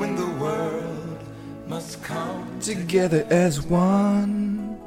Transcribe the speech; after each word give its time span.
when 0.00 0.16
the 0.16 0.42
world 0.42 1.18
must 1.68 2.02
come 2.02 2.46
Together 2.60 3.26
as 3.30 3.60
one. 3.70 4.78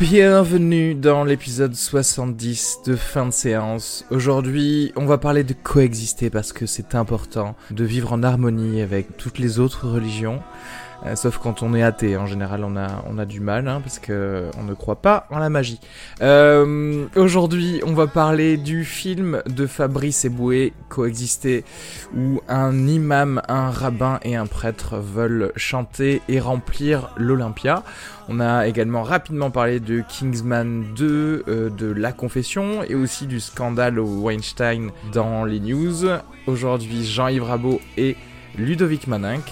Bienvenue 0.00 0.96
dans 0.96 1.22
l'épisode 1.22 1.76
70 1.76 2.78
de 2.84 2.96
fin 2.96 3.26
de 3.26 3.30
séance. 3.30 4.04
Aujourd'hui, 4.10 4.92
on 4.96 5.06
va 5.06 5.18
parler 5.18 5.44
de 5.44 5.52
coexister 5.52 6.30
parce 6.30 6.52
que 6.52 6.66
c'est 6.66 6.96
important 6.96 7.54
de 7.70 7.84
vivre 7.84 8.12
en 8.12 8.24
harmonie 8.24 8.80
avec 8.80 9.16
toutes 9.16 9.38
les 9.38 9.60
autres 9.60 9.88
religions. 9.88 10.42
Euh, 11.06 11.14
sauf 11.14 11.38
quand 11.38 11.62
on 11.62 11.74
est 11.74 11.82
athée, 11.82 12.16
en 12.16 12.26
général 12.26 12.64
on 12.64 12.76
a, 12.76 13.04
on 13.08 13.18
a 13.18 13.24
du 13.24 13.40
mal 13.40 13.68
hein, 13.68 13.80
parce 13.80 13.98
que 13.98 14.50
on 14.58 14.64
ne 14.64 14.74
croit 14.74 15.00
pas 15.00 15.26
en 15.30 15.38
la 15.38 15.48
magie. 15.48 15.80
Euh, 16.22 17.06
Aujourd'hui 17.14 17.80
on 17.86 17.94
va 17.94 18.06
parler 18.08 18.56
du 18.56 18.84
film 18.84 19.42
de 19.46 19.66
Fabrice 19.66 20.24
Eboué, 20.24 20.72
Coexister, 20.88 21.64
où 22.16 22.40
un 22.48 22.86
imam, 22.86 23.40
un 23.48 23.70
rabbin 23.70 24.18
et 24.22 24.34
un 24.34 24.46
prêtre 24.46 24.96
veulent 24.96 25.52
chanter 25.56 26.20
et 26.28 26.40
remplir 26.40 27.10
l'Olympia. 27.16 27.84
On 28.28 28.40
a 28.40 28.66
également 28.66 29.04
rapidement 29.04 29.50
parlé 29.50 29.80
de 29.80 30.02
Kingsman 30.06 30.84
2, 30.96 31.44
euh, 31.48 31.70
de 31.70 31.86
La 31.86 32.12
Confession 32.12 32.82
et 32.82 32.94
aussi 32.94 33.26
du 33.26 33.40
scandale 33.40 33.98
au 33.98 34.22
Weinstein 34.22 34.90
dans 35.12 35.44
les 35.44 35.60
news. 35.60 36.06
Aujourd'hui 36.46 37.06
Jean-Yves 37.06 37.44
Rabot 37.44 37.80
et 37.96 38.16
Ludovic 38.56 39.06
Maninck. 39.06 39.44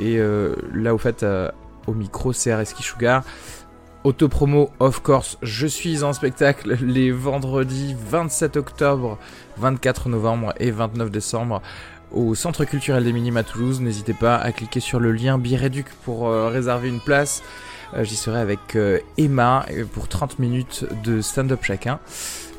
Et 0.00 0.18
euh, 0.18 0.54
là, 0.74 0.94
au 0.94 0.98
fait, 0.98 1.22
euh, 1.22 1.50
au 1.86 1.94
micro, 1.94 2.32
c'est 2.32 2.50
Areski 2.50 2.82
Sugar. 2.82 3.24
Autopromo, 4.04 4.70
of 4.78 5.00
course, 5.02 5.38
je 5.42 5.66
suis 5.66 6.04
en 6.04 6.12
spectacle 6.12 6.76
les 6.80 7.10
vendredis 7.10 7.96
27 8.08 8.56
octobre, 8.56 9.18
24 9.58 10.08
novembre 10.08 10.54
et 10.60 10.70
29 10.70 11.10
décembre 11.10 11.62
au 12.12 12.34
Centre 12.34 12.64
culturel 12.64 13.04
des 13.04 13.12
Minimes 13.12 13.36
à 13.36 13.42
Toulouse. 13.42 13.80
N'hésitez 13.80 14.14
pas 14.14 14.36
à 14.36 14.52
cliquer 14.52 14.80
sur 14.80 15.00
le 15.00 15.12
lien 15.12 15.36
Bireduc 15.36 15.86
pour 16.04 16.28
euh, 16.28 16.48
réserver 16.48 16.88
une 16.88 17.00
place. 17.00 17.42
J'y 18.02 18.16
serai 18.16 18.38
avec 18.38 18.76
Emma 19.16 19.64
pour 19.94 20.08
30 20.08 20.38
minutes 20.38 20.84
de 21.04 21.22
stand-up 21.22 21.60
chacun. 21.62 22.00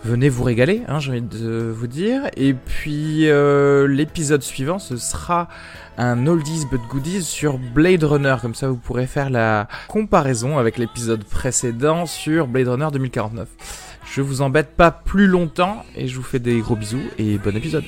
Venez 0.04 0.30
vous 0.30 0.44
régaler, 0.44 0.82
hein, 0.88 1.00
j'ai 1.00 1.12
envie 1.12 1.22
de 1.22 1.74
vous 1.76 1.88
dire. 1.88 2.24
Et 2.38 2.54
puis 2.54 3.30
euh, 3.30 3.86
l'épisode 3.88 4.42
suivant, 4.42 4.80
ce 4.80 4.96
sera 4.96 5.50
un 5.98 6.26
oldies 6.26 6.66
but 6.72 6.82
goodies 6.90 7.24
sur 7.24 7.58
Blade 7.58 8.04
Runner. 8.04 8.36
Comme 8.42 8.56
ça, 8.56 8.70
vous 8.70 8.78
pourrez 8.78 9.08
faire 9.08 9.30
la 9.30 9.68
comparaison 9.90 10.58
avec 10.58 10.78
l'épisode 10.78 11.24
précédent 11.26 12.06
sur 12.06 12.48
Blade 12.48 12.70
Runner 12.70 12.88
2049. 12.94 13.50
Je 14.16 14.22
vous 14.22 14.42
embête 14.42 14.76
pas 14.76 14.92
plus 14.92 15.28
longtemps 15.28 15.84
et 15.96 16.08
je 16.08 16.16
vous 16.16 16.24
fais 16.24 16.40
des 16.40 16.60
gros 16.60 16.78
bisous 16.78 17.04
et 17.18 17.38
bon 17.38 17.56
épisode. 17.56 17.84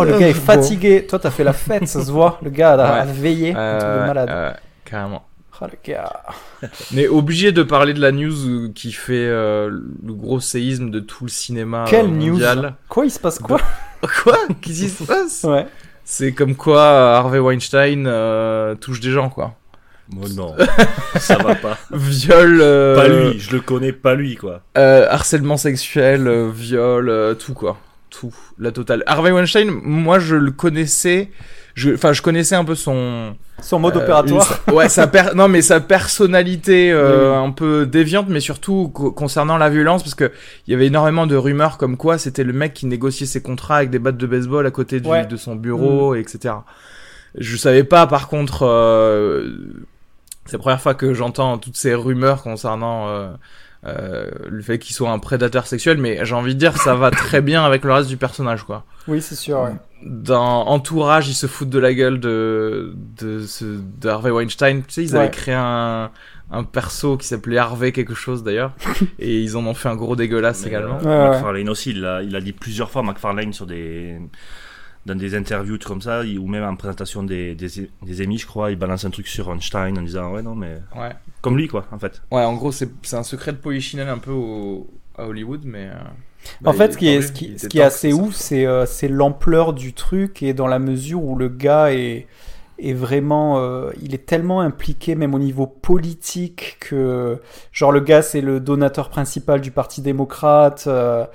Oh, 0.00 0.04
le 0.04 0.18
gars 0.18 0.28
est 0.28 0.34
Bon. 0.34 0.40
fatigué. 0.40 1.06
Toi, 1.06 1.18
t'as 1.18 1.30
fait 1.30 1.44
la 1.44 1.52
fête, 1.52 1.86
ça 1.88 2.04
se 2.04 2.10
voit. 2.10 2.38
Le 2.42 2.50
gars 2.50 2.74
a, 2.74 3.00
a 3.02 3.06
Ouais. 3.06 3.12
veillé. 3.12 3.54
un 3.56 3.78
truc 3.78 3.90
de 3.92 4.06
malade. 4.06 4.28
euh, 4.30 4.52
carrément. 4.84 5.24
Oh, 5.60 5.64
le 5.64 5.78
gars. 5.92 6.22
Mais 6.92 7.08
obligé 7.08 7.50
de 7.50 7.64
parler 7.64 7.92
de 7.94 8.00
la 8.00 8.12
news 8.12 8.32
euh, 8.48 8.68
qui 8.72 8.92
fait 8.92 9.14
euh, 9.26 9.68
le 9.70 10.12
gros 10.14 10.38
séisme 10.40 10.90
de 10.90 11.00
tout 11.00 11.24
le 11.24 11.30
cinéma 11.30 11.84
Quelle 11.88 12.06
euh, 12.06 12.08
news. 12.10 12.40
Quoi, 12.88 13.06
il 13.06 13.10
se 13.10 13.18
passe 13.18 13.38
quoi 13.40 13.58
Quoi 14.22 14.38
Qu'est-ce 14.60 14.80
qui 14.82 14.88
se 14.88 15.02
passe 15.04 15.42
Ouais. 15.44 15.66
C'est 16.04 16.32
comme 16.32 16.54
quoi 16.54 16.80
euh, 16.80 17.14
Harvey 17.16 17.38
Weinstein 17.40 18.04
euh, 18.06 18.76
touche 18.76 19.00
des 19.00 19.10
gens, 19.10 19.28
quoi. 19.30 19.54
Moi 20.10 20.26
non, 20.34 20.54
ça 21.18 21.36
va 21.36 21.54
pas. 21.54 21.76
Viol, 21.90 22.60
euh, 22.62 22.94
Pas 22.96 23.08
lui, 23.08 23.38
je 23.40 23.52
le 23.52 23.60
connais 23.60 23.92
pas 23.92 24.14
lui 24.14 24.36
quoi. 24.36 24.62
euh, 24.78 25.06
harcèlement 25.10 25.58
sexuel, 25.58 26.26
euh, 26.28 26.48
viol, 26.50 27.10
euh, 27.10 27.34
tout 27.34 27.52
quoi. 27.52 27.76
Tout, 28.10 28.34
la 28.58 28.72
totale. 28.72 29.02
Harvey 29.06 29.30
Weinstein, 29.32 29.70
moi 29.82 30.18
je 30.18 30.34
le 30.34 30.50
connaissais, 30.50 31.30
je, 31.74 31.92
enfin 31.92 32.12
je 32.14 32.22
connaissais 32.22 32.54
un 32.54 32.64
peu 32.64 32.74
son, 32.74 33.36
Son 33.60 33.78
mode 33.78 33.96
Euh, 33.96 34.00
opératoire. 34.02 34.60
ouais, 34.72 34.88
sa 34.88 35.06
per- 35.08 35.34
non 35.34 35.48
mais 35.48 35.60
sa 35.62 35.80
personnalité 35.80 36.90
euh, 36.92 37.32
Oui, 37.32 37.38
oui. 37.38 37.48
un 37.48 37.50
peu 37.52 37.86
déviante, 37.86 38.26
mais 38.28 38.40
surtout 38.40 38.88
co- 38.94 39.12
concernant 39.12 39.58
la 39.58 39.68
violence, 39.68 40.02
parce 40.02 40.14
que 40.14 40.32
il 40.66 40.70
y 40.72 40.74
avait 40.74 40.86
énormément 40.86 41.26
de 41.26 41.36
rumeurs 41.36 41.76
comme 41.76 41.96
quoi 41.98 42.16
c'était 42.18 42.44
le 42.44 42.52
mec 42.54 42.72
qui 42.72 42.86
négociait 42.86 43.26
ses 43.26 43.42
contrats 43.42 43.76
avec 43.76 43.90
des 43.90 43.98
battes 43.98 44.16
de 44.16 44.26
baseball 44.26 44.64
à 44.66 44.70
côté 44.70 45.00
du- 45.00 45.08
Ouais. 45.08 45.26
de 45.26 45.36
son 45.36 45.54
bureau, 45.56 46.14
etc. 46.14 46.54
Je 47.36 47.56
savais 47.58 47.84
pas, 47.84 48.06
par 48.06 48.28
contre, 48.28 48.64
euh, 48.66 49.50
c'est 50.46 50.54
la 50.54 50.58
première 50.60 50.80
fois 50.80 50.94
que 50.94 51.12
j'entends 51.12 51.58
toutes 51.58 51.76
ces 51.76 51.94
rumeurs 51.94 52.42
concernant 52.42 53.08
euh, 53.86 53.90
euh, 53.90 54.30
le 54.48 54.62
fait 54.62 54.78
qu'il 54.78 54.94
soit 54.94 55.10
un 55.10 55.18
prédateur 55.18 55.66
sexuel, 55.66 55.98
mais 55.98 56.24
j'ai 56.24 56.34
envie 56.34 56.54
de 56.54 56.58
dire 56.58 56.76
ça 56.78 56.94
va 56.94 57.10
très 57.10 57.40
bien 57.40 57.64
avec 57.64 57.84
le 57.84 57.92
reste 57.92 58.08
du 58.08 58.16
personnage, 58.16 58.64
quoi 58.64 58.84
Oui, 59.06 59.20
c'est 59.22 59.34
sûr. 59.36 59.60
ouais. 59.62 59.72
dans 60.04 60.66
Entourage, 60.66 61.28
ils 61.28 61.34
se 61.34 61.46
foutent 61.46 61.70
de 61.70 61.78
la 61.78 61.94
gueule 61.94 62.18
de 62.20 62.92
de, 63.20 63.40
ce, 63.46 63.64
de 63.64 64.08
Harvey 64.08 64.30
Weinstein. 64.30 64.82
Tu 64.82 64.92
sais, 64.94 65.04
ils 65.04 65.12
Ouais. 65.12 65.20
avaient 65.20 65.30
créé 65.30 65.54
un 65.54 66.10
un 66.50 66.64
perso 66.64 67.18
qui 67.18 67.26
s'appelait 67.26 67.58
Harvey 67.58 67.92
quelque 67.92 68.14
chose 68.14 68.42
d'ailleurs, 68.42 68.72
et 69.18 69.38
ils 69.38 69.54
en 69.56 69.66
ont 69.66 69.74
fait 69.74 69.90
un 69.90 69.96
gros 69.96 70.16
dégueulasse 70.16 70.62
Mais, 70.62 70.68
également. 70.68 70.96
euh, 70.96 71.00
Ouais, 71.04 71.28
ouais. 71.28 71.34
McFarlane 71.36 71.68
aussi, 71.68 71.90
il 71.90 72.04
a, 72.06 72.22
il 72.22 72.34
a 72.34 72.40
dit 72.40 72.52
plusieurs 72.54 72.90
fois 72.90 73.02
McFarlane 73.02 73.52
sur 73.52 73.66
des 73.66 74.18
dans 75.08 75.16
des 75.18 75.34
interviews 75.34 75.78
trucs 75.78 75.88
comme 75.88 76.02
ça, 76.02 76.22
ou 76.22 76.46
même 76.46 76.64
en 76.64 76.76
présentation 76.76 77.22
des, 77.24 77.54
des, 77.56 77.68
des 78.02 78.22
émis, 78.22 78.38
je 78.38 78.46
crois, 78.46 78.70
il 78.70 78.76
balance 78.78 79.04
un 79.04 79.10
truc 79.10 79.26
sur 79.28 79.50
Einstein 79.52 79.98
en 79.98 80.02
disant 80.02 80.32
ouais 80.32 80.42
non 80.42 80.54
mais 80.54 80.78
Ouais. 80.96 81.10
comme 81.42 81.56
lui 81.56 81.68
quoi 81.68 81.86
en 81.90 81.98
fait. 81.98 82.22
Ouais, 82.30 82.44
en 82.44 82.54
gros, 82.54 82.72
c'est 82.72 82.88
c'est 83.02 83.16
un 83.16 83.22
secret 83.24 83.52
de 83.52 83.58
polichinelle 83.58 84.08
un 84.08 84.18
peu 84.18 84.32
au, 84.32 84.86
à 85.16 85.26
Hollywood, 85.26 85.62
mais. 85.64 85.86
euh, 85.86 85.94
En 86.64 86.72
bah, 86.72 86.72
fait, 86.72 86.92
ce 86.92 86.98
qui 86.98 87.08
est, 87.08 87.22
ce 87.22 87.32
qui, 87.32 87.58
ce 87.58 87.66
qui 87.68 87.78
est 87.78 87.82
assez 87.82 88.12
ouf, 88.12 88.34
c'est 88.34 88.66
euh, 88.66 88.86
c'est 88.86 89.08
l'ampleur 89.08 89.72
du 89.72 89.92
truc 89.92 90.42
et 90.42 90.54
dans 90.54 90.66
la 90.68 90.78
mesure 90.78 91.22
où 91.24 91.36
le 91.36 91.48
gars 91.48 91.92
est, 91.92 92.26
est 92.78 92.92
vraiment, 92.94 93.58
euh, 93.58 93.90
il 94.02 94.14
est 94.14 94.26
tellement 94.26 94.60
impliqué 94.60 95.14
même 95.16 95.34
au 95.34 95.38
niveau 95.40 95.66
politique 95.66 96.76
que, 96.80 97.40
genre 97.72 97.92
le 97.92 98.00
gars 98.00 98.22
c'est 98.22 98.40
le 98.40 98.60
donateur 98.60 99.10
principal 99.10 99.60
du 99.60 99.70
Parti 99.72 100.00
démocrate, 100.02 100.84
euh, 100.86 101.26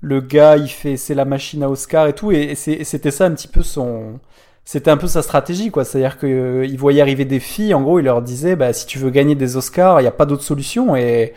le 0.00 0.20
gars 0.20 0.56
il 0.56 0.68
fait, 0.68 0.96
c'est 0.96 1.14
la 1.14 1.24
machine 1.24 1.62
à 1.62 1.70
Oscar 1.70 2.06
et 2.06 2.12
tout, 2.12 2.32
et, 2.32 2.54
c'était 2.54 3.10
ça 3.10 3.26
un 3.26 3.32
petit 3.32 3.48
peu 3.48 3.62
son, 3.62 4.20
c'était 4.64 4.90
un 4.90 4.96
peu 4.96 5.08
sa 5.08 5.22
stratégie 5.22 5.70
quoi, 5.70 5.84
c'est-à-dire 5.84 6.18
que 6.18 6.26
euh, 6.26 6.68
voyait 6.76 7.00
arriver 7.00 7.24
des 7.24 7.40
filles, 7.40 7.74
en 7.74 7.82
gros 7.82 7.98
il 7.98 8.04
leur 8.04 8.22
disait, 8.22 8.56
bah 8.56 8.72
si 8.72 8.86
tu 8.86 8.98
veux 8.98 9.10
gagner 9.10 9.34
des 9.34 9.56
Oscars, 9.56 10.00
il 10.00 10.04
n'y 10.04 10.08
a 10.08 10.12
pas 10.12 10.26
d'autre 10.26 10.42
solution 10.42 10.96
et 10.96 11.34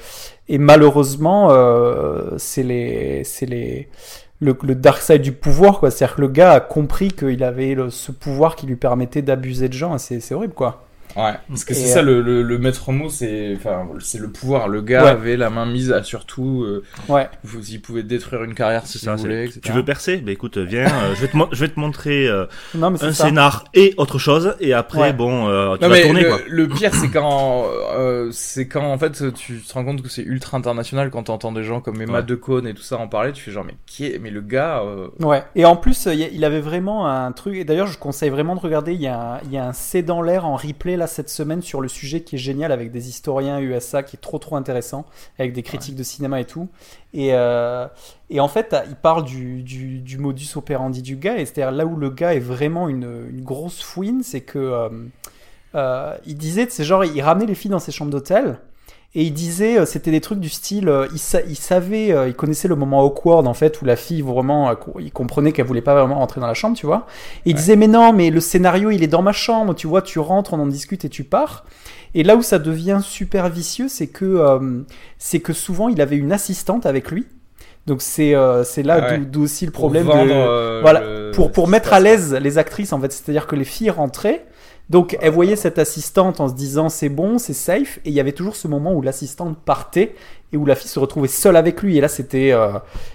et 0.50 0.58
malheureusement, 0.58 1.52
euh, 1.52 2.32
c'est 2.38 2.64
les, 2.64 3.24
c'est 3.24 3.46
les, 3.46 3.88
le, 4.42 4.58
le 4.64 4.76
dark 4.76 5.00
side 5.00 5.22
du 5.22 5.32
pouvoir, 5.32 5.80
quoi. 5.80 5.92
C'est-à-dire 5.92 6.16
que 6.16 6.22
le 6.22 6.28
gars 6.28 6.54
a 6.54 6.60
compris 6.60 7.12
qu'il 7.12 7.44
avait 7.44 7.78
ce 7.90 8.12
pouvoir 8.12 8.56
qui 8.56 8.66
lui 8.66 8.76
permettait 8.76 9.22
d'abuser 9.22 9.70
de 9.70 9.74
gens, 9.74 9.96
et 9.96 10.00
c'est 10.00 10.34
horrible, 10.34 10.56
quoi. 10.56 10.89
Ouais, 11.16 11.34
parce 11.48 11.66
que 11.66 11.74
c'est 11.74 11.88
ça 11.88 12.00
euh, 12.00 12.04
le, 12.04 12.22
le, 12.22 12.44
le 12.44 12.58
maître 12.60 12.92
mot, 12.92 13.10
c'est 13.10 13.54
enfin 13.56 13.88
c'est 14.00 14.20
le 14.20 14.30
pouvoir. 14.30 14.68
Le 14.68 14.82
gars 14.82 15.04
Ouais. 15.04 15.10
avait 15.10 15.38
la 15.38 15.50
main 15.50 15.66
mise 15.66 15.92
à 15.92 16.04
surtout, 16.04 16.64
euh, 16.64 16.84
Ouais. 17.08 17.28
vous- 17.44 17.66
il 17.68 17.82
pouvait 17.82 18.04
détruire 18.04 18.44
une 18.44 18.54
carrière 18.54 18.86
si 18.86 19.00
C'est 19.00 19.06
ça, 19.06 19.16
vous 19.16 19.22
voulez, 19.24 19.46
etc. 19.46 19.60
Tu 19.64 19.72
veux 19.72 19.84
percer? 19.84 20.18
Ben 20.18 20.32
écoute, 20.32 20.58
viens, 20.60 20.86
euh, 20.86 21.16
je, 21.16 21.22
vais 21.22 21.28
te 21.28 21.36
mon- 21.38 21.50
je 21.52 21.60
vais 21.60 21.70
te 21.70 21.80
montrer 21.80 22.28
euh, 22.28 22.46
Non, 22.76 22.94
un 22.94 22.98
ça. 22.98 23.12
scénar 23.26 23.66
et 23.74 23.94
autre 23.98 24.20
chose, 24.20 24.56
et 24.60 24.74
après, 24.74 25.00
Ouais. 25.00 25.14
bon, 25.14 25.48
euh, 25.50 25.76
tu 25.78 25.84
Non 25.84 25.90
vas 25.90 26.02
tourner 26.02 26.22
le, 26.22 26.30
quoi. 26.30 26.40
le 26.48 26.68
pire 26.68 26.94
c'est 26.94 27.10
quand 27.10 27.66
euh, 27.94 28.30
c'est 28.32 28.68
quand 28.68 28.84
en 28.92 28.98
fait 29.00 29.34
tu 29.34 29.60
te 29.62 29.74
rends 29.74 29.84
compte 29.86 30.02
que 30.04 30.10
c'est 30.10 30.22
ultra 30.24 30.58
international 30.58 31.10
quand 31.10 31.24
t'entends 31.24 31.52
des 31.52 31.64
gens 31.64 31.82
comme 31.82 32.00
Emma 32.02 32.20
Ouais. 32.20 32.24
Decaune 32.24 32.68
et 32.68 32.74
tout 32.74 32.82
ça 32.84 32.98
en 32.98 33.08
parler 33.08 33.32
tu 33.34 33.42
fais 33.44 33.52
genre 33.52 33.66
mais 33.66 33.76
qui 33.88 34.06
est 34.06 34.20
mais 34.20 34.30
le 34.30 34.42
gars 34.42 34.82
euh, 34.86 35.08
Ouais. 35.20 35.44
Et 35.56 35.66
en 35.66 35.76
plus, 35.76 36.08
il 36.12 36.20
y 36.38 36.46
avait 36.46 36.62
vraiment 36.62 37.08
un 37.08 37.32
truc. 37.32 37.56
Et 37.56 37.64
d'ailleurs, 37.64 37.88
je 37.88 37.98
conseille 37.98 38.30
vraiment 38.30 38.56
de 38.56 38.60
regarder. 38.60 38.94
Il 38.94 39.02
y 39.02 39.08
a 39.08 39.36
un, 39.36 39.40
il 39.46 39.52
y 39.52 39.58
a 39.58 39.66
un 39.68 39.74
C'est 39.74 40.02
dans 40.02 40.22
l'air 40.22 40.46
en 40.46 40.56
replay 40.56 40.98
là 41.00 41.08
cette 41.08 41.30
semaine 41.30 41.62
sur 41.62 41.82
le 41.82 41.88
sujet 41.88 42.22
qui 42.22 42.36
est 42.36 42.40
génial 42.40 42.72
avec 42.72 42.92
des 42.92 43.10
historiens 43.10 43.60
USA 43.60 44.04
qui 44.04 44.16
est 44.16 44.20
trop 44.20 44.38
trop 44.38 44.56
intéressant 44.56 45.06
avec 45.40 45.54
des 45.54 45.64
critiques 45.64 45.96
de 45.96 46.04
cinéma 46.04 46.40
et 46.40 46.46
tout. 46.46 46.68
Et, 47.14 47.30
euh, 47.34 47.88
et 48.30 48.40
en 48.40 48.48
fait, 48.48 48.76
il 48.88 48.96
parle 48.96 49.24
du, 49.24 49.64
du, 49.64 50.00
du 50.00 50.18
modus 50.18 50.56
operandi 50.56 51.02
du 51.02 51.16
gars. 51.16 51.38
Et 51.38 51.46
c'est-à-dire 51.46 51.72
là 51.72 51.86
où 51.86 51.96
le 51.96 52.10
gars 52.10 52.36
est 52.36 52.40
vraiment 52.40 52.88
une, 52.88 53.28
une 53.32 53.44
grosse 53.44 53.82
fouine, 53.82 54.22
c'est 54.24 54.42
que 54.42 54.60
euh, 54.60 54.90
euh, 55.76 56.16
il 56.26 56.38
disait, 56.38 56.68
c'est 56.70 56.84
genre, 56.84 57.04
il 57.04 57.22
ramenait 57.22 57.46
les 57.46 57.56
filles 57.56 57.72
dans 57.72 57.80
ses 57.80 57.92
chambres 57.92 58.12
d'hôtel. 58.12 58.60
Et 59.16 59.24
il 59.24 59.34
disait, 59.34 59.80
euh, 59.80 59.86
c'était 59.88 60.12
des 60.12 60.22
trucs 60.22 60.40
du 60.40 60.50
style, 60.50 60.88
euh, 60.88 61.08
il, 61.12 61.18
sa- 61.18 61.42
il 61.42 61.56
savait, 61.56 62.12
euh, 62.12 62.28
il 62.28 62.36
connaissait 62.36 62.68
le 62.68 62.76
moment 62.76 63.04
awkward 63.04 63.48
en 63.48 63.56
fait 63.56 63.82
où 63.82 63.86
la 63.86 63.96
fille 63.96 64.22
vraiment, 64.22 64.72
il 65.00 65.12
comprenait 65.12 65.52
qu'elle 65.52 65.66
voulait 65.66 65.82
pas 65.82 65.96
vraiment 65.96 66.20
rentrer 66.20 66.40
dans 66.40 66.46
la 66.48 66.54
chambre, 66.54 66.78
tu 66.78 66.86
vois. 66.86 67.08
Et 67.46 67.50
il 67.50 67.56
disait, 67.56 67.76
mais 67.76 67.88
non, 67.88 68.14
mais 68.14 68.30
le 68.30 68.40
scénario 68.40 68.92
il 68.92 69.02
est 69.02 69.08
dans 69.08 69.24
ma 69.24 69.32
chambre, 69.32 69.74
tu 69.74 69.88
vois, 69.88 70.04
tu 70.04 70.20
rentres, 70.20 70.54
on 70.54 70.60
en 70.60 70.68
discute 70.68 71.06
et 71.06 71.10
tu 71.10 71.24
pars. 71.24 71.66
Et 72.14 72.24
là 72.24 72.36
où 72.36 72.44
ça 72.44 72.60
devient 72.60 73.00
super 73.04 73.50
vicieux, 73.50 73.88
c'est 73.88 74.08
que, 74.08 74.26
euh, 74.26 74.82
c'est 75.18 75.40
que 75.40 75.54
souvent 75.54 75.90
il 75.90 76.02
avait 76.02 76.18
une 76.18 76.32
assistante 76.32 76.86
avec 76.86 77.10
lui. 77.10 77.26
Donc 77.88 78.04
c'est, 78.04 78.36
euh, 78.36 78.64
c'est 78.64 78.84
là 78.84 79.00
Ah 79.02 79.12
ouais. 79.14 79.18
d'où- 79.18 79.42
aussi 79.44 79.66
le 79.66 79.72
pour 79.72 79.82
problème 79.86 80.06
vendre, 80.06 80.26
de, 80.26 80.32
euh, 80.32 80.80
voilà, 80.84 81.00
le- 81.02 81.32
pour, 81.32 81.52
pour 81.52 81.68
mettre 81.68 81.94
à 81.94 82.00
l'aise 82.00 82.36
les 82.36 82.60
actrices 82.60 82.94
en 82.94 83.02
fait. 83.02 83.12
C'est-à-dire 83.12 83.48
que 83.48 83.56
les 83.56 83.64
filles 83.66 83.90
rentraient, 83.90 84.46
donc 84.90 85.18
elles 85.22 85.32
voyaient 85.32 85.56
cette 85.56 85.78
assistante 85.80 86.40
en 86.40 86.48
se 86.48 86.54
disant 86.56 86.90
c'est 86.90 87.10
bon, 87.10 87.38
c'est 87.38 87.54
safe, 87.54 88.00
et 88.06 88.10
il 88.10 88.14
y 88.14 88.20
avait 88.20 88.32
toujours 88.32 88.56
ce 88.56 88.68
moment 88.68 88.94
où 88.94 89.02
l'assistante 89.02 89.58
partait 89.64 90.16
et 90.52 90.58
où 90.58 90.66
la 90.66 90.74
fille 90.76 90.90
se 90.90 91.00
retrouvait 91.00 91.28
seule 91.28 91.56
avec 91.56 91.82
lui. 91.84 91.98
Et 91.98 92.02
là 92.02 92.08
c'était 92.08 92.52
euh, 92.54 92.72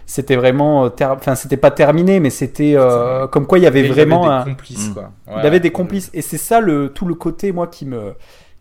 c'était 0.06 0.37
vraiment, 0.37 0.85
euh, 0.85 0.88
ter- 0.91 1.11
enfin 1.12 1.35
c'était 1.35 1.56
pas 1.56 1.73
terminé, 1.73 2.21
mais 2.21 2.31
c'était 2.31 2.75
euh, 2.76 3.26
comme 3.26 3.47
quoi 3.47 3.59
il 3.59 3.62
y 3.62 3.67
avait 3.67 3.82
Et 3.82 3.87
il 3.87 3.88
vraiment 3.88 4.25
avait 4.25 4.26
un, 4.29 4.44
des 4.44 4.50
complices 4.50 4.91
Mm. 4.91 4.94
quoi 4.94 5.11
il 5.41 5.47
avait 5.47 5.61
des 5.61 5.73
complices. 5.73 6.11
Et 6.15 6.23
c'est 6.23 6.38
ça 6.38 6.61
le, 6.61 6.91
tout 6.91 7.06
le 7.06 7.15
côté, 7.15 7.50
moi, 7.53 7.67
qui 7.67 7.87
me, 7.87 8.15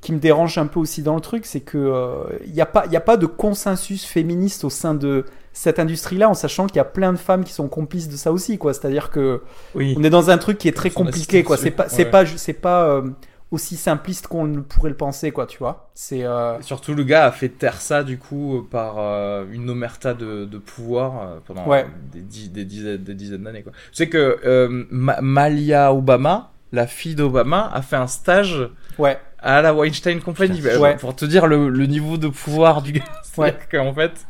qui 0.04 0.14
me 0.14 0.20
dérange 0.20 0.58
un 0.58 0.68
peu 0.68 0.80
aussi 0.80 1.02
dans 1.02 1.16
le 1.16 1.22
truc, 1.22 1.46
c'est 1.46 1.62
que 1.62 1.78
euh, 1.78 2.24
il 2.46 2.54
n'y 2.54 2.62
a, 2.62 2.66
pas- 2.68 2.86
y 2.88 2.96
a 2.96 3.02
pas 3.02 3.18
de 3.18 3.26
consensus 3.26 4.06
féministe 4.06 4.64
au 4.64 4.70
sein 4.70 4.94
de 4.94 5.26
cette 5.54 5.80
industrie-là, 5.80 6.30
en 6.30 6.34
sachant 6.34 6.68
qu'il 6.68 6.78
y 6.78 6.80
a 6.80 6.86
plein 6.86 7.14
de 7.14 7.18
femmes 7.18 7.44
qui 7.44 7.54
sont 7.54 7.68
complices 7.68 8.10
de 8.10 8.16
ça 8.18 8.32
aussi, 8.32 8.58
quoi. 8.58 8.74
C'est-à-dire 8.74 9.10
que 9.10 9.42
oui 9.76 9.96
on 9.98 10.04
est 10.04 10.10
dans 10.10 10.30
un 10.30 10.38
truc 10.38 10.58
qui 10.58 10.68
est 10.68 10.72
très 10.74 10.90
Son 10.90 11.04
compliqué, 11.06 11.44
quoi. 11.44 11.58
C'est 11.58 11.72
pas, 11.72 11.90
c'est 11.90 12.06
ouais. 12.06 12.12
pas, 12.12 12.26
c'est 12.26 12.54
pas 12.54 12.86
euh, 12.86 13.10
aussi 13.52 13.76
simpliste 13.78 14.26
qu'on 14.28 14.46
ne 14.46 14.62
pourrait 14.62 14.90
le 14.90 14.98
penser, 14.98 15.30
quoi, 15.32 15.46
tu 15.46 15.60
vois. 15.60 15.92
C'est 15.94 16.24
euh, 16.26 16.60
Surtout, 16.62 16.96
le 16.96 17.04
gars 17.04 17.26
a 17.28 17.32
fait 17.32 17.50
taire 17.50 17.80
ça, 17.82 18.04
du 18.04 18.18
coup, 18.18 18.58
euh, 18.58 18.62
par 18.70 18.96
euh, 18.98 19.46
une 19.52 19.70
omerta 19.70 20.16
de, 20.16 20.46
de 20.46 20.58
pouvoir 20.58 21.22
euh, 21.22 21.38
pendant 21.46 21.68
Ouais. 21.68 21.86
des, 22.12 22.22
dix- 22.22 22.50
des 22.52 22.66
dizaines, 22.66 23.04
des 23.04 23.14
dizaines 23.14 23.44
d'années. 23.44 23.62
quoi. 23.62 23.72
Tu 23.92 23.98
sais 23.98 24.10
que 24.10 24.40
euh, 24.44 24.86
Ma- 24.90 25.22
Malia 25.22 25.94
Obama, 25.94 26.50
la 26.72 26.88
fille 26.88 27.14
d'Obama, 27.14 27.70
a 27.72 27.84
fait 27.84 27.96
un 27.96 28.08
stage 28.08 28.68
ouais, 28.98 29.19
à 29.40 29.62
la 29.62 29.74
Weinstein 29.74 30.19
Company. 30.22 30.62
Putain, 30.62 30.75
Euh, 30.75 30.80
ouais. 30.80 30.95
Pour 30.98 31.16
te 31.16 31.25
dire 31.25 31.48
le, 31.48 31.69
le 31.69 31.86
niveau 31.86 32.18
de 32.18 32.28
pouvoir 32.28 32.81
du 32.81 32.94
gars. 32.94 33.04
Ouais. 33.38 33.57
Qu'en 33.72 33.94
fait, 33.94 34.25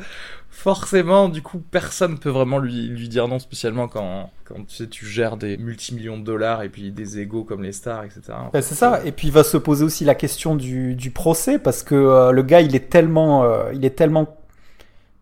forcément, 0.50 1.30
du 1.30 1.42
coup, 1.42 1.60
personne 1.60 2.20
peut 2.20 2.30
vraiment 2.30 2.60
lui, 2.60 2.88
lui 2.88 3.10
dire 3.10 3.28
non, 3.28 3.40
spécialement 3.40 3.88
quand, 3.88 4.30
quand 4.46 4.66
tu 4.68 4.76
sais, 4.76 4.88
tu 4.88 5.06
gères 5.06 5.36
des 5.36 5.58
multimillions 5.58 6.18
de 6.18 6.24
dollars 6.24 6.64
et 6.64 6.70
puis 6.70 6.92
des 6.92 7.20
égaux 7.20 7.44
comme 7.44 7.64
les 7.64 7.72
stars, 7.74 8.04
etc. 8.06 8.22
Ben, 8.54 8.62
c'est 8.62 8.76
ça. 8.76 9.02
Et 9.04 9.12
puis 9.12 9.28
il 9.28 9.34
va 9.34 9.44
se 9.44 9.58
poser 9.58 9.84
aussi 9.84 10.06
la 10.06 10.16
question 10.16 10.56
du, 10.56 10.96
du 10.96 11.12
procès 11.12 11.60
parce 11.60 11.84
que 11.84 11.96
euh, 11.96 12.32
le 12.32 12.44
gars, 12.44 12.62
il 12.62 12.76
est 12.76 12.90
tellement, 12.90 13.44
euh, 13.44 13.72
il 13.74 13.84
est 13.84 13.96
tellement, 13.98 14.38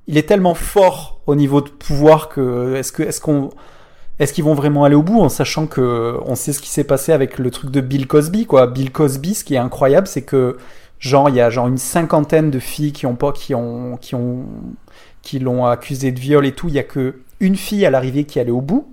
il 0.08 0.18
est 0.18 0.28
tellement 0.28 0.54
fort 0.54 1.22
au 1.26 1.36
niveau 1.36 1.62
de 1.62 1.70
pouvoir 1.70 2.30
que 2.30 2.76
est-ce 2.76 2.92
que, 2.92 3.04
est-ce 3.04 3.22
qu'on, 3.22 3.50
est-ce 4.22 4.34
qu'ils 4.34 4.44
vont 4.44 4.54
vraiment 4.54 4.84
aller 4.84 4.94
au 4.94 5.02
bout 5.02 5.20
en 5.20 5.30
sachant 5.30 5.66
que 5.66 6.16
on 6.28 6.36
sait 6.36 6.54
ce 6.54 6.62
qui 6.62 6.70
s'est 6.70 6.84
passé 6.84 7.12
avec 7.12 7.40
le 7.40 7.50
truc 7.50 7.72
de 7.72 7.82
Bill 7.82 8.06
Cosby, 8.06 8.46
quoi. 8.46 8.68
Bill 8.68 8.92
Cosby, 8.92 9.34
ce 9.34 9.44
qui 9.44 9.56
est 9.56 9.58
incroyable, 9.58 10.06
c'est 10.06 10.22
que 10.22 10.58
genre 11.00 11.28
il 11.30 11.36
y 11.36 11.42
a 11.42 11.50
genre 11.50 11.68
une 11.68 11.80
cinquantaine 11.80 12.52
de 12.52 12.60
filles 12.60 12.92
qui 12.92 13.08
ont 13.08 13.16
pas, 13.16 13.32
qui 13.32 13.56
ont, 13.56 13.98
qui 13.98 14.14
ont, 14.14 14.46
qui 15.24 15.40
l'ont 15.40 15.66
accusé 15.66 16.12
de 16.12 16.20
viol 16.20 16.46
et 16.46 16.52
tout. 16.52 16.68
Il 16.68 16.76
y 16.76 16.80
a 16.80 16.84
que 16.84 17.16
une 17.40 17.56
fille 17.56 17.84
à 17.84 17.90
l'arrivée 17.90 18.26
qui 18.26 18.40
allait 18.40 18.52
au 18.52 18.62
bout. 18.62 18.88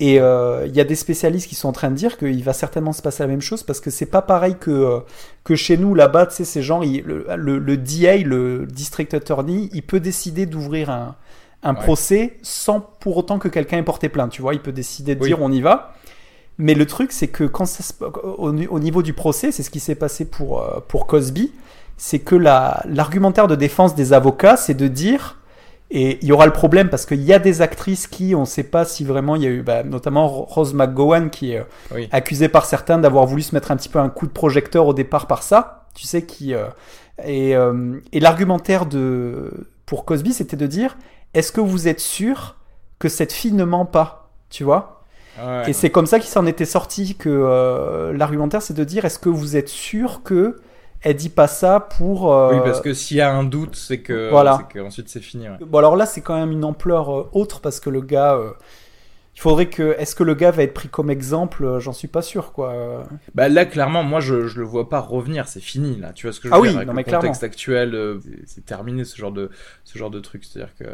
Et 0.00 0.20
euh, 0.20 0.66
il 0.66 0.74
y 0.74 0.80
a 0.80 0.84
des 0.84 0.96
spécialistes 0.96 1.48
qui 1.48 1.54
sont 1.54 1.68
en 1.68 1.72
train 1.72 1.90
de 1.90 1.94
dire 1.94 2.18
qu'il 2.18 2.42
va 2.42 2.52
certainement 2.52 2.92
se 2.92 3.00
passer 3.02 3.22
la 3.22 3.28
même 3.28 3.40
chose 3.40 3.62
parce 3.62 3.80
que 3.80 3.90
c'est 3.90 4.04
pas 4.04 4.20
pareil 4.20 4.56
que, 4.60 4.70
euh, 4.70 5.00
que 5.44 5.54
chez 5.54 5.78
nous 5.78 5.94
là-bas, 5.94 6.26
tu 6.26 6.44
sais, 6.44 6.60
le, 6.60 7.24
le, 7.36 7.58
le 7.58 7.76
DA, 7.78 8.16
le 8.18 8.66
District 8.66 9.14
Attorney, 9.14 9.70
il 9.72 9.82
peut 9.82 10.00
décider 10.00 10.44
d'ouvrir 10.44 10.90
un, 10.90 11.14
un 11.68 11.74
Ouais. 11.74 11.80
procès 11.80 12.36
sans 12.42 12.80
pour 12.80 13.16
autant 13.16 13.38
que 13.38 13.48
quelqu'un 13.48 13.78
ait 13.78 13.82
porté 13.82 14.08
plainte, 14.08 14.30
tu 14.32 14.42
vois, 14.42 14.54
il 14.54 14.60
peut 14.60 14.72
décider 14.72 15.14
de 15.14 15.20
Oui. 15.22 15.28
dire 15.28 15.42
on 15.42 15.50
y 15.52 15.60
va. 15.60 15.94
Mais 16.58 16.74
le 16.74 16.86
truc, 16.86 17.12
c'est 17.12 17.28
que 17.28 17.44
quand 17.44 17.66
ça 17.66 17.82
se- 17.82 17.92
au, 18.02 18.50
au 18.52 18.78
niveau 18.80 19.02
du 19.02 19.12
procès, 19.12 19.52
c'est 19.52 19.62
ce 19.62 19.68
qui 19.70 19.80
s'est 19.80 19.94
passé 19.94 20.24
pour, 20.24 20.62
euh, 20.62 20.80
pour 20.88 21.06
Cosby, 21.06 21.52
c'est 21.98 22.18
que 22.20 22.34
la- 22.34 22.82
l'argumentaire 22.88 23.46
de 23.46 23.56
défense 23.56 23.94
des 23.94 24.12
avocats, 24.12 24.56
c'est 24.56 24.74
de 24.74 24.88
dire 24.88 25.38
et 25.90 26.18
il 26.20 26.26
y 26.28 26.32
aura 26.32 26.46
le 26.46 26.52
problème 26.52 26.88
parce 26.88 27.06
qu'il 27.06 27.22
y 27.22 27.32
a 27.32 27.38
des 27.38 27.62
actrices 27.62 28.06
qui, 28.08 28.34
on 28.34 28.40
ne 28.40 28.44
sait 28.46 28.64
pas 28.64 28.84
si 28.84 29.04
vraiment 29.04 29.36
il 29.36 29.42
y 29.42 29.46
a 29.46 29.50
eu, 29.50 29.62
bah, 29.62 29.84
notamment 29.84 30.26
Rose 30.28 30.74
McGowan 30.74 31.30
qui 31.30 31.52
est 31.52 31.58
euh, 31.60 31.64
Oui. 31.94 32.08
accusée 32.10 32.48
par 32.48 32.64
certains 32.64 32.98
d'avoir 32.98 33.24
voulu 33.26 33.42
se 33.42 33.54
mettre 33.54 33.70
un 33.70 33.76
petit 33.76 33.88
peu 33.88 33.98
un 34.00 34.08
coup 34.08 34.26
de 34.26 34.32
projecteur 34.32 34.86
au 34.86 34.94
départ 34.94 35.26
par 35.28 35.42
ça. 35.44 35.86
Tu 35.94 36.06
sais 36.06 36.22
qui 36.22 36.54
euh, 36.54 36.64
et, 37.24 37.54
euh, 37.54 38.00
et 38.12 38.18
l'argumentaire 38.20 38.84
de 38.86 39.52
pour 39.86 40.04
Cosby, 40.04 40.32
c'était 40.32 40.56
de 40.56 40.66
dire 40.66 40.96
est-ce 41.36 41.52
que 41.52 41.60
vous 41.60 41.86
êtes 41.88 42.00
sûr 42.00 42.56
que 42.98 43.08
cette 43.08 43.32
fille 43.32 43.52
ne 43.52 43.64
ment 43.64 43.86
pas 43.86 44.30
Tu 44.50 44.64
vois? 44.64 45.02
Ouais. 45.38 45.68
Et 45.70 45.72
c'est 45.74 45.90
comme 45.90 46.06
ça 46.06 46.18
qu'il 46.18 46.30
s'en 46.30 46.46
était 46.46 46.64
sorti 46.64 47.14
que 47.16 47.28
euh, 47.28 48.12
l'argumentaire, 48.14 48.62
c'est 48.62 48.74
de 48.74 48.84
dire 48.84 49.04
est-ce 49.04 49.18
que 49.18 49.28
vous 49.28 49.56
êtes 49.56 49.68
sûr 49.68 50.22
que 50.24 50.60
elle 51.02 51.14
dit 51.16 51.28
pas 51.28 51.46
ça 51.46 51.78
pour 51.78 52.32
euh, 52.32 52.54
Oui, 52.54 52.60
parce 52.64 52.80
que 52.80 52.94
s'il 52.94 53.18
y 53.18 53.20
a 53.20 53.30
un 53.30 53.44
doute, 53.44 53.76
c'est 53.76 53.98
que, 54.00 54.30
Voilà. 54.30 54.58
c'est 54.58 54.72
que 54.72 54.84
ensuite 54.84 55.08
c'est 55.10 55.20
fini. 55.20 55.48
ouais. 55.48 55.56
Bon 55.60 55.78
alors 55.78 55.94
là 55.94 56.06
c'est 56.06 56.22
quand 56.22 56.34
même 56.36 56.52
une 56.52 56.64
ampleur 56.64 57.14
euh, 57.14 57.28
autre 57.32 57.60
parce 57.60 57.80
que 57.80 57.90
le 57.90 58.00
gars, 58.00 58.34
euh, 58.34 58.52
il 59.36 59.40
faudrait 59.40 59.66
que, 59.68 59.94
est-ce 59.98 60.14
que 60.14 60.22
le 60.24 60.34
gars 60.34 60.50
va 60.50 60.62
être 60.62 60.72
pris 60.72 60.88
comme 60.88 61.10
exemple? 61.10 61.78
J'en 61.80 61.92
suis 61.92 62.08
pas 62.08 62.22
sûr 62.22 62.52
quoi. 62.52 63.04
Bah 63.34 63.50
là, 63.50 63.66
clairement, 63.66 64.02
moi, 64.02 64.20
je, 64.20 64.46
je 64.46 64.58
le 64.58 64.64
vois 64.64 64.88
pas 64.88 65.00
revenir. 65.00 65.46
C'est 65.46 65.60
fini, 65.60 65.96
là. 65.98 66.14
Tu 66.14 66.26
vois 66.26 66.32
ce 66.32 66.40
que 66.40 66.48
je 66.48 66.54
Ah 66.54 66.56
veux 66.56 66.62
oui, 66.62 66.68
dire 66.70 66.78
avec 66.78 66.86
non, 66.88 66.94
le 66.94 66.96
mais 66.96 67.04
contexte 67.04 67.44
actuel, 67.44 68.18
c'est- 68.22 68.30
c'est 68.46 68.64
terminé 68.64 69.04
ce 69.04 69.14
genre 69.18 69.32
de 69.32 69.50
ce 69.84 69.98
genre 69.98 70.10
de 70.10 70.20
truc. 70.20 70.42
C'est-à-dire 70.44 70.74
que 70.78 70.86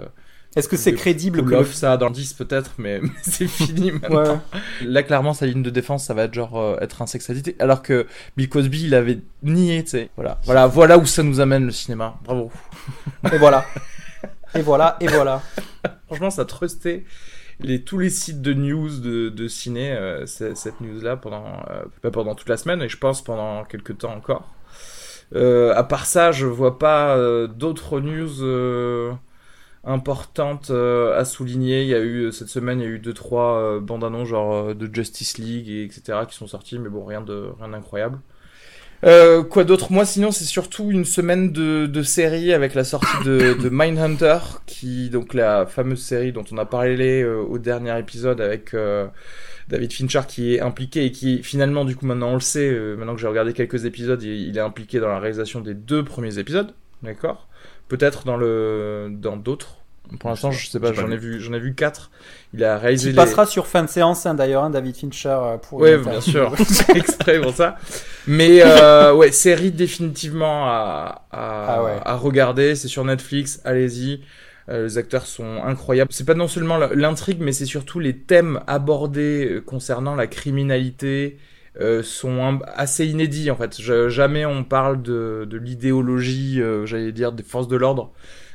Est-ce 0.54 0.68
que 0.68 0.76
c'est 0.76 0.90
Le 0.90 0.96
crédible 0.98 1.44
que 1.44 1.54
le... 1.54 1.64
ça 1.64 1.96
dans 1.96 2.08
le 2.08 2.12
10 2.12 2.34
peut-être, 2.34 2.72
mais, 2.78 3.00
mais 3.00 3.08
c'est 3.22 3.46
fini 3.46 3.92
maintenant. 3.92 4.40
Ouais. 4.52 4.60
Là, 4.86 5.02
clairement, 5.02 5.32
sa 5.32 5.46
ligne 5.46 5.62
de 5.62 5.70
défense, 5.70 6.04
ça 6.04 6.14
va 6.14 6.24
être 6.24 6.34
genre 6.34 6.58
euh, 6.60 6.76
être 6.80 7.02
addict. 7.02 7.54
Alors 7.60 7.82
que 7.82 8.06
Bill 8.36 8.48
Cosby, 8.48 8.84
il 8.84 8.94
avait 8.94 9.20
nié, 9.42 9.82
tu 9.84 9.90
sais. 9.90 10.10
Voilà. 10.16 10.38
voilà, 10.44 10.66
voilà 10.66 10.98
où 10.98 11.06
ça 11.06 11.22
nous 11.22 11.40
amène 11.40 11.64
le 11.64 11.72
cinéma. 11.72 12.18
Bravo. 12.24 12.50
Et 13.32 13.38
voilà. 13.38 13.64
et 14.54 14.60
voilà. 14.60 14.96
Et 15.00 15.06
voilà. 15.06 15.42
Franchement, 16.06 16.30
ça 16.30 16.42
a 16.42 16.44
trusté 16.44 17.04
les, 17.60 17.82
tous 17.82 17.98
les 17.98 18.10
sites 18.10 18.42
de 18.42 18.52
news 18.52 19.00
de, 19.00 19.28
de 19.28 19.48
ciné, 19.48 19.92
euh, 19.92 20.26
cette 20.26 20.80
news-là, 20.80 21.16
pendant, 21.16 21.44
euh, 21.70 21.82
pas 22.02 22.10
pendant 22.10 22.34
toute 22.34 22.48
la 22.48 22.56
semaine, 22.56 22.82
et 22.82 22.88
je 22.88 22.98
pense 22.98 23.22
pendant 23.22 23.64
quelques 23.64 23.98
temps 23.98 24.14
encore. 24.14 24.48
Euh, 25.34 25.74
à 25.74 25.82
part 25.84 26.04
ça, 26.04 26.30
je 26.30 26.46
vois 26.46 26.78
pas 26.78 27.16
d'autres 27.48 28.00
news 28.00 29.16
euh, 29.84 29.90
importantes 29.90 30.70
euh, 30.70 31.18
à 31.18 31.24
souligner. 31.24 31.82
Il 31.82 31.88
y 31.88 31.94
a 31.94 32.00
eu, 32.00 32.32
cette 32.32 32.48
semaine, 32.48 32.80
il 32.80 32.84
y 32.84 32.86
a 32.86 32.90
eu 32.90 32.98
deux, 32.98 33.12
trois 33.14 33.58
euh, 33.58 33.80
bandes 33.80 34.04
annonces, 34.04 34.28
genre 34.28 34.54
euh, 34.54 34.74
de 34.74 34.92
Justice 34.92 35.38
League, 35.38 35.68
et 35.68 35.84
etc., 35.84 36.20
qui 36.28 36.36
sont 36.36 36.46
sorties, 36.46 36.78
mais 36.78 36.88
bon, 36.88 37.04
rien 37.04 37.20
de 37.20 37.48
rien 37.58 37.68
d'incroyable. 37.68 38.18
Euh, 39.04 39.42
quoi 39.42 39.64
d'autre? 39.64 39.90
Moi, 39.90 40.04
sinon, 40.04 40.30
c'est 40.30 40.44
surtout 40.44 40.90
une 40.92 41.04
semaine 41.04 41.50
de, 41.50 41.86
de 41.86 42.02
série 42.04 42.52
avec 42.52 42.74
la 42.74 42.84
sortie 42.84 43.24
de, 43.24 43.54
de 43.60 43.68
Mindhunter, 43.72 44.38
qui 44.66 45.10
donc 45.10 45.34
la 45.34 45.66
fameuse 45.66 46.00
série 46.00 46.32
dont 46.32 46.44
on 46.52 46.58
a 46.58 46.64
parlé 46.64 47.22
euh, 47.22 47.40
au 47.40 47.58
dernier 47.58 47.98
épisode 47.98 48.40
avec 48.40 48.74
euh, 48.74 49.08
David 49.68 49.92
Fincher 49.92 50.20
qui 50.28 50.54
est 50.54 50.60
impliqué 50.60 51.04
et 51.04 51.10
qui 51.10 51.42
finalement, 51.42 51.84
du 51.84 51.96
coup, 51.96 52.06
maintenant 52.06 52.30
on 52.30 52.34
le 52.34 52.40
sait, 52.40 52.70
euh, 52.70 52.96
maintenant 52.96 53.14
que 53.16 53.20
j'ai 53.20 53.26
regardé 53.26 53.52
quelques 53.54 53.86
épisodes, 53.86 54.22
il, 54.22 54.48
il 54.48 54.56
est 54.56 54.60
impliqué 54.60 55.00
dans 55.00 55.08
la 55.08 55.18
réalisation 55.18 55.60
des 55.60 55.74
deux 55.74 56.04
premiers 56.04 56.38
épisodes, 56.38 56.72
d'accord? 57.02 57.48
Peut-être 57.88 58.24
dans 58.24 58.36
le 58.36 59.08
dans 59.12 59.36
d'autres, 59.36 59.76
Pour 60.18 60.30
l'instant, 60.30 60.50
je 60.50 60.68
sais 60.68 60.80
pas, 60.80 60.92
j'en 60.92 61.10
ai 61.10 61.16
vu. 61.16 61.40
j'en 61.40 61.52
ai 61.52 61.58
vu 61.60 61.74
quatre. 61.74 62.10
Il 62.54 62.64
a 62.64 62.78
réalisé 62.78 63.10
Il 63.10 63.12
les. 63.12 63.16
passera 63.16 63.46
sur 63.46 63.66
fin 63.66 63.82
de 63.82 63.88
séance, 63.88 64.26
hein, 64.26 64.34
d'ailleurs, 64.34 64.64
hein, 64.64 64.70
David 64.70 64.96
Fincher. 64.96 65.28
euh, 65.28 65.56
Pour 65.58 65.80
Ouais, 65.80 65.94
une 65.94 66.02
bien 66.02 66.20
sûr, 66.20 66.54
c'est 66.68 66.96
exprès 66.96 67.40
pour 67.40 67.54
ça. 67.54 67.76
Mais 68.26 68.60
euh, 68.62 69.14
ouais, 69.14 69.30
série 69.32 69.70
définitivement 69.72 70.66
à, 70.66 71.26
à, 71.30 71.74
Ah 71.76 71.84
ouais. 71.84 71.96
à 72.04 72.16
regarder. 72.16 72.74
C'est 72.74 72.88
sur 72.88 73.04
Netflix, 73.04 73.60
allez-y. 73.64 74.20
Euh, 74.68 74.84
les 74.84 74.96
acteurs 74.98 75.26
sont 75.26 75.62
incroyables. 75.64 76.12
C'est 76.12 76.24
pas 76.26 76.34
non 76.34 76.46
seulement 76.48 76.78
l'intrigue, 76.78 77.38
mais 77.40 77.52
c'est 77.52 77.66
surtout 77.66 77.98
les 77.98 78.16
thèmes 78.18 78.60
abordés 78.66 79.46
euh, 79.50 79.60
concernant 79.60 80.14
la 80.14 80.26
criminalité 80.28 81.38
euh, 81.80 82.02
sont 82.02 82.42
un- 82.44 82.60
assez 82.74 83.06
inédits 83.06 83.50
en 83.50 83.56
fait. 83.56 83.80
Je- 83.80 84.08
jamais 84.08 84.44
on 84.46 84.64
parle 84.64 85.02
de, 85.02 85.46
de 85.48 85.56
l'idéologie, 85.58 86.60
euh, 86.60 86.86
j'allais 86.86 87.12
dire 87.12 87.32
des 87.32 87.42
forces 87.42 87.68
de 87.68 87.76
l'ordre 87.76 88.12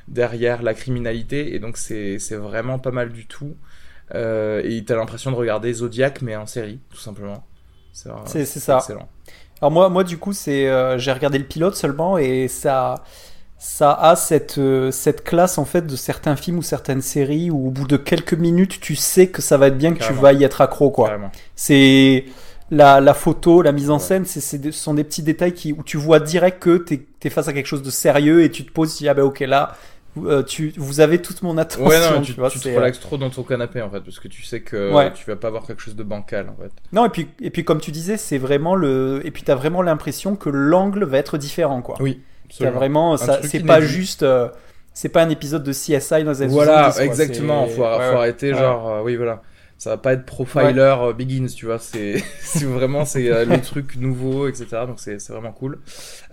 derrière 0.07 0.63
la 0.63 0.73
criminalité, 0.73 1.55
et 1.55 1.59
donc 1.59 1.77
c'est 1.77 2.17
vraiment 2.33 2.79
pas 2.79 2.91
mal 2.91 3.11
du 3.11 3.27
tout. 3.27 3.55
Euh, 4.15 4.61
et 4.63 4.83
t'as 4.85 4.95
l'impression 4.95 5.31
de 5.31 5.35
regarder 5.35 5.73
Zodiac 5.73 6.21
mais 6.21 6.35
en 6.35 6.45
série, 6.45 6.79
tout 6.91 6.97
simplement. 6.99 7.45
C'est 8.25 8.45
c'est 8.45 8.59
ça. 8.59 8.77
excellent. 8.77 9.09
Alors 9.61 9.71
moi, 9.71 9.89
moi 9.89 10.03
du 10.03 10.17
coup, 10.17 10.33
c'est 10.33 10.67
euh, 10.69 10.97
j'ai 10.99 11.11
regardé 11.11 11.37
le 11.39 11.45
pilote 11.45 11.75
seulement 11.75 12.17
et 12.17 12.47
ça, 12.47 13.03
ça 13.57 13.93
a 13.93 14.15
cette 14.15 14.57
euh, 14.59 14.91
cette 14.91 15.23
classe 15.23 15.57
en 15.57 15.65
fait 15.65 15.87
de 15.87 15.95
certains 15.95 16.35
films 16.35 16.59
ou 16.59 16.61
certaines 16.61 17.01
séries 17.01 17.49
où 17.51 17.67
au 17.67 17.71
bout 17.71 17.87
de 17.87 17.97
quelques 17.97 18.33
minutes, 18.35 18.79
tu 18.79 18.95
sais 18.95 19.29
que 19.29 19.41
ça 19.41 19.57
va 19.57 19.67
être 19.67 19.77
bien, 19.77 19.93
que 19.93 19.99
Carrément. 19.99 20.17
tu 20.17 20.21
vas 20.21 20.33
y 20.33 20.43
être 20.43 20.61
accro 20.61 20.91
quoi. 20.91 21.19
C'est 21.55 22.25
la, 22.71 22.99
la 22.99 23.13
photo, 23.13 23.61
la 23.61 23.71
mise 23.71 23.89
en 23.89 23.99
scène, 23.99 24.25
c'est 24.25 24.41
ce 24.41 24.71
sont 24.71 24.93
des 24.93 25.03
petits 25.03 25.23
détails 25.23 25.53
qui 25.53 25.71
où 25.73 25.83
tu 25.83 25.97
vois 25.97 26.19
direct 26.19 26.61
que 26.61 26.77
t'es 26.77 27.05
es 27.23 27.29
face 27.29 27.47
à 27.47 27.53
quelque 27.53 27.65
chose 27.67 27.81
de 27.83 27.89
sérieux 27.89 28.43
et 28.43 28.51
tu 28.51 28.65
te 28.65 28.71
poses, 28.71 28.95
tu 28.95 29.03
dis, 29.03 29.09
ah 29.09 29.13
ben 29.13 29.23
ok 29.23 29.39
là, 29.41 29.75
euh, 30.25 30.41
tu 30.43 30.73
vous 30.77 30.99
avez 30.99 31.21
toute 31.21 31.41
mon 31.43 31.57
attention. 31.57 31.85
Ouais, 31.85 31.99
non, 32.11 32.21
tu, 32.21 32.33
tu 32.33 32.39
vois, 32.39 32.49
tu 32.49 32.57
te 32.59 32.63
c'est- 32.63 32.75
relaxes 32.75 32.99
trop 32.99 33.17
dans 33.17 33.29
ton 33.29 33.43
canapé 33.43 33.81
en 33.81 33.89
fait, 33.89 34.01
parce 34.01 34.19
que 34.19 34.27
tu 34.27 34.43
sais 34.43 34.61
que 34.61 34.93
Ouais. 34.93 35.13
tu 35.13 35.25
vas 35.29 35.35
pas 35.35 35.47
avoir 35.47 35.65
quelque 35.65 35.81
chose 35.81 35.95
de 35.95 36.03
bancal 36.03 36.49
en 36.49 36.61
fait. 36.61 36.71
Non 36.91 37.05
et 37.05 37.09
puis 37.09 37.27
et 37.41 37.49
puis 37.51 37.63
comme 37.63 37.79
tu 37.79 37.91
disais, 37.91 38.17
c'est 38.17 38.37
vraiment 38.37 38.75
le 38.75 39.21
et 39.23 39.31
puis 39.31 39.43
t'as 39.43 39.55
vraiment 39.55 39.81
l'impression 39.81 40.35
que 40.35 40.49
l'angle 40.49 41.03
va 41.05 41.17
être 41.19 41.37
différent 41.37 41.81
quoi. 41.81 41.95
Oui, 41.99 42.21
T'as 42.59 42.71
vraiment, 42.71 43.17
ça, 43.17 43.39
c'est 43.43 43.59
pas 43.65 43.81
juste, 43.81 44.23
euh, 44.23 44.47
c'est 44.93 45.09
pas 45.09 45.21
un 45.21 45.29
épisode 45.29 45.63
de 45.63 45.73
CSI 45.73 46.23
dans 46.23 46.31
les 46.31 46.41
années 46.43 46.53
Voilà, 46.53 46.91
70, 46.91 46.95
quoi. 46.95 47.03
exactement. 47.05 47.65
Faut, 47.67 47.81
ouais, 47.81 48.11
faut 48.11 48.17
arrêter, 48.17 48.53
genre, 48.53 48.89
euh, 48.89 49.01
oui, 49.03 49.15
voilà. 49.17 49.41
Ça 49.77 49.91
va 49.91 49.97
pas 49.97 50.13
être 50.13 50.25
Profiler 50.25 50.73
euh, 50.79 51.13
Begins, 51.13 51.45
tu 51.47 51.67
vois. 51.67 51.77
C'est 51.79 52.23
vraiment 52.63 53.05
c'est 53.05 53.29
euh, 53.31 53.45
le 53.45 53.61
truc 53.61 53.95
nouveau, 53.97 54.47
etc. 54.47 54.65
Donc 54.87 54.99
c'est 54.99 55.19
c'est 55.19 55.31
vraiment 55.33 55.51
cool. 55.51 55.79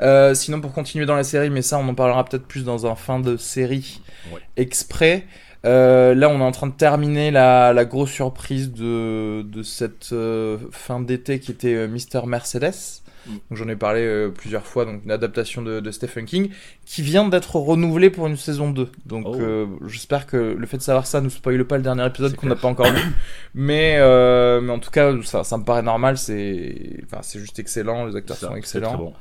Euh, 0.01 0.35
sinon, 0.35 0.61
pour 0.61 0.73
continuer 0.73 1.05
dans 1.07 1.15
la 1.17 1.25
série, 1.25 1.51
mais 1.51 1.61
ça, 1.63 1.79
on 1.79 1.87
en 1.89 1.95
parlera 1.95 2.25
peut-être 2.25 2.47
plus 2.47 2.65
dans 2.65 2.87
un 2.87 2.95
fin 2.95 3.21
de 3.21 3.37
série 3.37 4.01
Ouais. 4.33 4.41
exprès. 4.57 5.27
Euh, 5.67 6.15
là, 6.15 6.29
on 6.31 6.41
est 6.41 6.45
en 6.45 6.51
train 6.53 6.67
de 6.67 6.73
terminer 6.75 7.31
la, 7.31 7.73
la 7.75 7.85
grosse 7.85 8.11
surprise 8.11 8.73
de, 8.73 9.43
de 9.43 9.63
cette 9.63 10.11
euh, 10.13 10.59
fin 10.71 11.01
d'été 11.01 11.39
qui 11.41 11.51
était 11.53 11.87
Mr. 11.87 12.27
Mercedes. 12.27 13.03
Mm. 13.27 13.31
Donc, 13.33 13.41
J'en 13.59 13.69
ai 13.69 13.77
parlé 13.77 14.01
euh, 14.03 14.29
plusieurs 14.31 14.67
fois, 14.67 14.85
donc 14.85 15.03
une 15.05 15.11
adaptation 15.11 15.63
de, 15.63 15.81
de 15.81 15.91
Stephen 15.91 16.25
King 16.27 16.51
qui 16.85 17.03
vient 17.03 17.29
d'être 17.29 17.57
renouvelée 17.57 18.11
pour 18.11 18.27
une 18.27 18.37
saison 18.37 18.71
2. 18.71 18.91
Donc 19.07 19.25
Oh. 19.27 19.35
euh, 19.41 19.67
j'espère 19.87 20.27
que 20.27 20.37
le 20.37 20.67
fait 20.67 20.77
de 20.77 20.83
savoir 20.83 21.07
ça 21.07 21.21
nous 21.21 21.31
spoile 21.31 21.65
pas 21.65 21.77
le 21.77 21.83
dernier 21.83 22.07
épisode 22.07 22.35
qu'on 22.37 22.47
n'a 22.49 22.57
pas 22.57 22.69
encore 22.69 22.87
vu. 22.87 23.01
Mais, 23.55 23.97
euh, 23.99 24.61
mais 24.61 24.73
en 24.73 24.79
tout 24.81 24.91
cas, 24.91 25.13
ça, 25.23 25.45
ça 25.45 25.57
me 25.57 25.65
paraît 25.65 25.83
normal. 25.83 26.19
C'est 26.19 27.01
enfin, 27.05 27.19
c'est 27.23 27.39
juste 27.39 27.59
excellent. 27.59 28.07
Les 28.07 28.17
acteurs 28.17 28.37
Ça, 28.37 28.49
sont 28.49 28.57
excellents. 28.57 28.97
bon. 28.97 29.13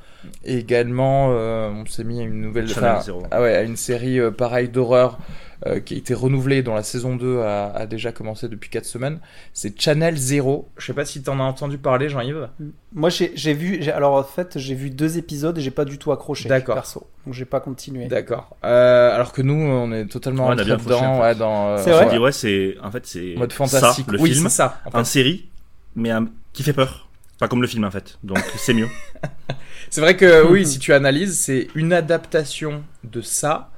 Et 0.43 0.57
également, 0.57 1.27
on 1.29 1.85
s'est 1.85 2.03
mis 2.03 2.19
à 2.21 2.23
une 2.23 2.41
nouvelle, 2.41 2.65
enfin, 2.65 2.99
ah 3.29 3.41
ouais, 3.41 3.55
à 3.55 3.61
une 3.63 3.75
série 3.75 4.19
pareille 4.31 4.69
d'horreur 4.69 5.19
euh, 5.65 5.79
qui 5.79 5.93
a 5.93 5.97
été 5.97 6.13
renouvelée, 6.13 6.61
dont 6.63 6.75
la 6.75 6.83
saison 6.83 7.15
2 7.15 7.39
a, 7.39 7.71
a 7.71 7.85
déjà 7.85 8.11
commencé 8.11 8.47
depuis 8.49 8.69
4 8.69 8.85
semaines. 8.85 9.19
C'est 9.53 9.79
Channel 9.79 10.15
Zero. 10.17 10.69
Je 10.77 10.85
sais 10.85 10.93
pas 10.93 11.05
si 11.05 11.21
t'en 11.23 11.39
as 11.39 11.43
entendu 11.43 11.77
parler, 11.77 12.09
Jean-Yves. 12.09 12.49
Moi, 12.93 13.09
j'ai 13.09 13.53
vu, 13.53 13.81
alors 13.89 14.13
en 14.15 14.23
fait, 14.23 14.57
j'ai 14.59 14.75
vu 14.75 14.89
deux 14.89 15.17
épisodes 15.17 15.57
et 15.57 15.61
j'ai 15.61 15.71
pas 15.71 15.85
du 15.85 15.97
tout 15.97 16.11
accroché. 16.11 16.47
D'accord. 16.49 16.75
Perso, 16.75 17.07
donc 17.25 17.33
j'ai 17.33 17.45
pas 17.45 17.59
continué. 17.59 18.07
D'accord. 18.07 18.55
Euh, 18.65 19.13
alors 19.15 19.31
que 19.31 19.41
nous, 19.41 19.53
on 19.55 19.91
est 19.91 20.05
totalement 20.05 20.47
Ouais, 20.47 20.55
on 20.55 20.59
a 20.59 20.63
bien 20.63 20.77
dedans, 20.77 21.01
en 21.01 21.15
fait. 21.17 21.21
ouais, 21.23 21.35
dans 21.35 21.67
euh, 21.69 21.77
C'est 21.83 21.91
vrai 21.91 22.09
dit, 22.09 22.17
ouais, 22.17 22.31
c'est 22.31 22.75
en 22.83 22.91
fait 22.91 23.05
c'est 23.05 23.35
mode 23.37 23.53
fantastique. 23.53 24.05
ça, 24.05 24.11
le 24.11 24.19
oui, 24.19 24.31
film, 24.33 24.43
c'est 24.43 24.55
ça. 24.55 24.81
en 24.85 24.91
fait. 24.91 24.97
en 24.97 25.03
série, 25.03 25.49
mais 25.95 26.11
un- 26.11 26.27
qui 26.53 26.63
fait 26.63 26.73
peur. 26.73 27.07
Pas 27.39 27.47
comme 27.47 27.61
le 27.61 27.67
film 27.67 27.83
en 27.83 27.91
fait. 27.91 28.19
Donc 28.23 28.39
c'est 28.57 28.73
mieux. 28.73 28.87
C'est 29.89 30.01
vrai 30.01 30.15
que 30.17 30.47
oui, 30.47 30.65
si 30.67 30.79
tu 30.79 30.91
analyses, 30.93 31.37
c'est 31.39 31.67
une 31.75 31.93
adaptation 31.93 32.83
de 33.03 33.21
ça 33.21 33.69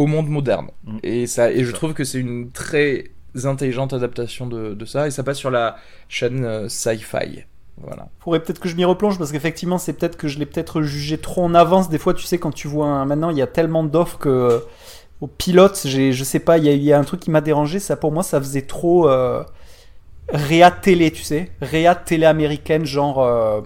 au 0.00 0.06
monde 0.06 0.28
moderne. 0.28 0.68
Mm. 0.84 0.98
Et 1.02 1.26
ça, 1.26 1.50
et 1.50 1.64
je 1.64 1.70
Ça. 1.70 1.76
trouve 1.76 1.92
que 1.94 2.04
c'est 2.04 2.18
une 2.20 2.50
très 2.52 3.04
intelligente 3.44 3.92
adaptation 3.92 4.46
de, 4.46 4.74
de 4.74 4.84
ça. 4.84 5.06
Et 5.06 5.10
ça 5.10 5.22
passe 5.22 5.38
sur 5.38 5.50
la 5.50 5.76
chaîne 6.08 6.44
euh, 6.44 6.68
Sci-Fi. 6.68 7.44
Voilà. 7.80 8.08
Faudrait 8.20 8.40
peut-être 8.42 8.60
que 8.60 8.68
je 8.68 8.76
m'y 8.76 8.84
replonge 8.84 9.18
parce 9.18 9.30
qu'effectivement, 9.32 9.78
c'est 9.78 9.92
peut-être 9.92 10.16
que 10.16 10.26
je 10.28 10.38
l'ai 10.38 10.46
peut-être 10.46 10.82
jugé 10.82 11.18
trop 11.18 11.42
en 11.44 11.54
avance. 11.54 11.88
Des 11.88 11.98
fois, 11.98 12.14
tu 12.14 12.24
sais, 12.24 12.38
quand 12.38 12.50
tu 12.52 12.66
vois 12.68 12.86
un... 12.86 13.04
maintenant, 13.04 13.30
il 13.30 13.36
y 13.38 13.42
a 13.42 13.46
tellement 13.46 13.84
d'offres 13.84 14.18
que 14.18 14.28
euh, 14.28 14.58
au 15.20 15.26
pilote, 15.28 15.80
j'ai, 15.84 16.12
je 16.12 16.24
sais 16.24 16.40
pas, 16.40 16.58
il 16.58 16.64
y, 16.64 16.68
a- 16.68 16.72
il 16.72 16.82
y 16.82 16.92
a 16.92 16.98
un 16.98 17.04
truc 17.04 17.20
qui 17.20 17.30
m'a 17.30 17.40
dérangé. 17.40 17.78
Ça, 17.78 17.96
pour 17.96 18.10
moi, 18.12 18.22
ça 18.22 18.40
faisait 18.40 18.62
trop 18.62 19.08
euh, 19.08 19.42
réa 20.28 20.70
télé, 20.70 21.10
tu 21.10 21.22
sais, 21.22 21.50
réa 21.60 21.94
télé 21.94 22.26
américaine, 22.26 22.84
genre 22.84 23.22
euh, 23.22 23.60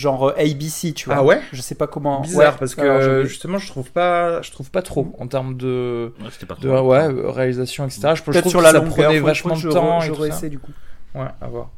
genre 0.00 0.28
euh, 0.30 0.34
ABC, 0.38 0.92
tu 0.92 1.06
vois. 1.06 1.16
Ah 1.18 1.22
ouais? 1.24 1.40
Je 1.52 1.60
sais 1.62 1.74
pas 1.74 1.86
comment. 1.86 2.20
Bizarre 2.20 2.52
Ouais, 2.52 2.58
parce 2.58 2.74
que 2.74 3.00
je 3.22 3.28
justement, 3.28 3.58
je 3.58 3.68
trouve 3.68 3.90
pas, 3.90 4.42
je 4.42 4.50
trouve 4.50 4.70
pas 4.70 4.82
trop 4.82 5.14
en 5.18 5.26
termes 5.26 5.56
de, 5.56 6.12
Ouais, 6.20 6.26
C'était 6.32 6.46
pas 6.46 6.54
de 6.54 6.68
trop. 6.68 6.88
ouais, 6.90 7.06
réalisation, 7.30 7.84
etc. 7.86 8.00
Je, 8.14 8.16
je 8.32 8.40
trouve 8.40 8.50
sur 8.50 8.58
que 8.60 8.64
la 8.64 8.72
ça 8.72 8.78
longueur, 8.78 8.92
prenait 8.94 9.20
vachement 9.20 9.56
de 9.56 9.70
temps. 9.72 10.00
Je 10.00 10.06
et 10.06 10.10
tout 10.10 10.16
ça. 10.16 10.22
réessaie 10.22 10.48
du 10.48 10.58
coup. 10.58 10.72
Ouais, 11.14 11.26
à 11.40 11.46
voir. 11.46 11.70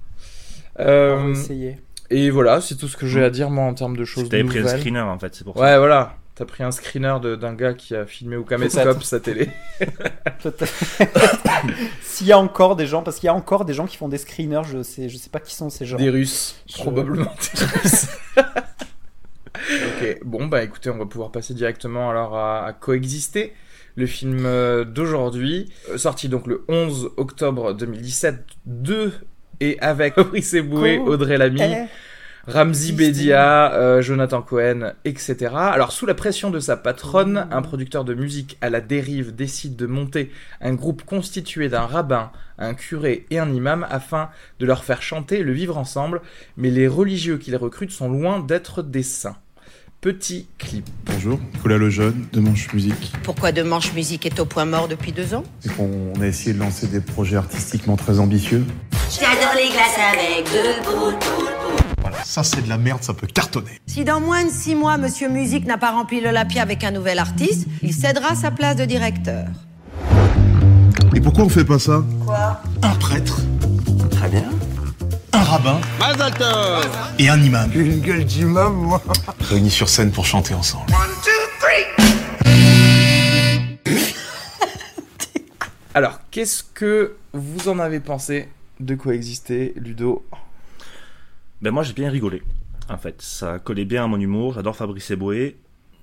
On 0.78 0.82
Euh, 0.82 1.16
va 1.16 1.30
essayer. 1.30 1.78
et 2.10 2.30
voilà, 2.30 2.60
c'est 2.60 2.74
tout 2.76 2.88
ce 2.88 2.96
que 2.96 3.06
j'ai 3.06 3.22
à 3.24 3.30
dire 3.30 3.50
moi 3.50 3.64
en 3.64 3.74
termes 3.74 3.96
de 3.96 4.04
choses 4.04 4.28
T'avais 4.28 4.44
pris 4.44 4.58
un 4.58 4.62
nouvelles. 4.62 4.80
screener 4.80 5.00
en 5.00 5.18
fait, 5.18 5.34
c'est 5.34 5.44
pour 5.44 5.56
ça. 5.56 5.62
Ouais, 5.62 5.78
voilà. 5.78 6.14
T'as 6.36 6.44
pris 6.44 6.62
un 6.62 6.70
screener 6.70 7.16
d'un 7.40 7.54
gars 7.54 7.72
qui 7.74 7.96
a 7.96 8.04
filmé 8.06 8.36
au 8.36 8.44
caméscope 8.44 9.02
sa 9.02 9.18
télé. 9.20 9.48
S'il 12.02 12.26
y 12.26 12.32
a 12.32 12.38
encore 12.38 12.76
des 12.76 12.86
gens, 12.86 13.02
parce 13.02 13.16
qu'il 13.18 13.26
y 13.26 13.30
a 13.30 13.34
encore 13.34 13.64
des 13.64 13.72
gens 13.74 13.86
qui 13.86 13.96
font 13.96 14.08
des 14.08 14.18
screeners, 14.18 14.62
je 14.70 14.82
sais, 14.82 15.08
je 15.08 15.16
sais 15.16 15.30
pas 15.30 15.40
qui 15.40 15.54
sont 15.54 15.70
ces 15.70 15.86
gens. 15.86 15.96
Des 15.96 16.10
Russes. 16.10 16.56
Je- 16.68 16.74
Probablement 16.76 17.32
des 17.54 17.64
Russes. 17.82 18.06
ok, 18.38 20.18
bon, 20.24 20.46
bah 20.46 20.62
écoutez, 20.62 20.90
on 20.90 20.98
va 20.98 21.06
pouvoir 21.06 21.30
passer 21.32 21.54
directement 21.54 22.10
alors 22.10 22.36
à, 22.36 22.66
à 22.66 22.72
Coexister, 22.72 23.52
le 23.96 24.06
film 24.06 24.44
euh, 24.44 24.84
d'aujourd'hui, 24.84 25.72
euh, 25.90 25.98
sorti 25.98 26.28
donc 26.28 26.46
le 26.46 26.64
11 26.68 27.12
octobre 27.16 27.72
2017 27.72 28.44
de 28.66 29.10
et 29.60 29.78
avec 29.80 30.14
Fabrice 30.14 30.54
Co- 30.70 30.84
Audrey 31.06 31.38
Lamy. 31.38 31.62
Eh, 31.62 31.86
Ramzi 32.48 32.92
Bedia, 32.92 33.74
euh, 33.74 34.02
Jonathan 34.02 34.40
Cohen, 34.40 34.92
etc. 35.04 35.48
Alors, 35.52 35.90
sous 35.90 36.06
la 36.06 36.14
pression 36.14 36.50
de 36.50 36.60
sa 36.60 36.76
patronne, 36.76 37.48
un 37.50 37.60
producteur 37.60 38.04
de 38.04 38.14
musique 38.14 38.56
à 38.60 38.70
la 38.70 38.80
dérive 38.80 39.34
décide 39.34 39.74
de 39.74 39.86
monter 39.86 40.30
un 40.60 40.74
groupe 40.74 41.02
constitué 41.02 41.68
d'un 41.68 41.86
rabbin, 41.86 42.30
un 42.58 42.74
curé 42.74 43.26
et 43.30 43.40
un 43.40 43.52
imam 43.52 43.84
afin 43.90 44.28
de 44.60 44.66
leur 44.66 44.84
faire 44.84 45.02
chanter 45.02 45.42
le 45.42 45.52
vivre 45.52 45.76
ensemble, 45.76 46.22
mais 46.56 46.70
les 46.70 46.86
religieux 46.86 47.36
qu'il 47.36 47.56
recrute 47.56 47.90
sont 47.90 48.08
loin 48.08 48.38
d'être 48.38 48.82
des 48.82 49.02
saints. 49.02 49.36
Petit 50.00 50.46
clip. 50.58 50.88
Bonjour, 51.06 51.40
Nicolas 51.54 51.78
Lejeune 51.78 52.26
de 52.32 52.38
Manche 52.38 52.72
Musique. 52.72 53.12
Pourquoi 53.24 53.50
De 53.50 53.64
Manche 53.64 53.92
Musique 53.92 54.24
est 54.24 54.38
au 54.38 54.44
point 54.44 54.66
mort 54.66 54.86
depuis 54.86 55.10
deux 55.10 55.34
ans? 55.34 55.42
Et 55.64 55.68
qu'on 55.70 56.12
a 56.20 56.26
essayé 56.26 56.52
de 56.52 56.60
lancer 56.60 56.86
des 56.86 57.00
projets 57.00 57.36
artistiquement 57.36 57.96
très 57.96 58.20
ambitieux. 58.20 58.64
J'adore 59.10 59.54
les 59.56 59.68
glaces 59.68 59.98
avec. 60.12 60.46
Voilà, 60.84 61.65
ça 62.24 62.42
c'est 62.44 62.62
de 62.62 62.68
la 62.68 62.78
merde, 62.78 63.02
ça 63.02 63.14
peut 63.14 63.26
cartonner. 63.26 63.80
Si 63.86 64.04
dans 64.04 64.20
moins 64.20 64.44
de 64.44 64.50
six 64.50 64.74
mois, 64.74 64.96
Monsieur 64.96 65.28
Musique 65.28 65.66
n'a 65.66 65.78
pas 65.78 65.90
rempli 65.92 66.20
l'Olympia 66.20 66.62
avec 66.62 66.84
un 66.84 66.90
nouvel 66.90 67.18
artiste, 67.18 67.66
il 67.82 67.92
cédera 67.94 68.34
sa 68.34 68.50
place 68.50 68.76
de 68.76 68.84
directeur. 68.84 69.46
Et 71.14 71.20
pourquoi 71.20 71.44
on 71.44 71.48
fait 71.48 71.64
pas 71.64 71.78
ça? 71.78 72.02
Quoi? 72.24 72.60
Un 72.82 72.94
prêtre, 72.96 73.40
Très 74.10 74.28
bien. 74.28 74.44
un 75.32 75.42
rabbin 75.42 75.78
et 77.18 77.28
un 77.28 77.40
imam. 77.42 77.70
Une 77.74 78.00
gueule 78.00 78.24
d'imam, 78.24 78.72
moi. 78.74 79.02
Réunis 79.40 79.70
sur 79.70 79.88
scène 79.88 80.10
pour 80.10 80.26
chanter 80.26 80.54
ensemble. 80.54 80.92
Alors, 85.94 86.20
qu'est-ce 86.30 86.62
que 86.74 87.14
vous 87.32 87.68
en 87.68 87.78
avez 87.78 88.00
pensé 88.00 88.48
de 88.80 88.94
Coexister, 88.94 89.72
Ludo? 89.76 90.24
Ben 91.62 91.70
moi 91.70 91.82
j'ai 91.82 91.92
bien 91.92 92.10
rigolé. 92.10 92.42
En 92.88 92.98
fait, 92.98 93.20
ça 93.20 93.58
collait 93.58 93.84
bien 93.84 94.04
à 94.04 94.06
mon 94.06 94.20
humour. 94.20 94.54
J'adore 94.54 94.76
Fabrice 94.76 95.10
Eboué. 95.10 95.56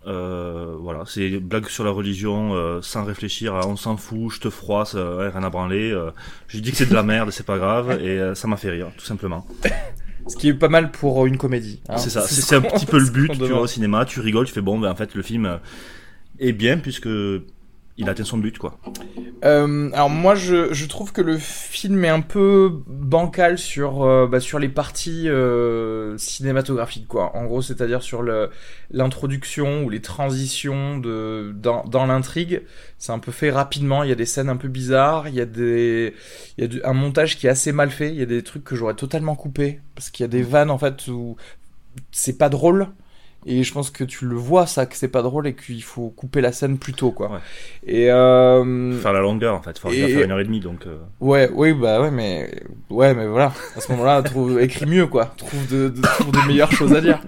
Euh, 0.06 0.76
voilà, 0.82 1.04
c'est 1.06 1.30
blague 1.40 1.68
sur 1.70 1.86
la 1.86 1.92
religion 1.92 2.54
euh, 2.56 2.82
sans 2.82 3.06
réfléchir. 3.06 3.56
à 3.56 3.66
on 3.68 3.78
s'en 3.78 3.96
fout, 3.96 4.34
je 4.34 4.40
te 4.42 4.50
froisse, 4.50 4.96
euh, 4.96 5.30
rien 5.34 5.44
à 5.44 5.50
branler. 5.50 5.92
Euh, 5.92 6.12
je 6.48 6.60
dis 6.60 6.72
que 6.72 6.78
c'est 6.78 6.90
de 6.90 6.94
la 6.94 7.04
merde, 7.04 7.30
c'est 7.32 7.46
pas 7.46 7.58
grave, 7.58 7.92
et 8.02 8.20
euh, 8.20 8.36
ça 8.36 8.50
m'a 8.50 8.58
fait 8.58 8.70
rire, 8.70 8.88
tout 8.98 9.06
simplement. 9.06 9.48
Ce 10.28 10.36
qui 10.38 10.50
est 10.50 10.54
pas 10.54 10.68
mal 10.70 10.92
pour 10.92 11.26
une 11.26 11.38
comédie. 11.38 11.82
hein. 11.88 11.98
c'est 11.98 12.10
ça, 12.10 12.22
c'est 12.22 12.36
ce 12.36 12.42
c'est 12.42 12.56
un 12.56 12.62
petit 12.62 12.86
peu 12.86 13.00
le 13.00 13.10
but. 13.10 13.32
Tu 13.38 13.40
vas 13.46 13.60
au 13.60 13.68
cinéma, 13.68 14.04
tu 14.06 14.20
rigoles, 14.20 14.46
tu 14.46 14.54
fais 14.54 14.62
bon, 14.62 14.78
ben 14.80 14.90
en 14.92 14.96
fait 14.96 15.16
le 15.16 15.22
film 15.22 15.60
est 16.40 16.54
bien 16.54 16.78
puisque 16.78 17.10
il 17.98 18.10
atteint 18.10 18.24
son 18.24 18.38
but, 18.38 18.58
quoi. 18.58 18.80
Euh, 19.46 19.90
alors 19.92 20.10
moi 20.10 20.36
je, 20.36 20.86
trouve 20.86 21.12
que 21.12 21.22
le 21.22 21.38
film 21.38 22.06
est 22.06 22.10
un 22.10 22.22
peu 22.22 22.72
bancal 22.88 23.58
sur 23.58 24.04
euh, 24.04 24.26
bah, 24.26 24.40
sur 24.40 24.58
les 24.58 24.70
parties 24.70 25.28
euh, 25.28 26.18
cinématographiques 26.18 27.10
quoi. 27.10 27.36
En 27.36 27.44
gros 27.46 27.62
c'est-à-dire 27.62 28.02
sur 28.02 28.24
l'introduction 28.92 29.84
ou 29.84 29.90
les 29.90 30.02
transitions 30.02 30.98
de 30.98 31.54
dans, 31.56 31.84
dans 31.84 32.06
l'intrigue, 32.06 32.62
c'est 32.98 33.12
un 33.12 33.20
peu 33.20 33.34
fait 33.34 33.52
rapidement. 33.52 34.04
Il 34.04 34.10
y 34.10 34.14
a 34.14 34.16
des 34.16 34.26
scènes 34.26 34.50
un 34.50 34.58
peu 34.58 34.70
bizarres, 34.70 35.28
il 35.28 35.36
y 35.36 35.42
a 35.42 35.46
des 35.46 36.14
il 36.58 36.74
y 36.74 36.82
a 36.82 36.90
un 36.90 36.94
montage 36.94 37.38
qui 37.38 37.48
est 37.48 37.50
assez 37.50 37.74
mal 37.74 37.90
fait. 37.90 38.10
Il 38.10 38.16
y 38.16 38.24
a 38.24 38.26
des 38.26 38.44
trucs 38.44 38.64
que 38.64 38.76
j'aurais 38.76 38.96
totalement 38.96 39.36
coupé 39.36 39.82
parce 39.96 40.10
qu'il 40.10 40.24
y 40.24 40.26
a 40.26 40.30
des 40.30 40.44
vannes 40.44 40.72
en 40.72 40.78
fait 40.78 41.08
où 41.10 41.36
c'est 42.12 42.38
pas 42.38 42.50
drôle. 42.50 42.88
Et 43.46 43.64
je 43.64 43.74
pense 43.74 43.90
que 43.90 44.04
tu 44.04 44.26
le 44.26 44.36
vois 44.36 44.66
ça 44.68 44.86
que 44.86 44.96
c'est 44.96 45.08
pas 45.08 45.22
drôle 45.22 45.48
et 45.48 45.54
qu'il 45.56 45.84
faut 45.84 46.10
couper 46.10 46.42
la 46.42 46.52
scène 46.52 46.78
plus 46.78 46.94
tôt 46.94 47.12
quoi. 47.12 47.32
Ouais. 47.32 47.40
Et 47.86 48.10
euh, 48.12 48.94
Faire 49.00 49.14
la 49.14 49.20
longueur, 49.22 49.56
en 49.56 49.62
fait. 49.62 49.78
Faut 49.78 49.90
Et- 49.90 50.08
faire 50.14 50.24
une 50.26 50.32
heure 50.32 50.40
et 50.40 50.46
demie, 50.46 50.60
donc. 50.60 50.86
euh, 50.88 50.98
Ouais, 51.20 51.50
oui, 51.54 51.74
bah 51.74 52.02
ouais, 52.02 52.12
mais 52.12 52.52
ouais, 52.90 53.14
mais 53.14 53.28
voilà. 53.28 53.54
À 53.76 53.82
ce 53.82 53.92
moment-là, 53.92 54.22
trouve 54.24 54.62
écris 54.62 54.86
mieux, 54.86 55.08
quoi. 55.08 55.34
Trouve 55.38 55.68
de, 55.68 55.90
de, 55.90 56.02
trouve 56.02 56.32
de 56.32 56.48
meilleures 56.48 56.72
choses 56.72 56.94
à 56.94 57.02
dire. 57.02 57.20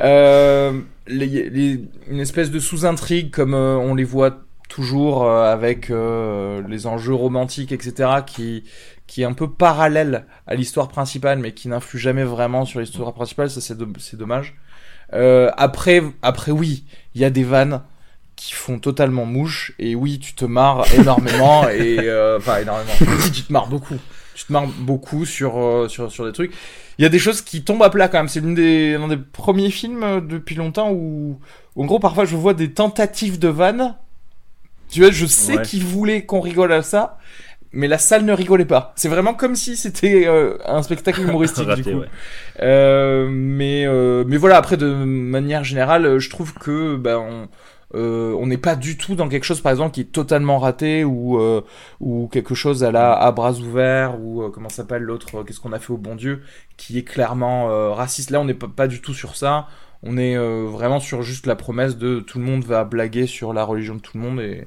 Euh, 0.00 0.80
les, 1.06 1.26
les- 1.50 1.80
une 2.10 2.20
espèce 2.20 2.50
de 2.50 2.58
sous-intrigue 2.58 3.30
comme 3.30 3.54
euh, 3.54 3.76
on 3.76 3.94
les 3.94 4.04
voit 4.04 4.38
toujours 4.68 5.24
euh, 5.24 5.52
avec 5.52 5.90
euh, 5.90 6.62
les 6.68 6.86
enjeux 6.86 7.14
romantiques, 7.14 7.72
etc., 7.72 8.10
qui 8.26 8.64
qui 9.06 9.20
est 9.20 9.26
un 9.26 9.34
peu 9.34 9.50
parallèle 9.50 10.24
à 10.46 10.54
l'histoire 10.54 10.88
principale, 10.88 11.38
mais 11.38 11.52
qui 11.52 11.68
n'influe 11.68 11.98
jamais 11.98 12.24
vraiment 12.24 12.64
sur 12.64 12.80
l'histoire 12.80 13.12
principale. 13.12 13.50
Ça, 13.50 13.60
c'est 13.60 13.76
dommage. 14.16 14.54
Euh, 15.12 15.50
après, 15.56 16.02
après, 16.22 16.50
oui, 16.50 16.84
il 17.14 17.20
y 17.20 17.24
a 17.24 17.30
des 17.30 17.44
vannes 17.44 17.82
qui 18.36 18.52
font 18.52 18.78
totalement 18.80 19.26
mouche 19.26 19.72
et 19.78 19.94
oui 19.94 20.18
tu 20.18 20.34
te 20.34 20.44
marres 20.44 20.84
énormément 20.98 21.68
et 21.68 21.98
euh, 22.00 22.38
enfin 22.38 22.58
énormément. 22.58 22.90
Si 23.20 23.30
tu 23.30 23.42
te 23.42 23.52
marres 23.52 23.68
beaucoup. 23.68 23.94
Tu 24.34 24.44
te 24.46 24.52
marres 24.52 24.66
beaucoup 24.66 25.24
sur 25.24 25.56
euh, 25.58 25.88
sur 25.88 26.10
sur 26.10 26.24
des 26.26 26.32
trucs. 26.32 26.52
Il 26.98 27.02
y 27.02 27.06
a 27.06 27.08
des 27.08 27.20
choses 27.20 27.40
qui 27.42 27.62
tombent 27.62 27.84
à 27.84 27.90
plat 27.90 28.08
quand 28.08 28.18
même. 28.18 28.28
C'est 28.28 28.40
l'une 28.40 28.54
des 28.56 28.94
l'un 28.98 29.06
des 29.06 29.16
premiers 29.16 29.70
films 29.70 30.26
depuis 30.26 30.56
longtemps 30.56 30.90
où, 30.90 31.38
où, 31.76 31.82
en 31.82 31.86
gros 31.86 32.00
parfois 32.00 32.24
je 32.24 32.34
vois 32.34 32.54
des 32.54 32.72
tentatives 32.72 33.38
de 33.38 33.48
vannes. 33.48 33.94
Tu 34.90 35.00
vois 35.00 35.12
je 35.12 35.26
sais 35.26 35.56
Ouais. 35.58 35.62
qu'ils 35.62 35.84
voulaient 35.84 36.24
qu'on 36.24 36.40
rigole 36.40 36.72
à 36.72 36.82
ça 36.82 37.18
mais 37.74 37.88
la 37.88 37.98
salle 37.98 38.24
ne 38.24 38.32
rigolait 38.32 38.64
pas. 38.64 38.92
C'est 38.96 39.08
vraiment 39.08 39.34
comme 39.34 39.56
si 39.56 39.76
c'était 39.76 40.26
euh, 40.26 40.56
un 40.64 40.82
spectacle 40.82 41.20
humoristique 41.26 41.68
raté, 41.68 41.82
du 41.82 41.84
coup. 41.84 41.98
ouais. 42.00 42.08
euh, 42.62 43.28
mais 43.30 43.86
euh, 43.86 44.24
mais 44.26 44.36
voilà 44.36 44.56
après 44.56 44.76
de 44.76 44.86
manière 44.92 45.64
générale 45.64 46.18
je 46.18 46.30
trouve 46.30 46.54
que 46.54 46.96
ben 46.96 47.18
on 47.18 47.48
euh, 47.96 48.34
on 48.40 48.46
n'est 48.48 48.58
pas 48.58 48.74
du 48.74 48.96
tout 48.96 49.14
dans 49.14 49.28
quelque 49.28 49.44
chose 49.44 49.60
par 49.60 49.70
exemple 49.70 49.92
qui 49.94 50.00
est 50.00 50.12
totalement 50.12 50.58
raté 50.58 51.04
ou 51.04 51.38
euh, 51.40 51.60
ou 52.00 52.28
quelque 52.32 52.54
chose 52.54 52.82
à 52.82 52.90
la 52.90 53.12
à 53.14 53.30
bras 53.32 53.52
ouverts 53.52 54.18
ou 54.20 54.42
euh, 54.42 54.50
comment 54.50 54.68
s'appelle 54.68 55.02
l'autre 55.02 55.36
euh, 55.38 55.44
qu'est-ce 55.44 55.60
qu'on 55.60 55.72
a 55.72 55.78
fait 55.78 55.92
au 55.92 55.96
bon 55.96 56.16
Dieu 56.16 56.42
qui 56.76 56.98
est 56.98 57.04
clairement 57.04 57.70
euh, 57.70 57.90
raciste. 57.92 58.30
Là 58.30 58.40
on 58.40 58.46
n'est 58.46 58.54
pas, 58.54 58.68
pas 58.68 58.88
du 58.88 59.00
tout 59.00 59.14
sur 59.14 59.36
ça. 59.36 59.68
On 60.02 60.18
est 60.18 60.36
euh, 60.36 60.66
vraiment 60.68 60.98
sur 61.00 61.22
juste 61.22 61.46
la 61.46 61.54
promesse 61.56 61.96
de 61.96 62.20
tout 62.20 62.38
le 62.38 62.44
monde 62.44 62.64
va 62.64 62.84
blaguer 62.84 63.26
sur 63.26 63.52
la 63.52 63.64
religion 63.64 63.94
de 63.94 64.00
tout 64.00 64.16
le 64.18 64.22
monde 64.24 64.40
et 64.40 64.66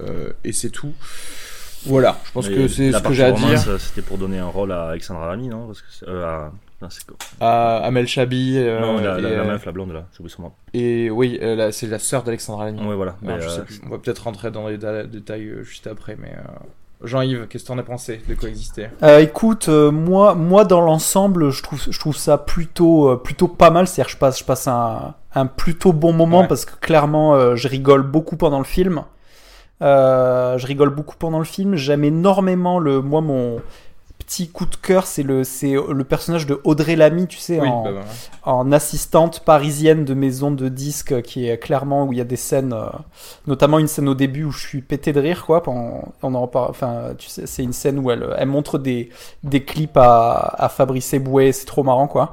euh, 0.00 0.32
et 0.44 0.52
c'est 0.52 0.70
tout 0.70 0.94
voilà 1.86 2.18
je 2.24 2.32
pense 2.32 2.48
mais 2.48 2.54
que 2.54 2.68
c'est 2.68 2.90
la 2.90 2.98
ce 2.98 3.04
que 3.04 3.12
j'ai 3.12 3.24
à 3.24 3.32
dire 3.32 3.68
euh, 3.68 3.78
C'était 3.78 4.02
pour 4.02 4.18
donner 4.18 4.38
un 4.38 4.46
rôle 4.48 4.72
à 4.72 4.88
Alexandra 4.88 5.28
Lamy, 5.30 5.48
non? 5.48 5.66
Parce 5.66 5.80
que 5.80 5.86
c'est- 5.90 6.08
euh, 6.08 6.26
à... 6.26 6.52
non, 6.82 6.88
c'est 6.90 7.06
quoi? 7.06 7.16
À 7.40 7.78
Amel 7.78 8.06
Chabi 8.06 8.54
euh, 8.58 8.80
Non, 8.80 8.96
la, 9.00 9.18
la, 9.20 9.28
et, 9.28 9.36
la 9.36 9.42
euh, 9.42 9.44
meuf, 9.46 9.64
la 9.64 9.72
blonde, 9.72 9.92
là, 9.92 10.04
j'ai 10.12 10.20
oublié 10.20 10.34
son 10.34 10.42
nom. 10.42 10.52
Et 10.74 11.08
oui, 11.10 11.38
euh, 11.42 11.70
c'est 11.72 11.86
la 11.86 11.98
sœur 11.98 12.22
d'Alexandra 12.22 12.66
Lamy. 12.66 12.80
Ouais, 12.86 12.94
voilà. 12.94 13.16
Alors, 13.26 13.38
mais, 13.38 13.44
euh, 13.44 13.48
sais 13.48 13.62
plus. 13.62 13.80
On 13.86 13.90
va 13.90 13.98
peut-être 13.98 14.24
rentrer 14.24 14.50
dans 14.50 14.68
les 14.68 14.78
détails 14.78 15.46
euh, 15.48 15.62
juste 15.62 15.86
après, 15.86 16.16
mais 16.20 16.32
euh, 16.36 17.06
Jean-Yves, 17.06 17.46
qu'est-ce 17.48 17.64
que 17.64 17.68
t'en 17.68 17.78
as 17.78 17.82
pensé 17.82 18.20
de 18.28 18.34
coexister? 18.34 18.88
Euh, 19.02 19.20
écoute, 19.20 19.68
euh, 19.70 19.90
moi, 19.90 20.34
moi 20.34 20.66
dans 20.66 20.82
l'ensemble, 20.82 21.50
je 21.50 21.62
trouve, 21.62 21.80
je 21.88 21.98
trouve 21.98 22.16
ça 22.16 22.36
plutôt, 22.36 23.10
euh, 23.10 23.16
plutôt 23.16 23.48
pas 23.48 23.70
mal. 23.70 23.86
C'est-à-dire, 23.86 24.10
je 24.12 24.18
passe, 24.18 24.38
je 24.38 24.44
passe 24.44 24.68
un, 24.68 25.14
un 25.34 25.46
plutôt 25.46 25.94
bon 25.94 26.12
moment 26.12 26.40
Ouais. 26.40 26.46
parce 26.48 26.66
que 26.66 26.72
clairement, 26.78 27.34
euh, 27.34 27.56
je 27.56 27.68
rigole 27.68 28.02
beaucoup 28.02 28.36
pendant 28.36 28.58
le 28.58 28.64
film. 28.64 29.02
Euh, 29.82 30.58
je 30.58 30.66
rigole 30.66 30.90
beaucoup 30.90 31.16
pendant 31.18 31.38
le 31.38 31.44
film. 31.44 31.74
J'aime 31.76 32.04
énormément 32.04 32.78
le, 32.78 33.00
moi 33.00 33.20
mon 33.20 33.60
petit 34.18 34.48
coup 34.48 34.66
de 34.66 34.76
cœur, 34.76 35.06
c'est 35.06 35.22
le, 35.24 35.42
c'est 35.42 35.72
le 35.74 36.04
personnage 36.04 36.46
de 36.46 36.60
Audrey 36.62 36.94
Lamy, 36.94 37.26
tu 37.26 37.38
sais, 37.38 37.58
Oui, 37.58 37.68
en, 37.68 37.82
bah, 37.82 37.90
voilà. 37.92 38.06
en 38.44 38.70
assistante 38.70 39.40
parisienne 39.40 40.04
de 40.04 40.14
maison 40.14 40.52
de 40.52 40.68
disques 40.68 41.20
qui 41.22 41.48
est 41.48 41.58
clairement 41.58 42.04
où 42.04 42.12
il 42.12 42.18
y 42.18 42.20
a 42.20 42.24
des 42.24 42.36
scènes 42.36 42.72
euh, 42.74 42.84
notamment 43.48 43.78
une 43.80 43.88
scène 43.88 44.08
au 44.08 44.14
début 44.14 44.44
où 44.44 44.52
je 44.52 44.60
suis 44.64 44.82
pété 44.82 45.12
de 45.12 45.20
rire 45.20 45.44
quoi 45.46 45.62
pendant- 45.64 46.12
on 46.22 46.34
en 46.34 46.42
reparle 46.42 46.66
enfin 46.70 47.14
tu 47.18 47.28
sais 47.28 47.46
c'est 47.46 47.64
une 47.64 47.72
scène 47.72 47.98
où 47.98 48.10
elle, 48.12 48.24
elle 48.38 48.46
montre 48.46 48.78
des, 48.78 49.08
des 49.42 49.64
clips 49.64 49.96
à, 49.96 50.54
à 50.58 50.68
Fabrice 50.68 51.12
Eboué 51.12 51.50
c'est 51.50 51.66
trop 51.66 51.82
marrant 51.82 52.06
quoi 52.06 52.30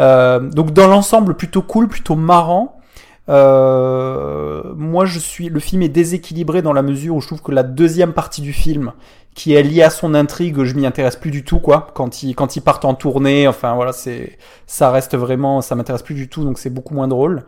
Euh, 0.00 0.40
donc 0.40 0.72
dans 0.72 0.88
l'ensemble 0.88 1.34
plutôt 1.34 1.62
cool 1.62 1.86
plutôt 1.86 2.16
marrant 2.16 2.80
euh, 3.28 4.62
moi 4.76 5.04
je 5.04 5.18
suis 5.18 5.48
le 5.48 5.58
film 5.58 5.82
est 5.82 5.88
déséquilibré 5.88 6.62
dans 6.62 6.72
la 6.72 6.82
mesure 6.82 7.16
où 7.16 7.20
je 7.20 7.26
trouve 7.26 7.42
que 7.42 7.52
la 7.52 7.64
deuxième 7.64 8.12
partie 8.12 8.40
du 8.40 8.52
film 8.52 8.92
qui 9.34 9.52
est 9.52 9.62
liée 9.62 9.82
à 9.82 9.90
son 9.90 10.14
intrigue 10.14 10.62
je 10.62 10.74
m'y 10.74 10.86
intéresse 10.86 11.16
plus 11.16 11.30
du 11.30 11.44
tout 11.44 11.58
quoi. 11.58 11.88
Quand 11.94 12.22
ils 12.22 12.34
quand 12.34 12.56
ils 12.56 12.60
partent 12.60 12.84
en 12.84 12.94
tournée 12.94 13.48
enfin 13.48 13.74
voilà 13.74 13.92
c'est 13.92 14.38
ça 14.66 14.90
reste 14.90 15.16
vraiment 15.16 15.60
ça 15.60 15.74
m'intéresse 15.74 16.02
plus 16.02 16.14
du 16.14 16.28
tout 16.28 16.44
donc 16.44 16.58
c'est 16.58 16.70
beaucoup 16.70 16.94
moins 16.94 17.08
drôle. 17.08 17.44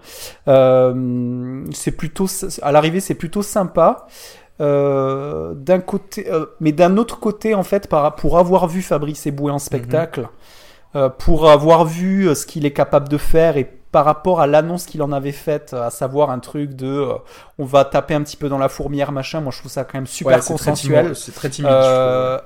Euh, 0.49 1.65
c'est 1.73 1.93
plutôt 1.93 2.27
à 2.63 2.73
l'arrivée 2.73 3.01
c'est 3.01 3.15
plutôt 3.15 3.43
sympa. 3.43 4.07
Euh, 4.61 5.55
d'un 5.55 5.79
côté 5.79 6.29
euh, 6.29 6.47
mais 6.59 6.73
d'un 6.73 6.97
autre 6.97 7.21
côté 7.21 7.55
en 7.55 7.63
fait 7.63 7.89
par, 7.89 8.17
pour 8.17 8.39
avoir 8.39 8.67
vu 8.67 8.83
Fabrice 8.83 9.25
Eboué 9.29 9.53
en 9.53 9.61
spectacle 9.61 10.29
euh, 10.97 11.11
pour 11.11 11.51
avoir 11.51 11.85
vu 11.85 12.29
euh, 12.29 12.35
ce 12.35 12.47
qu'il 12.47 12.65
est 12.65 12.73
capable 12.73 13.09
de 13.09 13.19
faire 13.19 13.59
et 13.59 13.71
par 13.93 14.05
rapport 14.05 14.41
à 14.41 14.47
l'annonce 14.47 14.87
qu'il 14.87 15.03
en 15.03 15.13
avait 15.13 15.33
faite, 15.33 15.73
à 15.73 15.91
savoir 15.91 16.31
un 16.31 16.39
truc 16.39 16.75
de 16.75 16.87
euh, 16.87 17.15
on 17.59 17.65
va 17.65 17.85
taper 17.85 18.15
un 18.15 18.23
petit 18.23 18.37
peu 18.37 18.49
dans 18.49 18.59
la 18.59 18.69
fourmière, 18.69 19.13
machin, 19.13 19.41
moi 19.41 19.53
je 19.53 19.59
trouve 19.59 19.71
ça 19.71 19.85
quand 19.85 19.95
même 19.95 20.07
super 20.07 20.37
Ouais, 20.37 20.45
consensuel. 20.45 21.17
C'est 21.17 21.33
très 21.33 21.49
timide. 21.49 21.71
Euh, 21.71 22.39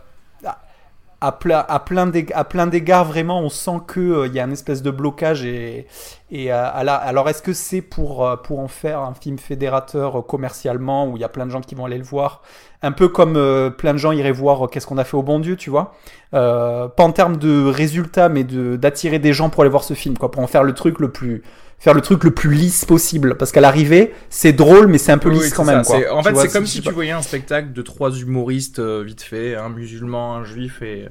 à, 1.26 1.32
plein, 1.32 1.64
à, 1.68 1.78
plein 1.80 2.10
à 2.34 2.44
plein 2.44 2.66
d'égards, 2.66 3.04
vraiment, 3.04 3.40
on 3.40 3.48
sent 3.48 3.78
qu'il 3.92 4.32
y 4.34 4.40
a 4.40 4.44
une 4.44 4.52
espèce 4.52 4.82
de 4.82 4.90
blocage. 4.90 5.44
Et, 5.44 5.86
et 6.30 6.52
euh, 6.52 6.66
à 6.72 6.82
la- 6.84 6.94
alors, 6.96 7.28
est-ce 7.28 7.42
que 7.42 7.52
c'est 7.52 7.80
pour, 7.82 8.26
euh, 8.26 8.36
pour 8.36 8.58
en 8.60 8.68
faire 8.68 9.00
un 9.00 9.14
film 9.14 9.38
fédérateur 9.38 10.18
euh, 10.18 10.22
commercialement 10.22 11.06
où 11.08 11.16
il 11.16 11.20
y 11.20 11.24
a 11.24 11.28
plein 11.28 11.46
de 11.46 11.50
gens 11.50 11.60
qui 11.60 11.74
vont 11.74 11.84
aller 11.84 11.98
le 11.98 12.04
voir? 12.04 12.42
Un 12.82 12.92
peu 12.92 13.08
comme 13.08 13.36
euh, 13.36 13.70
plein 13.70 13.92
de 13.92 13.98
gens 13.98 14.12
iraient 14.12 14.32
voir 14.32 14.64
euh, 14.64 14.68
Qu'est-ce 14.68 14.86
qu'on 14.86 14.98
a 14.98 15.04
fait 15.04 15.16
au 15.16 15.22
bon 15.22 15.38
Dieu, 15.38 15.56
tu 15.56 15.70
vois? 15.70 15.94
Euh, 16.34 16.88
Pas 16.88 17.04
en 17.04 17.12
termes 17.12 17.36
de 17.36 17.66
résultats, 17.70 18.28
mais 18.28 18.44
de- 18.44 18.76
d'attirer 18.76 19.18
des 19.18 19.32
gens 19.32 19.50
pour 19.50 19.62
aller 19.62 19.70
voir 19.70 19.84
ce 19.84 19.94
film, 19.94 20.18
quoi, 20.18 20.30
pour 20.30 20.42
en 20.42 20.46
faire 20.46 20.64
le 20.64 20.74
truc 20.74 20.98
le 20.98 21.10
plus. 21.12 21.42
Faire 21.82 21.94
le 21.94 22.00
truc 22.00 22.22
le 22.22 22.30
plus 22.30 22.54
lisse 22.54 22.84
possible. 22.84 23.36
Parce 23.36 23.50
qu'à 23.50 23.60
l'arrivée, 23.60 24.14
c'est 24.30 24.52
drôle, 24.52 24.86
mais 24.86 24.98
c'est 24.98 25.10
un 25.10 25.18
peu 25.18 25.28
Oui, 25.30 25.34
lisse 25.36 25.46
oui, 25.46 25.52
quand 25.56 25.64
même. 25.64 25.82
Quoi. 25.82 25.96
c'est- 25.98 26.08
En 26.08 26.22
Tu 26.22 26.28
fait, 26.28 26.36
c'est 26.36 26.52
comme 26.52 26.64
si 26.66 26.80
tu 26.80 26.90
voyais 26.92 27.10
un 27.10 27.22
spectacle 27.22 27.72
de 27.72 27.82
trois 27.82 28.10
humoristes 28.16 28.78
euh, 28.78 29.02
vite 29.04 29.22
fait, 29.22 29.56
un 29.56 29.68
musulman, 29.68 30.36
un 30.36 30.44
juif 30.44 30.80
et 30.82 31.08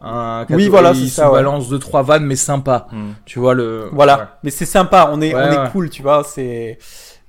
un 0.00 0.46
Oui, 0.50 0.68
voilà, 0.68 0.94
c'est 0.94 1.06
ça, 1.08 1.24
se 1.24 1.28
ouais. 1.28 1.34
balancent 1.38 1.68
deux 1.68 1.78
trois 1.80 2.02
vannes, 2.02 2.24
mais 2.24 2.36
sympa. 2.36 2.86
Hmm. 2.92 3.12
Tu 3.24 3.40
vois 3.40 3.54
le. 3.54 3.88
Voilà, 3.92 4.16
Ouais. 4.18 4.24
mais 4.44 4.50
c'est 4.50 4.64
sympa, 4.64 5.10
on 5.12 5.20
est, 5.20 5.34
Ouais, 5.34 5.40
on 5.42 5.48
ouais. 5.60 5.66
est 5.66 5.70
cool, 5.70 5.90
tu 5.90 6.02
vois, 6.02 6.22
c'est 6.24 6.78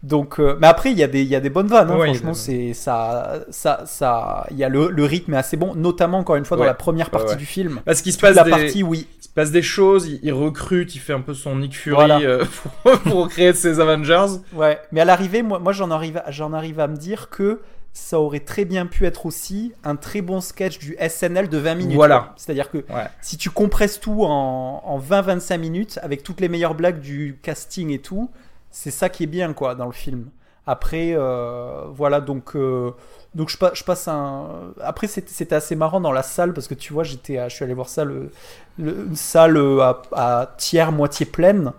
donc 0.03 0.39
euh, 0.39 0.57
mais 0.59 0.67
après 0.67 0.91
il 0.91 0.97
y 0.97 1.03
a 1.03 1.07
des 1.07 1.21
il 1.21 1.27
y 1.29 1.35
a 1.35 1.39
des 1.39 1.49
bonnes 1.49 1.67
vannes 1.67 1.89
hein, 1.89 1.95
Ouais, 1.97 2.07
franchement, 2.13 2.33
c'est 2.33 2.73
ça 2.73 3.39
ça 3.49 3.83
ça 3.85 4.45
il 4.51 4.57
y 4.57 4.63
a 4.65 4.69
le, 4.69 4.89
le 4.89 5.05
rythme 5.05 5.33
est 5.33 5.37
assez 5.37 5.55
bon, 5.57 5.73
notamment 5.75 6.19
encore 6.19 6.35
une 6.35 6.43
fois 6.45 6.57
dans 6.57 6.63
Ouais. 6.63 6.67
la 6.67 6.73
première 6.73 7.09
partie 7.09 7.29
Ouais, 7.31 7.35
du 7.37 7.45
film. 7.45 7.79
Parce 7.85 8.01
qu'il 8.01 8.11
se 8.13 8.19
passe 8.19 8.35
la 8.35 8.43
des, 8.43 8.49
partie 8.49 8.83
oui, 8.83 9.07
il 9.19 9.23
se 9.23 9.29
passe 9.29 9.51
des 9.51 9.61
choses, 9.61 10.07
il, 10.07 10.19
il 10.21 10.33
recrute, 10.33 10.93
il 10.95 10.99
fait 10.99 11.13
un 11.13 11.21
peu 11.21 11.33
son 11.33 11.55
Nick 11.55 11.75
Fury 11.75 11.95
Voilà. 11.95 12.19
euh, 12.19 12.43
pour, 12.83 12.99
pour 12.99 13.29
créer 13.29 13.53
ses 13.53 13.79
Avengers. 13.79 14.25
ouais, 14.53 14.77
mais 14.91 14.99
à 15.01 15.05
l'arrivée 15.05 15.41
moi 15.41 15.59
moi 15.59 15.71
j'en 15.71 15.89
arrive 15.89 16.17
à- 16.17 16.29
j'en 16.31 16.51
arrive 16.53 16.79
à 16.81 16.87
me 16.87 16.97
dire 16.97 17.29
que 17.29 17.61
ça 17.95 18.19
aurait 18.19 18.39
très 18.39 18.65
bien 18.65 18.87
pu 18.87 19.05
être 19.05 19.25
aussi 19.27 19.71
un 19.83 19.95
très 19.95 20.21
bon 20.21 20.41
sketch 20.41 20.79
du 20.79 20.97
SNL 20.99 21.47
de 21.47 21.57
20 21.59 21.75
minutes. 21.75 21.95
Voilà. 21.95 22.33
C'est-à-dire 22.37 22.71
que 22.71 22.79
Ouais. 22.79 23.05
si 23.21 23.37
tu 23.37 23.51
compresses 23.51 23.99
tout 23.99 24.23
en, 24.25 24.81
en 24.83 24.99
20-25 24.99 25.57
minutes 25.59 25.99
avec 26.01 26.23
toutes 26.23 26.41
les 26.41 26.49
meilleures 26.49 26.73
blagues 26.73 26.99
du 26.99 27.37
casting 27.43 27.91
et 27.91 27.99
tout, 27.99 28.31
c'est 28.73 28.91
ça 28.91 29.07
qui 29.07 29.23
est 29.23 29.27
bien 29.27 29.53
quoi 29.53 29.75
dans 29.75 29.85
le 29.85 29.91
film. 29.93 30.25
Après, 30.65 31.11
euh, 31.13 31.83
voilà 31.93 32.21
donc 32.21 32.55
euh, 32.55 32.91
donc 33.35 33.49
je, 33.49 33.57
pa- 33.57 33.71
je 33.73 33.83
passe 33.83 34.07
un. 34.07 34.45
Après 34.81 35.07
c'était 35.07 35.53
assez 35.55 35.75
marrant 35.75 35.99
dans 36.01 36.11
la 36.13 36.23
salle 36.23 36.53
parce 36.53 36.67
que 36.67 36.73
tu 36.73 36.93
vois 36.93 37.03
j'étais 37.03 37.37
je 37.49 37.53
suis 37.53 37.65
allé 37.65 37.73
voir 37.73 37.89
ça 37.89 38.05
le, 38.05 38.31
le- 38.79 39.05
une 39.09 39.15
salle 39.15 39.57
euh, 39.57 39.81
à, 39.81 40.01
à 40.13 40.55
tiers 40.57 40.91
moitié 40.91 41.25
pleine. 41.25 41.73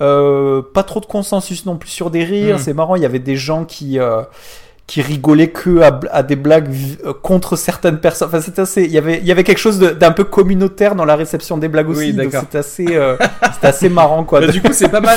Euh, 0.00 0.62
pas 0.62 0.82
trop 0.82 1.00
de 1.00 1.06
consensus 1.06 1.66
non 1.66 1.76
plus 1.76 1.90
sur 1.90 2.10
des 2.10 2.24
rires. 2.24 2.56
Mm. 2.56 2.60
C'est 2.60 2.72
marrant 2.72 2.96
il 2.96 3.02
y 3.02 3.06
avait 3.06 3.18
des 3.18 3.36
gens 3.36 3.64
qui 3.66 3.98
qui 4.90 5.02
rigolait 5.02 5.50
que 5.50 5.82
à, 5.82 6.00
à 6.10 6.24
des 6.24 6.34
blagues 6.34 6.68
euh, 7.04 7.12
contre 7.12 7.54
certaines 7.54 8.00
personnes. 8.00 8.26
Enfin, 8.26 8.40
c'était 8.40 8.62
assez. 8.62 8.82
Il 8.82 8.90
y 8.90 8.98
avait, 8.98 9.18
il 9.18 9.24
y 9.24 9.30
avait 9.30 9.44
quelque 9.44 9.58
chose 9.60 9.78
d'un 9.78 10.10
peu 10.10 10.24
communautaire 10.24 10.96
dans 10.96 11.04
la 11.04 11.14
réception 11.14 11.58
des 11.58 11.68
blagues 11.68 11.88
aussi. 11.90 12.06
Oui, 12.06 12.12
donc 12.12 12.32
c'était 12.32 12.58
assez, 12.58 12.86
euh, 12.96 13.16
assez 13.62 13.88
marrant, 13.88 14.24
quoi. 14.24 14.40
Bah, 14.40 14.48
du 14.48 14.60
coup, 14.60 14.72
c'est 14.72 14.88
pas 14.88 15.00
mal 15.00 15.16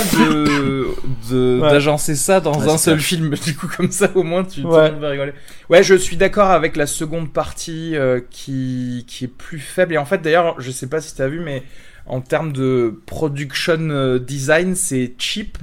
de 1.31 1.59
Ouais. 1.59 1.71
d'agencer 1.71 2.13
ça 2.13 2.39
dans 2.39 2.53
Ouais, 2.59 2.69
un 2.71 2.77
seul 2.77 2.97
clair. 2.97 3.05
film. 3.07 3.33
Du 3.43 3.55
coup, 3.55 3.67
comme 3.75 3.89
ça, 3.89 4.09
au 4.13 4.21
moins, 4.21 4.43
tu 4.43 4.61
tout 4.61 4.67
Ouais. 4.67 4.85
le 4.89 4.91
monde 4.91 5.01
va 5.01 5.09
rigoler. 5.09 5.33
Ouais, 5.71 5.81
je 5.81 5.95
suis 5.95 6.17
d'accord 6.17 6.51
avec 6.51 6.75
la 6.75 6.85
seconde 6.85 7.33
partie 7.33 7.95
euh, 7.95 8.19
qui 8.29 9.05
qui 9.07 9.25
est 9.25 9.27
plus 9.27 9.57
faible. 9.59 9.95
Et 9.95 9.97
en 9.97 10.05
fait, 10.05 10.21
d'ailleurs, 10.21 10.55
je 10.59 10.69
sais 10.69 10.87
pas 10.87 11.01
si 11.01 11.15
t'as 11.15 11.27
vu, 11.27 11.39
mais 11.39 11.63
en 12.05 12.21
termes 12.21 12.53
de 12.53 13.01
production 13.07 13.77
euh, 13.89 14.19
design, 14.19 14.75
c'est 14.75 15.13
cheap 15.17 15.57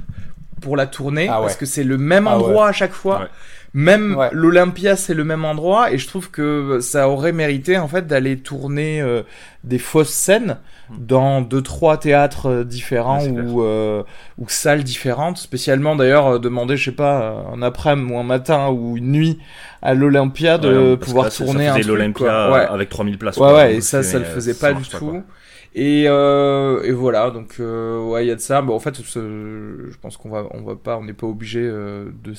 pour 0.59 0.75
la 0.75 0.85
tournée 0.85 1.27
Ah 1.29 1.39
parce 1.41 1.55
que 1.55 1.65
c'est 1.65 1.83
le 1.85 1.97
même 1.97 2.27
Ah 2.27 2.35
endroit 2.35 2.67
à 2.67 2.71
chaque 2.73 2.91
fois. 2.93 3.29
Même 3.73 4.15
Ouais. 4.17 4.27
l'Olympia, 4.33 4.97
c'est 4.97 5.13
le 5.13 5.23
même 5.23 5.45
endroit, 5.45 5.93
et 5.93 5.97
je 5.97 6.05
trouve 6.05 6.29
que 6.29 6.79
ça 6.81 7.07
aurait 7.07 7.31
mérité 7.31 7.77
en 7.77 7.87
fait 7.87 8.05
d'aller 8.05 8.37
tourner 8.37 9.01
euh, 9.01 9.23
des 9.63 9.77
fausses 9.79 10.09
scènes 10.09 10.57
dans 10.99 11.39
deux 11.39 11.61
trois 11.61 11.95
théâtres 11.97 12.47
euh, 12.49 12.63
différents 12.65 13.23
Ouais, 13.23 13.29
ou 13.41 13.63
euh, 13.63 14.03
ou 14.37 14.49
salles 14.49 14.83
différentes. 14.83 15.37
Spécialement 15.37 15.95
d'ailleurs 15.95 16.27
euh, 16.27 16.39
demander, 16.39 16.75
je 16.75 16.83
sais 16.89 16.95
pas, 16.95 17.45
un 17.53 17.61
après-midi 17.61 18.11
ou 18.13 18.17
un 18.17 18.23
matin 18.23 18.69
ou 18.71 18.97
une 18.97 19.13
nuit 19.13 19.39
à 19.81 19.93
l'Olympia 19.93 20.57
de 20.57 20.91
Ouais, 20.91 20.97
pouvoir 20.97 21.25
là, 21.25 21.31
tourner 21.31 21.67
ça 21.67 21.75
un 21.75 21.79
l'Olympia 21.79 22.53
avec 22.65 22.89
3000 22.89 23.17
places. 23.17 23.37
Ouais, 23.37 23.75
et 23.75 23.81
ça, 23.81 24.03
ça 24.03 24.19
le 24.19 24.25
faisait 24.25 24.53
pas 24.53 24.73
du 24.73 24.83
quoi. 24.89 24.99
tout. 24.99 25.23
Et, 25.73 26.03
euh, 26.07 26.83
et 26.83 26.91
voilà, 26.91 27.31
donc 27.31 27.55
euh, 27.61 28.03
ouais, 28.03 28.25
il 28.25 28.27
y 28.27 28.31
a 28.31 28.35
de 28.35 28.41
ça. 28.41 28.61
Bon, 28.61 28.75
en 28.75 28.79
fait, 28.79 28.97
je 29.01 29.97
pense 30.01 30.17
qu'on 30.17 30.29
va, 30.29 30.43
on 30.51 30.61
va 30.63 30.75
pas, 30.75 30.97
on 30.97 31.05
n'est 31.05 31.13
pas 31.13 31.27
obligé 31.27 31.61
euh, 31.63 32.11
de 32.21 32.33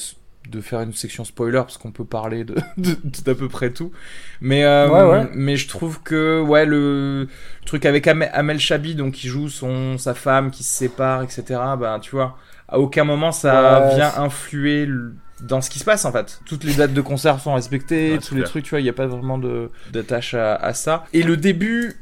de 0.48 0.60
faire 0.60 0.80
une 0.80 0.92
section 0.92 1.24
spoiler 1.24 1.58
parce 1.58 1.78
qu'on 1.78 1.92
peut 1.92 2.04
parler 2.04 2.44
de 2.44 2.54
de- 2.76 2.96
d'à 3.24 3.34
peu 3.34 3.48
près 3.48 3.70
tout. 3.70 3.92
Mais 4.40 4.64
euh, 4.64 4.88
Ouais, 4.88 5.02
ouais. 5.20 5.28
mais 5.34 5.56
je 5.56 5.68
trouve 5.68 6.02
que 6.02 6.40
ouais 6.40 6.66
le, 6.66 7.22
le 7.22 7.66
truc 7.66 7.86
avec 7.86 8.06
Amel, 8.06 8.30
Amel 8.32 8.58
Chabi 8.58 8.94
donc 8.94 9.12
qui 9.14 9.28
joue 9.28 9.48
son 9.48 9.98
sa 9.98 10.14
femme 10.14 10.50
qui 10.50 10.64
se 10.64 10.72
sépare 10.76 11.22
etc. 11.22 11.42
Ben 11.78 11.98
tu 12.00 12.10
vois, 12.12 12.36
à 12.68 12.78
aucun 12.78 13.04
moment 13.04 13.32
ça 13.32 13.86
Ouais, 13.88 13.94
vient 13.96 14.12
influer 14.18 14.86
le- 14.86 15.14
dans 15.42 15.60
ce 15.60 15.70
qui 15.70 15.80
se 15.80 15.84
passe 15.84 16.04
en 16.04 16.12
fait. 16.12 16.40
Toutes 16.46 16.62
les 16.62 16.74
dates 16.74 16.92
de 16.92 17.00
concert 17.00 17.40
sont 17.40 17.54
respectées, 17.54 18.12
Ouais, 18.12 18.18
tous 18.18 18.36
les 18.36 18.44
trucs, 18.44 18.62
tu 18.64 18.70
vois, 18.70 18.78
il 18.80 18.84
n'y 18.84 18.88
a 18.88 18.92
pas 18.92 19.06
vraiment 19.08 19.38
de 19.38 19.70
d'attache 19.92 20.34
à, 20.34 20.54
à 20.54 20.72
ça. 20.72 21.04
Et 21.12 21.24
le 21.24 21.36
début, 21.36 21.94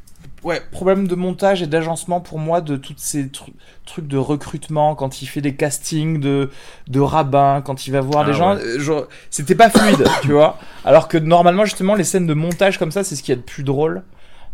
ouais, 0.43 0.61
problème 0.71 1.07
de 1.09 1.15
montage 1.15 1.63
et 1.63 1.67
d'agencement 1.67 2.21
pour 2.21 2.39
moi 2.39 2.61
de 2.61 2.77
toutes 2.77 2.99
ces 3.01 3.25
tru- 3.27 3.53
trucs 3.87 4.07
de 4.07 4.17
recrutement 4.17 4.95
quand 4.95 5.23
il 5.23 5.27
fait 5.27 5.41
des 5.41 5.55
castings 5.57 6.21
de 6.21 6.51
de 6.89 7.01
rabbins, 7.01 7.63
quand 7.65 7.87
il 7.87 7.91
va 7.93 8.01
voir 8.01 8.25
Ah 8.25 8.25
des 8.25 8.33
gens, 8.33 8.55
ouais. 8.57 8.63
euh, 8.65 9.03
c'était 9.31 9.55
pas 9.55 9.71
fluide, 9.71 10.05
tu 10.23 10.33
vois. 10.33 10.59
Alors 10.85 11.09
que 11.09 11.19
normalement 11.19 11.65
justement 11.65 11.95
les 11.95 12.05
scènes 12.05 12.27
de 12.27 12.35
montage 12.35 12.79
comme 12.79 12.91
ça, 12.93 13.05
c'est 13.05 13.17
ce 13.17 13.23
qu'il 13.23 13.33
y 13.35 13.39
a 13.39 13.41
de 13.41 13.47
plus 13.47 13.63
drôle 13.65 14.03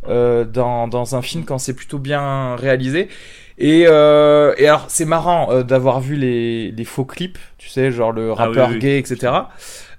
euh, 0.08 0.44
dans 0.44 0.88
dans 0.88 1.16
un 1.16 1.22
film 1.22 1.44
quand 1.44 1.58
c'est 1.58 1.74
plutôt 1.74 1.98
bien 1.98 2.56
réalisé. 2.56 3.08
Et, 3.58 3.86
euh, 3.88 4.54
et 4.58 4.68
alors 4.68 4.84
c'est 4.88 5.06
marrant 5.06 5.50
euh, 5.50 5.62
d'avoir 5.62 6.00
vu 6.00 6.16
les, 6.16 6.70
les 6.72 6.84
faux 6.84 7.06
clips, 7.06 7.38
tu 7.56 7.68
sais, 7.70 7.90
genre 7.90 8.12
le 8.12 8.30
Ah 8.36 8.48
oui, 8.50 8.60
rappeur 8.60 8.68
oui. 8.68 8.80
gay, 8.80 8.98
etc. 8.98 9.50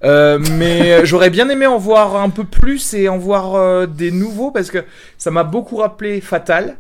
Euh, 0.04 0.38
mais 0.40 1.04
j'aurais 1.06 1.32
bien 1.32 1.50
aimé 1.50 1.66
en 1.66 1.80
voir 1.80 2.18
un 2.18 2.30
peu 2.30 2.44
plus 2.44 2.94
et 2.94 3.10
en 3.10 3.18
voir 3.18 3.56
euh, 3.56 3.88
des 3.88 4.12
nouveaux 4.12 4.52
parce 4.52 4.70
que 4.70 4.86
ça 5.18 5.32
m'a 5.32 5.44
beaucoup 5.44 5.78
rappelé 5.78 6.22
Fatal. 6.22 6.78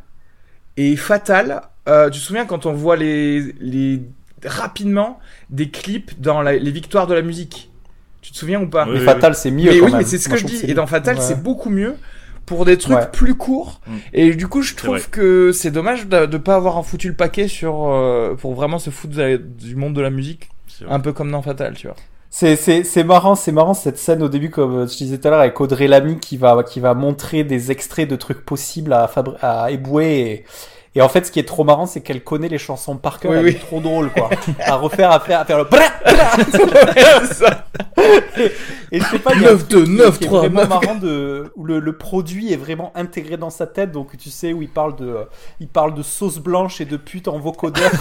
Et 0.77 0.95
Fatal, 0.95 1.61
euh, 1.89 2.09
tu 2.09 2.19
te 2.19 2.25
souviens 2.25 2.45
quand 2.45 2.65
on 2.65 2.73
voit 2.73 2.95
les, 2.95 3.53
les 3.59 4.01
rapidement 4.45 5.19
des 5.49 5.69
clips 5.69 6.19
dans 6.21 6.41
la- 6.41 6.57
les 6.57 6.71
victoires 6.71 7.07
de 7.07 7.13
la 7.15 7.21
musique? 7.23 7.71
Tu 8.21 8.31
te 8.31 8.37
souviens 8.37 8.61
ou 8.61 8.67
pas? 8.69 8.85
Oui, 8.85 8.91
Mais 8.93 8.99
oui, 8.99 9.05
Fatal, 9.05 9.35
c'est 9.35 9.51
mieux. 9.51 9.71
mais 9.71 9.77
quand 9.77 9.85
oui, 9.85 9.91
même. 9.91 9.99
mais 9.99 10.03
c'est 10.05 10.17
ce 10.19 10.29
Moi, 10.29 10.35
que 10.35 10.37
je 10.37 10.45
dis. 10.45 10.63
Et 10.67 10.73
dans. 10.73 10.87
Fatal, 10.87 11.15
Ouais. 11.15 11.21
c'est 11.21 11.41
beaucoup 11.41 11.69
mieux 11.69 11.95
pour 12.47 12.65
des 12.65 12.79
trucs 12.79 12.97
Ouais. 12.97 13.07
plus 13.12 13.36
courts. 13.36 13.79
Mm. 13.86 13.91
Et 14.13 14.33
du 14.33 14.47
coup, 14.47 14.63
je 14.63 14.73
trouve 14.73 15.10
que 15.12 15.51
c'est 15.51 15.69
dommage 15.69 16.07
de, 16.07 16.25
de 16.25 16.38
pas 16.38 16.55
avoir 16.55 16.83
foutu 16.83 17.10
le 17.10 17.13
paquet 17.15 17.47
sur 17.47 17.88
euh, 17.89 18.33
pour 18.33 18.55
vraiment 18.55 18.79
se 18.79 18.89
foutre 18.89 19.15
la- 19.19 19.38
du 19.38 19.75
monde 19.75 19.93
de 19.93 20.01
la 20.01 20.10
musique, 20.10 20.49
un 20.89 20.99
peu 20.99 21.13
comme 21.13 21.29
dans 21.29 21.43
Fatal, 21.43 21.75
tu 21.75 21.86
vois. 21.88 21.95
C'est, 22.29 22.55
c'est, 22.55 22.83
c'est 22.83 23.03
marrant, 23.03 23.36
c'est 23.36 23.51
marrant 23.53 23.73
cette 23.73 23.97
scène 23.97 24.21
au 24.21 24.27
début, 24.29 24.49
comme 24.49 24.88
je 24.88 24.95
disais 24.97 25.17
tout 25.17 25.27
à 25.27 25.31
l'heure, 25.31 25.39
avec 25.39 25.60
Audrey 25.62 25.88
Lamy 25.88 26.19
qui 26.19 26.36
va, 26.38 26.62
qui 26.63 26.79
va 26.79 26.93
montrer 26.93 27.43
des 27.43 27.71
extraits 27.71 28.07
de 28.10 28.15
trucs 28.15 28.43
possibles 28.45 28.91
à, 28.93 29.07
Fabri- 29.07 29.38
à 29.41 29.71
Eboué. 29.71 30.05
Et, 30.05 30.45
et 30.97 31.01
en 31.01 31.10
fait, 31.10 31.25
ce 31.25 31.31
qui 31.31 31.39
est 31.39 31.43
trop 31.47 31.63
marrant, 31.63 31.86
c'est 31.86 32.01
qu'elle 32.01 32.23
connaît 32.23 32.47
les 32.49 32.57
chansons 32.57 32.97
par 32.97 33.19
cœur. 33.19 33.31
Oui, 33.31 33.38
elle 33.38 33.45
oui. 33.45 33.51
est 33.51 33.60
trop 33.60 33.79
drôle, 33.79 34.10
quoi. 34.12 34.29
à 34.65 34.75
refaire, 34.75 35.12
à 35.12 35.19
faire, 35.19 35.39
à 35.41 35.45
faire 35.45 35.57
le. 35.60 35.63
bra. 35.65 35.79
Et 38.91 38.99
je 39.01 39.05
sais 39.05 39.19
pas, 39.19 39.33
il 39.36 39.41
y 39.41 39.45
a 39.45 39.49
un 39.49 39.51
9, 39.53 39.67
2, 39.67 39.75
truc 39.77 39.86
qui- 39.86 39.91
9, 39.97 40.17
qui 40.17 40.23
est 40.23 40.27
3, 40.27 40.39
vraiment 40.39 40.60
9. 40.62 40.69
marrant 40.69 40.95
de, 40.95 41.51
où 41.55 41.65
le, 41.65 41.79
le 41.79 41.97
produit 41.97 42.53
est 42.53 42.57
vraiment 42.57 42.91
intégré 42.95 43.36
dans 43.36 43.49
sa 43.49 43.67
tête. 43.67 43.91
Donc, 43.91 44.15
tu 44.17 44.29
sais, 44.29 44.53
où 44.53 44.62
il 44.62 44.69
parle 44.69 44.95
de, 44.95 45.17
il 45.60 45.67
parle 45.67 45.93
de 45.93 46.01
sauce 46.03 46.38
blanche 46.39 46.79
et 46.79 46.86
de 46.86 46.95
pute 46.95 47.27
en 47.27 47.38
vocodeur. 47.38 47.91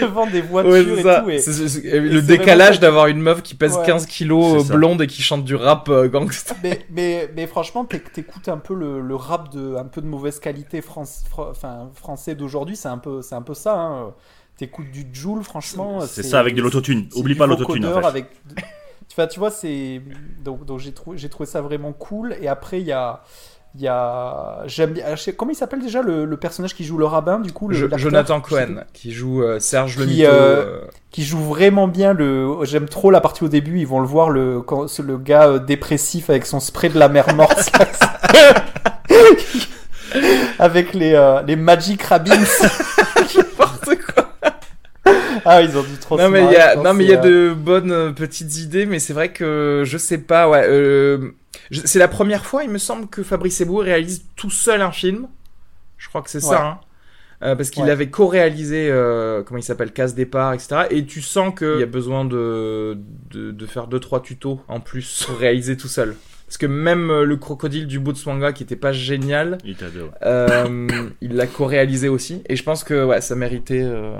devant 0.00 0.26
des 0.26 0.40
voitures 0.42 0.70
Ouais, 0.72 0.82
et 0.82 0.96
c'est 0.96 1.02
ça. 1.02 1.20
tout. 1.20 1.30
Et, 1.30 1.38
C'est- 1.38 1.52
c'est- 1.52 1.68
c'est- 1.68 1.86
et 1.86 1.98
le 2.00 2.08
c'est 2.20 2.26
vraiment 2.26 2.26
décalage 2.26 2.80
d'avoir 2.80 3.06
une 3.06 3.20
meuf 3.20 3.42
qui 3.42 3.54
pèse 3.54 3.76
Ouais. 3.78 3.86
15 3.86 4.04
kilos, 4.06 4.52
C'est 4.52 4.56
euh, 4.58 4.64
ça. 4.64 4.74
blonde 4.74 5.00
et 5.02 5.06
qui 5.06 5.22
chante 5.22 5.44
du 5.44 5.54
rap 5.54 5.88
euh, 5.88 6.08
gangsta. 6.08 6.54
mais, 6.62 6.80
mais, 6.90 7.30
mais 7.34 7.46
franchement, 7.46 7.84
t'éc- 7.84 8.12
t'écoutes 8.12 8.48
un 8.48 8.58
peu 8.58 8.74
le, 8.74 9.00
le 9.00 9.14
rap 9.16 9.50
de 9.54 9.76
un 9.76 9.84
peu 9.84 10.02
de 10.02 10.06
mauvaise 10.06 10.38
qualité 10.40 10.67
France, 10.82 11.24
fr- 11.34 11.50
enfin, 11.50 11.88
français 11.94 12.34
d'aujourd'hui, 12.34 12.76
c'est 12.76 12.88
un 12.88 12.98
peu, 12.98 13.22
c'est 13.22 13.34
un 13.34 13.42
peu 13.42 13.54
ça. 13.54 13.74
Hein. 13.78 14.14
T'écoutes 14.56 14.90
du 14.90 15.06
Joule, 15.12 15.42
franchement. 15.44 16.00
C'est 16.00 16.22
ça 16.22 16.40
avec 16.40 16.54
de 16.54 16.62
l'autotune. 16.62 17.08
Oublie 17.14 17.34
pas 17.36 17.46
l'autotune. 17.46 17.86
en 17.86 18.00
fait. 18.00 18.06
Avec... 18.06 18.26
Tu 19.08 19.14
vois, 19.16 19.26
tu 19.26 19.38
vois, 19.38 19.50
c'est 19.50 20.02
donc, 20.44 20.64
donc 20.64 20.80
j'ai 20.80 20.92
trouvé, 20.92 21.16
j'ai 21.16 21.28
trouvé 21.28 21.46
ça 21.46 21.60
vraiment 21.62 21.92
cool. 21.92 22.36
Et 22.40 22.48
après, 22.48 22.80
il 22.80 22.86
y 22.86 22.92
a, 22.92 23.22
il 23.74 23.80
y 23.82 23.88
a, 23.88 24.62
j'aime 24.66 24.94
Comment 25.36 25.52
il 25.52 25.54
s'appelle 25.54 25.80
déjà 25.80 26.02
le, 26.02 26.24
le 26.24 26.36
personnage 26.36 26.74
qui 26.74 26.84
joue 26.84 26.98
le 26.98 27.04
rabbin 27.06 27.38
du 27.38 27.52
coup, 27.52 27.68
le, 27.68 27.88
Jonathan 27.96 28.40
Cohen 28.40 28.84
qui 28.92 29.12
joue 29.12 29.42
euh, 29.42 29.60
Serge 29.60 29.96
le 29.98 30.04
Qui, 30.06 30.10
Mito. 30.10 30.24
euh, 30.24 30.30
euh, 30.30 30.86
qui 31.10 31.22
joue 31.22 31.38
vraiment 31.42 31.86
bien 31.86 32.12
le 32.14 32.58
j'aime 32.64 32.88
trop 32.88 33.10
la 33.10 33.20
partie 33.20 33.44
au 33.44 33.48
début 33.48 33.78
ils 33.78 33.86
vont 33.86 34.00
le 34.00 34.06
voir 34.06 34.30
le 34.30 34.62
quand 34.62 34.86
le 34.98 35.18
gars 35.18 35.48
euh, 35.48 35.58
dépressif 35.58 36.30
avec 36.30 36.46
son 36.46 36.60
spray 36.60 36.88
de 36.88 36.98
la 36.98 37.08
mer 37.08 37.34
morte 37.34 37.70
avec 40.58 40.94
les 40.94 41.14
euh, 41.14 41.42
les 41.42 41.56
magic 41.56 42.02
rabbins 42.02 42.34
N'importe 43.36 43.90
quoi. 44.14 44.32
ah 45.44 45.62
ils 45.62 45.76
ont 45.76 45.82
dû 45.82 45.96
trop 46.00 46.16
non 46.18 46.26
se 46.26 46.30
mais 46.30 46.44
il 46.44 46.52
y 46.52 46.56
a 46.56 46.76
non 46.76 46.94
mais 46.94 47.04
il 47.04 47.10
y 47.10 47.14
a 47.14 47.18
euh, 47.24 47.50
de 47.50 47.54
bonnes 47.54 47.92
euh, 47.92 48.12
petites 48.12 48.56
idées 48.58 48.86
mais 48.86 48.98
c'est 48.98 49.12
vrai 49.12 49.32
que 49.32 49.82
je 49.84 49.98
sais 49.98 50.18
pas 50.18 50.48
ouais 50.48 50.64
euh, 50.68 51.30
c'est 51.84 51.98
la 51.98 52.08
première 52.08 52.44
fois 52.46 52.64
il 52.64 52.70
me 52.70 52.78
semble 52.78 53.06
que 53.08 53.22
Fabrice 53.22 53.60
Eboué 53.60 53.84
réalise 53.84 54.24
tout 54.36 54.50
seul 54.50 54.80
un 54.82 54.92
film 54.92 55.26
je 55.96 56.08
crois 56.08 56.22
que 56.22 56.30
c'est 56.30 56.44
Ouais. 56.44 56.50
ça 56.56 56.64
hein. 56.66 56.80
Euh, 57.44 57.54
parce 57.54 57.70
qu'il 57.70 57.84
Ouais. 57.84 57.90
avait 57.90 58.08
co-réalisé 58.10 58.88
euh, 58.90 59.44
comment 59.44 59.58
il 59.58 59.62
s'appelle 59.62 59.92
casse 59.92 60.12
départ 60.16 60.54
etc 60.54 60.86
et 60.90 61.04
tu 61.06 61.22
sens 61.22 61.54
qu'il 61.56 61.78
y 61.78 61.82
a 61.84 61.86
besoin 61.86 62.24
de, 62.24 62.98
de 63.30 63.52
de 63.52 63.66
faire 63.66 63.86
deux 63.86 64.00
trois 64.00 64.20
tutos 64.20 64.60
en 64.66 64.80
plus 64.80 65.24
pour 65.24 65.38
réaliser 65.38 65.76
tout 65.76 65.86
seul 65.86 66.16
parce 66.48 66.56
que 66.58 66.66
même 66.66 67.10
euh, 67.10 67.24
le 67.24 67.36
crocodile 67.36 67.86
du 67.86 68.00
Botswana 68.00 68.52
qui 68.54 68.62
était 68.62 68.74
pas 68.76 68.90
génial 68.92 69.58
Il 69.64 69.76
euh, 70.22 70.88
il 71.20 71.34
l'a 71.36 71.46
co-réalisé 71.46 72.08
aussi 72.08 72.42
et 72.48 72.56
je 72.56 72.62
pense 72.62 72.82
que 72.84 73.04
ouais 73.04 73.20
ça 73.20 73.34
méritait 73.34 73.82
euh, 73.84 74.16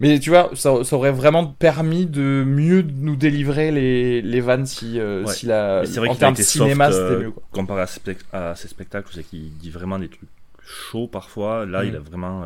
mais 0.00 0.18
tu 0.20 0.28
vois 0.30 0.50
ça, 0.54 0.84
ça 0.84 0.96
aurait 0.96 1.10
vraiment 1.10 1.46
permis 1.46 2.04
de 2.06 2.44
mieux 2.46 2.82
nous 2.82 3.16
délivrer 3.16 3.70
les, 3.72 4.20
les 4.22 4.40
vannes 4.42 4.66
si, 4.66 5.00
euh, 5.00 5.24
Ouais. 5.24 5.32
si 5.32 5.46
la 5.46 5.82
vrai 5.84 6.08
en 6.10 6.14
termes 6.14 6.34
de 6.34 6.42
cinéma 6.42 6.92
c'était 6.92 7.16
mieux 7.24 7.30
quoi. 7.30 7.42
comparé 7.50 7.80
à, 7.82 7.86
ses 7.86 8.00
spec- 8.00 8.24
à 8.32 8.54
ses 8.54 8.68
spectacles, 8.68 9.08
c'est 9.14 9.24
qu'il 9.24 9.50
dit 9.56 9.70
vraiment 9.70 9.98
des 9.98 10.08
trucs 10.08 10.28
chauds 10.62 11.08
parfois. 11.08 11.64
Là, 11.64 11.82
Mm. 11.82 11.88
il 11.88 11.96
a 11.96 12.00
vraiment 12.00 12.44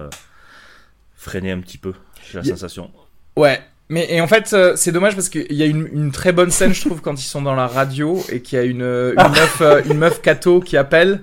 freiné 1.17 1.51
un 1.51 1.61
petit 1.61 1.79
peu. 1.79 1.93
J'ai 2.31 2.38
la 2.38 2.45
Y- 2.45 2.49
sensation. 2.51 2.91
ouais 3.37 3.61
mais 3.88 4.07
et 4.11 4.21
en 4.21 4.27
fait 4.27 4.53
euh, 4.53 4.75
c'est 4.77 4.92
dommage 4.92 5.14
parce 5.14 5.29
qu'il 5.29 5.53
y 5.53 5.62
a 5.62 5.66
une, 5.66 5.88
une 5.92 6.12
très 6.12 6.33
bonne 6.33 6.51
scène 6.51 6.73
je 6.75 6.81
trouve 6.81 7.01
quand 7.01 7.21
ils 7.21 7.27
sont 7.27 7.42
dans 7.42 7.55
la 7.55 7.66
radio 7.66 8.25
et 8.31 8.40
qu'il 8.40 8.59
y 8.59 8.62
a 8.62 8.64
une, 8.64 8.83
une 8.83 9.31
meuf 9.31 9.59
euh, 9.61 9.83
une 9.85 9.99
meuf 9.99 10.23
cato 10.23 10.61
qui 10.61 10.77
appelle 10.77 11.21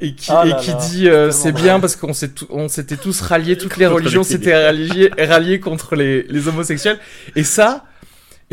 et 0.00 0.14
qui, 0.14 0.30
Ah 0.30 0.44
et 0.46 0.56
qui 0.62 0.70
là, 0.70 0.78
dit 0.88 1.08
euh, 1.08 1.30
c'est 1.30 1.52
bien 1.52 1.78
parce 1.80 1.96
qu'on 1.96 2.12
s'était 2.12 2.96
tous 2.96 3.20
ralliés 3.20 3.56
toutes 3.56 3.76
les 3.76 3.86
religions 3.86 4.22
s'étaient 4.24 4.64
ralliés, 4.64 5.10
ralliés 5.18 5.60
contre 5.60 5.94
les, 5.94 6.24
les 6.24 6.48
homosexuels. 6.48 6.98
Et 7.36 7.44
ça 7.44 7.84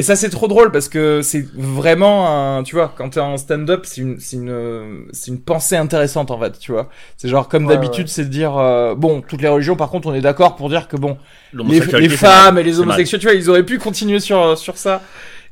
et 0.01 0.03
ça 0.03 0.15
c'est 0.15 0.31
trop 0.31 0.47
drôle 0.47 0.71
parce 0.71 0.89
que 0.89 1.21
c'est 1.21 1.45
vraiment 1.53 2.57
un 2.57 2.63
tu 2.63 2.75
vois 2.75 2.91
quand 2.97 3.09
t'es 3.09 3.19
en 3.19 3.37
stand-up 3.37 3.81
c'est 3.83 4.01
une 4.01 4.19
c'est 4.19 4.37
une 4.37 5.05
c'est 5.11 5.29
une 5.29 5.39
pensée 5.39 5.77
intéressante 5.77 6.31
en 6.31 6.39
fait 6.39 6.57
tu 6.57 6.71
vois. 6.71 6.89
C'est 7.17 7.29
genre 7.29 7.47
comme 7.47 7.67
Ouais, 7.67 7.75
d'habitude 7.75 8.05
ouais. 8.05 8.11
c'est 8.11 8.25
de 8.25 8.29
dire 8.29 8.57
euh, 8.57 8.95
bon 8.95 9.21
toutes 9.21 9.43
les 9.43 9.47
religions 9.47 9.75
par 9.75 9.89
contre 9.89 10.07
on 10.07 10.15
est 10.15 10.21
d'accord 10.21 10.55
pour 10.55 10.69
dire 10.69 10.87
que 10.87 10.97
bon 10.97 11.17
les, 11.53 11.81
femmes 12.09 12.57
et 12.57 12.63
les 12.63 12.79
homosexuels 12.79 13.21
tu 13.21 13.27
vois 13.27 13.35
ils 13.35 13.47
auraient 13.47 13.65
pu 13.65 13.77
continuer 13.77 14.19
sur 14.19 14.57
sur 14.57 14.75
ça 14.75 15.03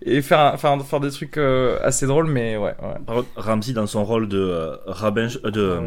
et 0.01 0.23
faire 0.23 0.59
faire 0.59 0.81
faire 0.83 0.99
des 0.99 1.11
trucs 1.11 1.37
euh, 1.37 1.77
assez 1.83 2.07
drôles 2.07 2.27
mais 2.27 2.57
ouais, 2.57 2.73
ouais. 2.81 2.95
Par 3.05 3.17
contre, 3.17 3.29
Ramsey, 3.35 3.73
dans 3.73 3.85
son 3.85 4.03
rôle 4.03 4.27
de 4.27 4.39
euh, 4.39 4.75
rabbin, 4.87 5.27
euh, 5.45 5.51
de 5.51 5.79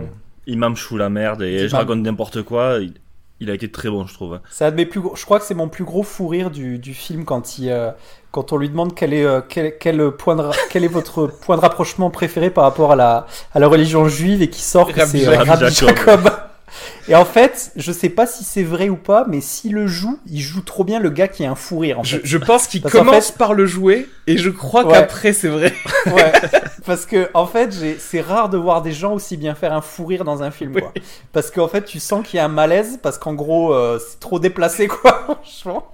imam 0.47 0.77
chou 0.77 0.97
la 0.97 1.09
merde 1.09 1.43
et 1.43 1.69
je 1.69 1.75
raconte 1.75 2.01
n'importe 2.01 2.43
quoi, 2.43 2.79
il, 2.81 2.95
il 3.43 3.51
a 3.51 3.55
été 3.55 3.71
très 3.71 3.89
bon, 3.91 4.07
je 4.07 4.15
trouve. 4.15 4.35
hein. 4.35 4.41
C'est 4.51 4.65
un 4.65 4.71
de 4.71 4.77
mes 4.77 4.87
plus 4.87 5.01
gros- 5.01 5.15
je 5.17 5.25
crois 5.25 5.39
que 5.39 5.45
c'est 5.45 5.55
mon 5.55 5.69
plus 5.69 5.85
gros 5.85 6.03
fou 6.03 6.29
rire 6.29 6.51
du, 6.51 6.79
du 6.79 6.95
film 6.95 7.25
quand 7.25 7.59
il, 7.59 7.71
euh, 7.71 7.91
quand 8.31 8.53
on 8.53 8.57
lui 8.57 8.69
demande 8.71 8.95
quel 8.95 9.13
est, 9.13 9.25
euh, 9.25 9.41
quel, 9.47 9.77
quel 9.79 10.11
point 10.13 10.37
de, 10.37 10.45
quel 10.71 10.85
est 10.85 10.89
votre 10.89 11.27
point 11.27 11.57
de 11.57 11.61
rapprochement 11.61 12.11
préféré 12.11 12.51
par 12.51 12.65
rapport 12.65 12.93
à 12.93 12.97
la, 12.97 13.27
à 13.53 13.59
la 13.59 13.69
religion 13.69 14.09
juive 14.09 14.41
et 14.43 14.49
qui 14.51 14.63
sort 14.63 14.93
que 14.93 15.01
Rabbi 15.01 15.11
c'est 15.21 15.27
euh, 15.29 15.33
Jacob. 15.45 15.49
Rabbi 15.49 15.75
Jacob. 15.75 16.31
Et 17.13 17.15
en 17.15 17.27
fait, 17.27 17.73
je 17.77 17.93
sais 17.93 18.09
pas 18.09 18.27
si 18.27 18.43
c'est 18.43 18.63
vrai 18.63 18.89
ou 18.89 18.97
pas, 18.97 19.27
mais 19.29 19.43
s'il 19.43 19.75
le 19.75 19.87
joue, 19.87 20.19
il 20.31 20.41
joue 20.41 20.63
trop 20.63 20.83
bien 20.83 20.99
le 20.99 21.11
gars 21.11 21.29
qui 21.29 21.45
a 21.45 21.51
un 21.51 21.55
fou 21.55 21.79
rire. 21.79 22.01
En 22.01 22.05
Je, 22.05 22.17
fait. 22.17 22.23
je 22.25 22.39
pense 22.39 22.67
qu'il 22.67 22.81
commence 22.81 23.29
fait- 23.29 23.37
par 23.39 23.53
le 23.53 23.67
jouer 23.67 24.09
et 24.27 24.39
je 24.39 24.49
crois 24.49 24.87
Ouais. 24.87 24.95
qu'après 24.95 25.33
c'est 25.35 25.49
vrai. 25.49 25.75
Ouais, 26.07 26.33
parce 26.87 27.05
que 27.07 27.29
en 27.35 27.47
fait, 27.47 27.73
c'est 28.01 28.21
rare 28.23 28.49
de 28.49 28.57
voir 28.57 28.83
des 28.83 28.93
gens 28.93 29.13
aussi 29.13 29.37
bien 29.37 29.55
faire 29.55 29.73
un 29.73 29.83
fou 29.83 30.05
rire 30.07 30.25
dans 30.25 30.43
un 30.43 30.51
film, 30.51 30.73
quoi. 30.73 30.93
Parce 31.33 31.51
qu'en 31.51 31.69
fait, 31.69 31.85
tu 31.85 32.01
sens 32.01 32.27
qu'il 32.27 32.39
y 32.39 32.41
a 32.41 32.45
un 32.47 32.49
malaise, 32.49 32.99
parce 33.03 33.19
qu'en 33.19 33.35
gros, 33.35 33.73
euh, 33.73 34.01
c'est 34.01 34.19
trop 34.19 34.39
déplacé, 34.41 34.89
quoi. 34.89 35.23
Franchement, 35.45 35.87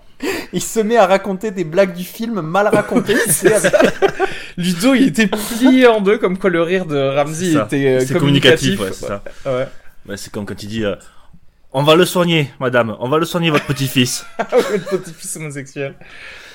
il 0.55 0.63
se 0.63 0.81
met 0.81 0.97
à 0.97 1.07
raconter 1.07 1.51
des 1.51 1.65
blagues 1.65 1.95
du 1.95 2.05
film 2.05 2.41
mal 2.41 2.69
racontées. 2.69 3.17
Ludo, 4.57 4.95
il 4.95 5.09
était 5.09 5.27
plié 5.29 5.87
en 5.87 6.01
deux, 6.01 6.19
comme 6.19 6.39
quoi 6.39 6.51
le 6.51 6.63
rire 6.63 6.87
de 6.87 6.97
Ramsey 6.97 7.53
était 7.53 7.87
euh, 7.97 8.01
C'est 8.01 8.15
communicatif. 8.15 8.77
communicatif, 8.79 8.81
ouais, 8.81 8.89
c'est 8.93 9.07
ça. 9.07 9.23
Ouais. 9.51 9.67
C'est 10.17 10.33
comme 10.33 10.47
quand 10.47 10.63
il 10.63 10.69
dit 10.69 10.85
euh, 10.85 10.97
On 11.73 11.83
va 11.83 11.95
le 11.97 12.05
soigner, 12.07 12.51
madame, 12.61 12.97
on 13.01 13.09
va 13.09 13.19
le 13.19 13.27
soigner, 13.27 13.51
votre 13.51 13.67
petit-fils. 13.67 14.25
le 14.39 14.97
petit-fils 14.99 15.37
homosexuel. 15.37 15.95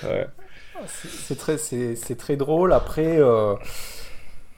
Ouais. 0.04 0.28
C'est- 0.88 1.10
c'est 1.28 1.36
très, 1.38 1.58
c'est 1.58 1.96
c'est 1.96 2.16
très 2.16 2.36
drôle. 2.36 2.74
Après, 2.74 3.18
euh, 3.20 3.54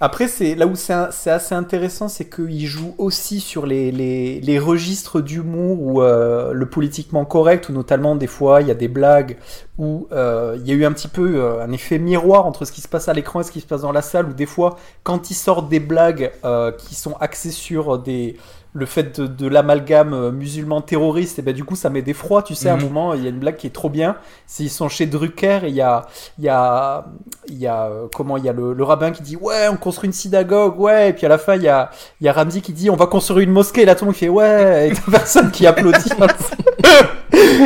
après, 0.02 0.28
c'est 0.28 0.56
là 0.56 0.68
où 0.68 0.76
c'est 0.76 0.94
assez 1.30 1.56
intéressant, 1.56 2.10
c'est 2.10 2.30
qu'il 2.30 2.66
joue 2.68 2.96
aussi 2.98 3.40
sur 3.40 3.66
les, 3.66 3.92
les, 3.94 4.42
les 4.42 4.60
registres 4.60 5.22
d'humour 5.22 5.82
ou 5.82 6.02
euh, 6.02 6.52
le 6.52 6.70
politiquement 6.70 7.24
correct, 7.26 7.70
ou 7.70 7.72
notamment 7.74 8.16
des 8.18 8.28
fois 8.28 8.62
il 8.62 8.68
y 8.68 8.72
a 8.72 8.76
des 8.76 8.90
blagues 8.90 9.38
où 9.78 10.08
euh, 10.12 10.58
il 10.60 10.68
y 10.68 10.72
a 10.72 10.74
eu 10.76 10.84
un 10.86 10.92
petit 10.92 11.08
peu 11.08 11.38
euh, 11.42 11.64
un 11.64 11.72
effet 11.72 11.98
miroir 11.98 12.46
entre 12.46 12.66
ce 12.66 12.74
qui 12.74 12.82
se 12.82 12.90
passe 12.90 13.08
à 13.08 13.14
l'écran 13.14 13.40
et 13.40 13.44
ce 13.44 13.52
qui 13.52 13.62
se 13.62 13.68
passe 13.68 13.82
dans 13.82 13.94
la 13.94 14.02
salle, 14.02 14.28
où 14.28 14.34
des 14.34 14.46
fois 14.46 14.78
quand 15.04 15.30
ils 15.32 15.36
sortent 15.36 15.70
des 15.70 15.80
blagues 15.80 16.32
euh, 16.44 16.72
qui 16.74 16.94
sont 16.96 17.14
axées 17.22 17.52
sur 17.52 17.98
des 17.98 18.36
le 18.78 18.86
fait 18.86 19.20
de, 19.22 19.26
de 19.26 19.48
l'amalgame 19.48 20.14
euh, 20.14 20.32
musulman 20.32 20.82
terroriste, 20.82 21.40
et 21.40 21.42
ben 21.42 21.54
du 21.54 21.64
coup 21.64 21.76
ça 21.78 21.90
met 21.90 22.02
des 22.02 22.14
froids, 22.14 22.44
tu 22.44 22.54
sais, 22.56 22.68
à 22.70 22.74
un 22.74 22.78
Mhm. 22.78 22.84
moment 22.84 23.14
il 23.14 23.24
y 23.24 23.26
a 23.26 23.30
une 23.30 23.40
blague 23.40 23.56
qui 23.56 23.68
est 23.68 23.74
trop 23.74 23.90
bien, 23.90 24.18
c'est 24.48 24.64
ils 24.64 24.70
sont 24.70 24.90
chez 24.90 25.06
Drucker 25.06 25.62
et 25.64 25.70
il 25.70 25.76
y 25.76 25.82
a 25.82 26.06
il 26.38 26.44
y 26.44 26.50
a, 26.50 27.06
il 27.48 27.58
y 27.58 27.68
a 27.68 27.86
euh, 27.86 28.08
comment 28.14 28.36
il 28.38 28.44
y 28.44 28.50
a 28.50 28.54
le, 28.54 28.74
le 28.74 28.84
rabbin 28.84 29.12
qui 29.12 29.24
dit 29.24 29.38
ouais 29.38 29.68
on 29.72 29.78
construit 29.78 30.08
une 30.08 30.14
synagogue 30.14 30.78
ouais 30.80 31.10
et 31.10 31.14
puis 31.14 31.26
à 31.26 31.30
la 31.30 31.38
fin 31.38 31.56
il 31.56 31.64
y 31.64 31.70
a 31.70 31.90
il 32.20 32.26
y 32.26 32.28
a 32.30 32.34
Ramsey 32.34 32.60
qui 32.62 32.74
dit 32.74 32.90
on 32.90 32.96
va 32.98 33.08
construire 33.08 33.40
une 33.40 33.52
mosquée 33.52 33.84
et 33.84 33.86
là 33.86 33.96
tout 33.96 34.04
le 34.04 34.08
monde 34.08 34.16
fait 34.18 34.30
ouais 34.30 34.90
et 34.90 34.94
t'as 34.94 35.12
personne 35.12 35.52
qui 35.52 35.66
applaudit 35.66 36.10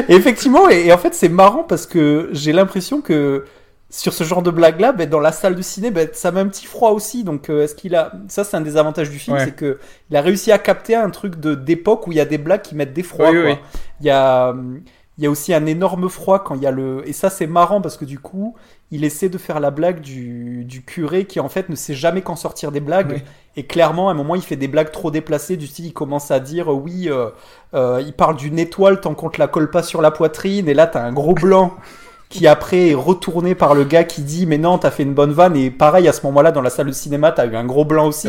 et 0.07 0.13
effectivement 0.15 0.69
et, 0.69 0.87
et 0.87 0.93
en 0.93 0.97
fait 0.97 1.13
c'est 1.15 1.29
marrant 1.29 1.63
parce 1.63 1.85
que 1.85 2.29
j'ai 2.33 2.51
l'impression 2.53 3.01
que 3.01 3.45
sur 3.91 4.13
ce 4.13 4.23
genre 4.23 4.41
de 4.43 4.51
blague 4.51 4.79
là 4.79 4.91
ben, 4.91 5.09
dans 5.09 5.19
la 5.19 5.31
salle 5.31 5.55
de 5.55 5.61
ciné 5.61 5.89
ben, 5.91 6.07
ça 6.13 6.31
met 6.31 6.39
un 6.39 6.47
petit 6.47 6.65
froid 6.67 6.91
aussi 6.91 7.23
donc 7.23 7.49
euh, 7.49 7.63
est-ce 7.63 7.73
qu'il 7.75 7.95
a 7.95 8.11
ça 8.27 8.43
c'est 8.43 8.55
un 8.55 8.61
des 8.61 8.77
avantages 8.77 9.09
du 9.09 9.17
film 9.19 9.35
Ouais. 9.37 9.45
c'est 9.45 9.55
que 9.55 9.79
il 10.11 10.15
a 10.17 10.21
réussi 10.21 10.51
à 10.51 10.59
capter 10.59 10.95
un 10.95 11.09
truc 11.09 11.39
de 11.39 11.55
d'époque 11.55 12.05
où 12.07 12.11
il 12.11 12.17
y 12.17 12.21
a 12.21 12.25
des 12.25 12.37
blagues 12.37 12.61
qui 12.61 12.75
mettent 12.75 12.93
des 12.93 13.03
froids 13.03 13.31
Oui, 13.31 13.41
quoi. 13.41 13.51
oui. 13.51 13.57
il 14.01 14.05
y 14.05 14.09
a 14.11 14.53
il 15.17 15.23
y 15.23 15.27
a 15.27 15.29
aussi 15.29 15.53
un 15.53 15.65
énorme 15.65 16.07
froid 16.07 16.39
quand 16.43 16.55
il 16.55 16.61
y 16.61 16.65
a 16.67 16.71
le 16.71 17.01
et 17.05 17.13
ça 17.13 17.29
c'est 17.29 17.47
marrant 17.47 17.81
parce 17.81 17.97
que 17.97 18.05
du 18.05 18.19
coup 18.19 18.55
il 18.91 19.03
essaie 19.03 19.27
de 19.29 19.37
faire 19.37 19.59
la 19.59 19.69
blague 19.71 19.99
du, 20.01 20.63
du 20.65 20.83
curé 20.83 21.25
qui 21.25 21.39
en 21.39 21.49
fait 21.49 21.67
ne 21.69 21.75
sait 21.75 21.93
jamais 21.93 22.21
qu'en 22.21 22.35
sortir 22.37 22.71
des 22.71 22.79
blagues 22.79 23.11
Oui. 23.15 23.23
et 23.57 23.65
clairement 23.65 24.09
à 24.09 24.11
un 24.11 24.15
moment 24.15 24.35
il 24.35 24.41
fait 24.43 24.55
des 24.55 24.67
blagues 24.69 24.91
trop 24.91 25.09
déplacées 25.11 25.57
du 25.57 25.65
style 25.67 25.87
il 25.87 25.93
commence 25.93 26.29
à 26.31 26.39
dire 26.39 26.69
oui 26.69 27.09
euh, 27.09 27.29
euh, 27.73 28.01
il 28.05 28.13
parle 28.13 28.35
d'une 28.37 28.59
étoile 28.59 29.01
tant 29.01 29.13
qu'on 29.15 29.29
te 29.29 29.39
la 29.39 29.47
colle 29.47 29.71
pas 29.71 29.83
sur 29.83 30.01
la 30.01 30.11
poitrine 30.11 30.69
et 30.69 30.73
là 30.75 30.85
t'as 30.87 31.01
un 31.03 31.11
gros 31.11 31.33
blanc 31.33 31.73
qui 32.29 32.45
après 32.47 32.89
est 32.89 32.93
retourné 32.93 33.55
par 33.55 33.73
le 33.75 33.83
gars 33.83 34.03
qui 34.03 34.21
dit 34.21 34.45
mais 34.45 34.57
non 34.59 34.77
t'as 34.77 34.91
fait 34.91 35.03
une 35.03 35.13
bonne 35.15 35.31
vanne 35.31 35.55
et 35.57 35.71
pareil 35.71 36.07
à 36.07 36.13
ce 36.13 36.23
moment-là 36.27 36.51
dans 36.51 36.61
la 36.61 36.69
salle 36.69 36.85
de 36.87 36.91
cinéma 36.91 37.31
t'as 37.31 37.47
eu 37.47 37.55
un 37.55 37.65
gros 37.65 37.85
blanc 37.85 38.07
aussi 38.07 38.27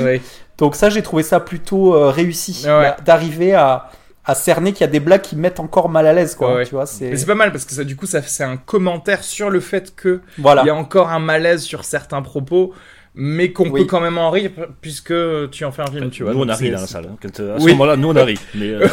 donc 0.59 0.75
ça 0.75 0.89
j'ai 0.91 1.03
trouvé 1.03 1.23
ça 1.23 1.39
plutôt 1.41 1.95
euh, 1.95 2.11
réussi 2.11 2.63
Ouais. 2.65 2.71
d'a- 2.83 2.97
d'arriver 3.05 3.55
à 3.55 3.91
à 4.25 4.35
cerner 4.35 4.73
qu'il 4.73 4.83
y 4.83 4.85
a 4.85 4.93
des 4.93 5.01
blagues 5.01 5.23
qui 5.23 5.35
mettent 5.37 5.61
encore 5.61 5.89
mal 5.89 6.07
à 6.07 6.13
l'aise 6.13 6.35
quoi 6.35 6.49
Ouais, 6.51 6.55
ouais. 6.57 6.65
tu 6.67 6.75
vois 6.75 6.87
c'est 6.87 7.11
Mais 7.11 7.17
c'est 7.17 7.27
pas 7.27 7.35
mal 7.35 7.53
parce 7.53 7.65
que 7.65 7.73
ça, 7.73 7.85
du 7.85 7.97
coup, 7.97 8.05
ça, 8.07 8.21
c'est 8.23 8.45
un 8.45 8.59
commentaire 8.59 9.25
sur 9.25 9.49
le 9.51 9.61
fait 9.61 9.95
que 9.97 10.21
voilà 10.39 10.63
il 10.63 10.67
y 10.67 10.71
a 10.71 10.75
encore 10.75 11.09
un 11.09 11.19
malaise 11.19 11.63
sur 11.63 11.85
certains 11.85 12.21
propos, 12.21 12.73
mais 13.15 13.51
qu'on 13.53 13.71
Oui. 13.71 13.81
peut 13.81 13.87
quand 13.87 14.01
même 14.01 14.19
en 14.19 14.31
rire 14.31 14.51
puisque 14.83 15.15
tu 15.51 15.65
en 15.65 15.73
fais 15.73 15.83
un 15.83 15.87
film, 15.91 16.11
tu 16.11 16.23
vois. 16.23 16.35
nous, 16.35 16.41
on 16.41 16.49
a 16.51 16.55
ri 16.55 16.71
dans 16.71 16.81
la 16.81 16.87
salle. 16.87 17.07
hein. 17.11 17.17
Quand, 17.21 17.41
euh, 17.41 17.57
à 17.57 17.59
ce 17.59 17.65
Oui. 17.65 17.73
moment-là, 17.73 17.97
nous, 17.97 18.09
on 18.11 18.17
a 18.17 18.25
ri. 18.25 18.39
Mais, 18.55 18.69
euh, 18.69 18.87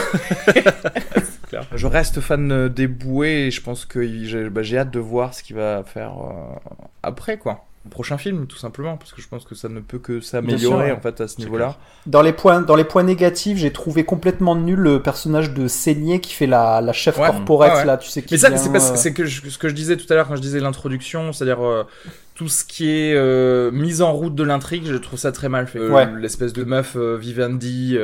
clair. 1.48 1.66
Je 1.74 1.88
reste 1.88 2.20
fan 2.22 2.52
euh, 2.52 2.70
des 2.70 2.88
bouées 2.88 3.48
et 3.48 3.52
je 3.52 3.62
pense 3.62 3.86
que 3.86 4.06
j'ai 4.26 4.50
bah, 4.50 4.62
j'ai 4.64 4.78
hâte 4.78 4.92
de 4.92 5.00
voir 5.00 5.34
ce 5.34 5.44
qu'il 5.44 5.56
va 5.56 5.84
faire 5.84 6.12
euh, 6.22 6.56
après, 7.04 7.38
quoi. 7.38 7.64
Au 7.86 7.90
prochain 7.90 8.18
film, 8.18 8.48
tout 8.48 8.58
simplement, 8.58 8.98
parce 8.98 9.14
que 9.14 9.22
je 9.22 9.30
pense 9.30 9.46
que 9.46 9.56
ça 9.56 9.70
ne 9.70 9.80
peut 9.80 9.98
que 9.98 10.20
s'améliorer 10.20 10.92
en 10.92 11.00
fait 11.00 11.22
à 11.22 11.28
ce 11.30 11.40
niveau-là. 11.40 11.78
Dans 12.06 12.22
les 12.22 12.34
points, 12.34 12.60
dans 12.60 12.76
les 12.76 12.84
points 12.84 13.04
négatifs, 13.04 13.58
j'ai 13.58 13.72
trouvé 13.72 14.04
complètement 14.04 14.56
nul 14.58 14.78
le 14.78 15.02
personnage 15.02 15.54
de 15.54 15.70
Seigné 15.70 16.20
qui 16.20 16.34
fait 16.34 16.48
la, 16.48 16.82
la 16.82 16.92
chef 16.92 17.18
Ouais. 17.18 17.28
corporate 17.28 17.72
Ouais, 17.72 17.78
ouais. 17.80 17.86
là, 17.86 17.96
tu 17.96 18.10
sais 18.10 18.24
qui 18.24 18.34
Mais 18.34 18.38
ça, 18.40 18.58
c'est 18.58 19.10
euh, 19.10 19.14
que 19.14 19.24
je- 19.26 19.48
ce 19.50 19.58
que 19.58 19.70
je 19.70 19.74
disais 19.74 19.96
tout 19.96 20.06
à 20.12 20.16
l'heure 20.16 20.28
quand 20.28 20.36
je 20.36 20.42
disais 20.42 20.60
l'introduction, 20.60 21.32
c'est-à-dire 21.32 21.66
euh, 21.66 21.86
tout 22.38 22.50
ce 22.50 22.64
qui 22.64 22.88
est 22.92 23.16
euh, 23.16 23.72
mise 23.72 24.04
en 24.04 24.14
route 24.14 24.36
de 24.36 24.44
l'intrigue, 24.44 24.84
je 24.86 24.96
trouve 24.98 25.18
ça 25.18 25.32
très 25.32 25.50
mal 25.50 25.66
fait. 25.66 25.80
Euh, 25.80 25.90
Ouais. 25.90 26.08
L'espèce 26.20 26.54
de 26.54 26.64
meuf 26.64 26.96
euh, 26.96 27.18
Vivendi 27.18 27.98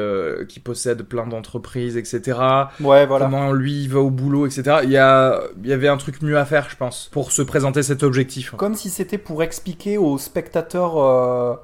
qui 0.49 0.59
possède 0.59 1.03
plein 1.03 1.27
d'entreprises, 1.27 1.97
etc. 1.97 2.39
Ouais, 2.81 3.05
voilà. 3.05 3.25
Comment 3.25 3.53
lui 3.53 3.83
il 3.83 3.89
va 3.89 3.99
au 3.99 4.09
boulot, 4.09 4.47
etc. 4.47 4.77
Il 4.85 4.89
y, 4.89 4.97
a, 4.97 5.39
il 5.63 5.69
y 5.69 5.73
avait 5.73 5.87
un 5.87 5.97
truc 5.97 6.23
mieux 6.23 6.39
à 6.39 6.45
faire, 6.45 6.67
je 6.67 6.75
pense, 6.75 7.09
pour 7.11 7.31
se 7.31 7.43
présenter 7.43 7.83
cet 7.83 8.01
objectif. 8.01 8.55
Comme 8.57 8.73
si 8.73 8.89
c'était 8.89 9.19
pour 9.19 9.43
expliquer 9.43 9.99
aux 9.99 10.17
spectateurs 10.17 11.59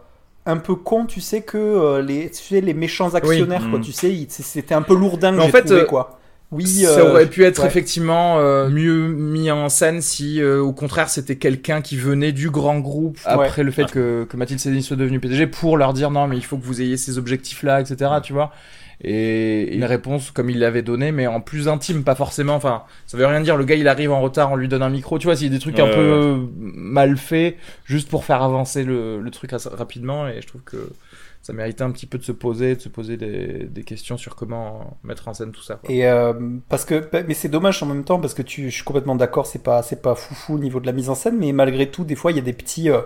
un 0.45 0.57
peu 0.57 0.75
cons, 0.75 1.07
tu 1.07 1.21
sais 1.21 1.41
que 1.41 1.99
les, 2.01 2.29
tu 2.29 2.43
sais, 2.43 2.61
les 2.61 2.75
méchants 2.75 3.15
actionnaires, 3.15 3.67
quoi, 3.71 3.79
Mm. 3.79 3.83
tu 3.83 3.91
sais, 3.93 4.27
c'était 4.29 4.75
un 4.75 4.83
peu 4.83 4.95
lourdin 4.95 5.31
que 5.31 5.37
Mais 5.37 5.43
en 5.43 5.49
fait, 5.49 5.63
trouvé, 5.63 5.85
quoi. 5.85 6.18
Oui, 6.51 6.65
ça 6.65 6.99
euh, 6.99 7.11
aurait 7.11 7.27
pu 7.27 7.43
être 7.43 7.61
ouais. 7.61 7.67
effectivement 7.67 8.39
euh, 8.39 8.69
mieux 8.69 9.07
mis 9.07 9.51
en 9.51 9.69
scène 9.69 10.01
si, 10.01 10.41
euh, 10.41 10.59
au 10.59 10.73
contraire, 10.73 11.07
c'était 11.09 11.35
quelqu'un 11.35 11.81
qui 11.81 11.95
venait 11.95 12.31
du 12.31 12.49
grand 12.49 12.79
groupe 12.79 13.19
après 13.25 13.61
le 13.61 13.71
fait 13.71 13.91
que, 13.91 14.25
que 14.27 14.35
Mathilde 14.35 14.59
Sédine 14.59 14.81
soit 14.81 14.95
devenue 14.95 15.19
PDG 15.19 15.45
pour 15.45 15.77
leur 15.77 15.93
dire 15.93 16.09
non, 16.09 16.27
mais 16.27 16.37
il 16.37 16.43
faut 16.43 16.57
que 16.57 16.65
vous 16.65 16.81
ayez 16.81 16.97
ces 16.97 17.19
objectifs-là, 17.19 17.81
etc. 17.81 18.11
Tu 18.23 18.33
vois 18.33 18.51
et 19.01 19.75
une 19.75 19.85
réponse 19.85 20.31
comme 20.31 20.49
il 20.49 20.59
l'avait 20.59 20.81
donné, 20.81 21.13
mais 21.13 21.25
en 21.25 21.39
plus 21.39 21.69
intime, 21.69 22.03
pas 22.03 22.15
forcément. 22.15 22.55
Enfin, 22.55 22.83
ça 23.07 23.17
veut 23.17 23.25
rien 23.25 23.39
dire. 23.39 23.55
Le 23.55 23.63
gars, 23.63 23.75
il 23.75 23.87
arrive 23.87 24.11
en 24.11 24.19
retard, 24.19 24.51
on 24.51 24.57
lui 24.57 24.67
donne 24.67 24.81
un 24.81 24.89
micro. 24.89 25.17
Tu 25.19 25.27
vois, 25.27 25.37
s'il 25.37 25.47
y 25.47 25.49
a 25.49 25.53
des 25.53 25.59
trucs 25.59 25.79
un 25.79 25.85
Ouais, 25.85 25.95
peu 25.95 26.49
mal 26.57 27.15
faits, 27.15 27.55
juste 27.85 28.09
pour 28.09 28.25
faire 28.25 28.43
avancer 28.43 28.83
le, 28.83 29.21
le 29.21 29.31
truc 29.31 29.51
rapidement. 29.71 30.27
Et 30.27 30.41
je 30.41 30.47
trouve 30.47 30.61
que 30.63 30.89
ça 31.41 31.53
méritait 31.53 31.83
un 31.83 31.91
petit 31.91 32.05
peu 32.05 32.17
de 32.17 32.23
se 32.23 32.31
poser, 32.31 32.75
de 32.75 32.81
se 32.81 32.89
poser 32.89 33.17
des, 33.17 33.83
questions 33.83 34.17
sur 34.17 34.35
comment 34.35 34.97
mettre 35.03 35.27
en 35.27 35.33
scène 35.33 35.51
tout 35.51 35.61
ça. 35.61 35.79
Et 35.87 36.05
euh, 36.05 36.33
parce 36.67 36.85
que, 36.85 37.09
bah, 37.11 37.21
mais 37.27 37.33
c'est 37.33 37.49
dommage 37.49 37.81
en 37.81 37.85
même 37.85 38.03
temps 38.03 38.19
parce 38.19 38.33
que 38.33 38.43
je 38.45 38.69
suis 38.69 38.83
complètement 38.83 39.15
d'accord, 39.15 39.45
c'est 39.45 39.63
pas, 39.63 39.81
c'est 39.81 40.01
pas 40.01 40.15
foufou 40.15 40.55
au 40.55 40.59
niveau 40.59 40.79
de 40.79 40.85
la 40.85 40.91
mise 40.91 41.09
en 41.09 41.15
scène, 41.15 41.37
mais 41.39 41.51
malgré 41.51 41.89
tout, 41.89 42.03
des 42.03 42.15
fois, 42.15 42.31
il 42.31 42.35
y 42.35 42.39
a 42.39 42.43
des 42.43 42.53
petits, 42.53 42.89
euh, 42.89 43.01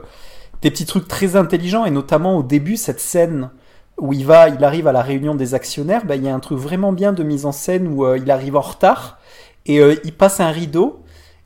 des 0.62 0.72
petits 0.72 0.86
trucs 0.86 1.08
très 1.08 1.36
intelligents 1.36 1.86
et 1.86 1.92
notamment 1.92 2.38
au 2.38 2.44
début, 2.44 2.76
cette 2.76 3.00
scène 3.00 3.52
où 4.00 4.14
il 4.14 4.26
va, 4.26 4.50
il 4.50 4.64
arrive 4.64 4.88
à 4.88 4.92
la 4.92 5.04
réunion 5.04 5.36
des 5.36 5.54
actionnaires, 5.54 6.04
bah, 6.06 6.16
il 6.16 6.24
y 6.24 6.28
a 6.28 6.34
un 6.34 6.40
truc 6.40 6.58
vraiment 6.58 6.92
bien 6.92 7.14
de 7.14 7.24
mise 7.24 7.46
en 7.46 7.52
scène 7.52 7.88
où 7.88 8.04
euh, 8.04 8.18
il 8.18 8.32
arrive 8.32 8.56
en 8.56 8.62
retard 8.62 9.20
et 9.66 9.80
il 10.04 10.12
passe 10.12 10.42
un 10.42 10.50
rideau. 10.50 11.03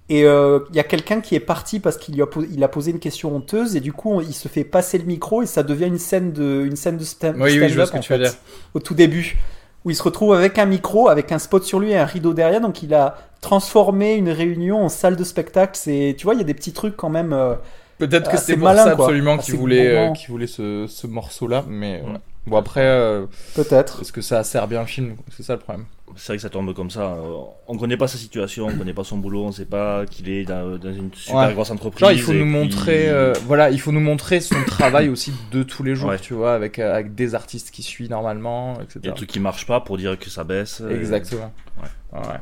Et 0.10 0.24
euh, 0.24 0.60
il 0.70 0.76
y 0.76 0.80
a 0.80 0.84
quelqu'un 0.84 1.20
qui 1.20 1.36
est 1.36 1.42
parti 1.42 1.80
parce 1.82 1.98
qu'il 1.98 2.16
lui 2.16 2.22
a, 2.22 2.28
il 2.52 2.64
a 2.64 2.70
posé 2.70 2.92
une 2.92 3.00
question 3.00 3.36
honteuse 3.36 3.76
et 3.76 3.82
du 3.82 3.92
coup 3.92 4.22
il 4.22 4.34
se 4.34 4.48
fait 4.48 4.64
passer 4.64 4.98
le 4.98 5.04
micro 5.04 5.42
et 5.42 5.46
ça 5.46 5.64
devient 5.64 5.88
une 5.88 5.98
scène 6.00 6.32
de, 6.32 6.64
une 6.66 6.78
scène 6.78 6.98
de 6.98 7.04
stand, 7.04 7.36
Oui, 7.38 7.60
oui, 7.60 7.70
je 7.70 7.84
ce 7.86 7.92
que 7.92 7.98
tu 8.00 8.14
veux 8.14 8.20
dire. 8.20 8.34
au 8.74 8.80
tout 8.80 8.94
début 8.94 9.38
où 9.84 9.90
il 9.90 9.96
se 9.96 10.04
retrouve 10.04 10.34
avec 10.34 10.58
un 10.60 10.66
micro, 10.66 11.10
avec 11.10 11.32
un 11.32 11.40
spot 11.40 11.64
sur 11.64 11.80
lui 11.80 11.92
et 11.92 11.98
un 11.98 12.06
rideau 12.06 12.34
derrière. 12.34 12.62
Donc 12.62 12.84
il 12.84 12.94
a 12.94 13.18
transformé 13.42 14.16
une 14.16 14.30
réunion 14.30 14.84
en 14.84 14.90
salle 14.90 15.16
de 15.16 15.24
spectacle. 15.24 15.74
C'est, 15.76 16.16
tu 16.18 16.24
vois, 16.26 16.34
il 16.36 16.38
y 16.40 16.42
a 16.42 16.46
des 16.46 16.54
petits 16.54 16.74
trucs 16.74 16.96
quand 16.98 17.10
même. 17.10 17.34
euh, 17.34 17.56
Peut-être 17.98 18.30
que 18.30 18.38
pour 18.54 18.58
malin, 18.64 18.84
ça 18.86 18.92
absolument 18.92 19.38
qu'il 19.38 19.56
voulait, 19.56 19.88
euh, 19.88 20.12
qu'il 20.12 20.30
voulait 20.30 20.48
ce, 20.48 20.86
ce 20.88 21.08
morceau-là. 21.08 21.64
Mais 21.68 22.02
Ouais. 22.02 22.12
ouais. 22.12 22.18
bon, 22.48 22.58
après, 22.58 22.86
euh, 22.86 23.26
Peut-être. 23.56 24.02
est-ce 24.02 24.12
que 24.12 24.22
ça 24.22 24.44
sert 24.44 24.68
bien 24.68 24.82
le 24.82 24.88
film? 24.88 25.16
C'est 25.36 25.44
ça 25.44 25.54
le 25.54 25.60
problème. 25.60 25.86
C'est 26.16 26.28
vrai 26.28 26.38
que 26.38 26.42
ça 26.42 26.50
tombe 26.50 26.74
comme 26.74 26.90
ça. 26.90 27.02
Euh, 27.02 27.34
On 27.68 27.78
connaît 27.78 27.98
pas 27.98 28.08
sa 28.08 28.18
situation, 28.18 28.66
on 28.68 28.76
connaît 28.78 28.94
pas 28.94 29.04
son 29.04 29.18
boulot, 29.18 29.44
on 29.44 29.52
sait 29.52 29.66
pas 29.66 30.06
qu'il 30.06 30.30
est 30.30 30.46
dans, 30.46 30.78
dans 30.78 30.94
une 30.94 31.14
super 31.14 31.36
Ouais. 31.48 31.54
grosse 31.54 31.70
entreprise. 31.70 32.00
Genre, 32.02 32.12
il 32.12 32.22
faut 32.22 32.32
et 32.32 32.36
nous 32.40 32.44
puis- 32.46 32.52
montrer, 32.54 33.10
euh, 33.10 33.34
voilà, 33.46 33.70
il 33.70 33.80
faut 33.80 33.92
nous 33.92 34.00
montrer 34.00 34.40
son 34.40 34.56
travail 34.68 35.10
aussi 35.10 35.34
de 35.52 35.64
tous 35.64 35.84
les 35.84 35.96
jours, 35.96 36.10
Ouais. 36.10 36.20
tu 36.20 36.34
vois, 36.34 36.54
avec, 36.54 36.80
euh, 36.80 36.94
avec 36.94 37.14
des 37.14 37.36
artistes 37.36 37.72
qui 37.72 37.84
suivent 37.84 38.10
normalement, 38.10 38.74
Il 38.76 38.78
y 38.78 38.80
a 38.80 38.84
etc. 38.84 39.00
des 39.02 39.14
trucs 39.14 39.30
qui 39.30 39.40
marchent 39.40 39.68
pas 39.68 39.82
pour 39.82 39.98
dire 39.98 40.18
que 40.18 40.30
ça 40.30 40.44
baisse. 40.44 40.82
et- 40.90 40.94
Exactement. 40.96 41.52
Ouais. 41.82 42.20
Ouais. 42.20 42.40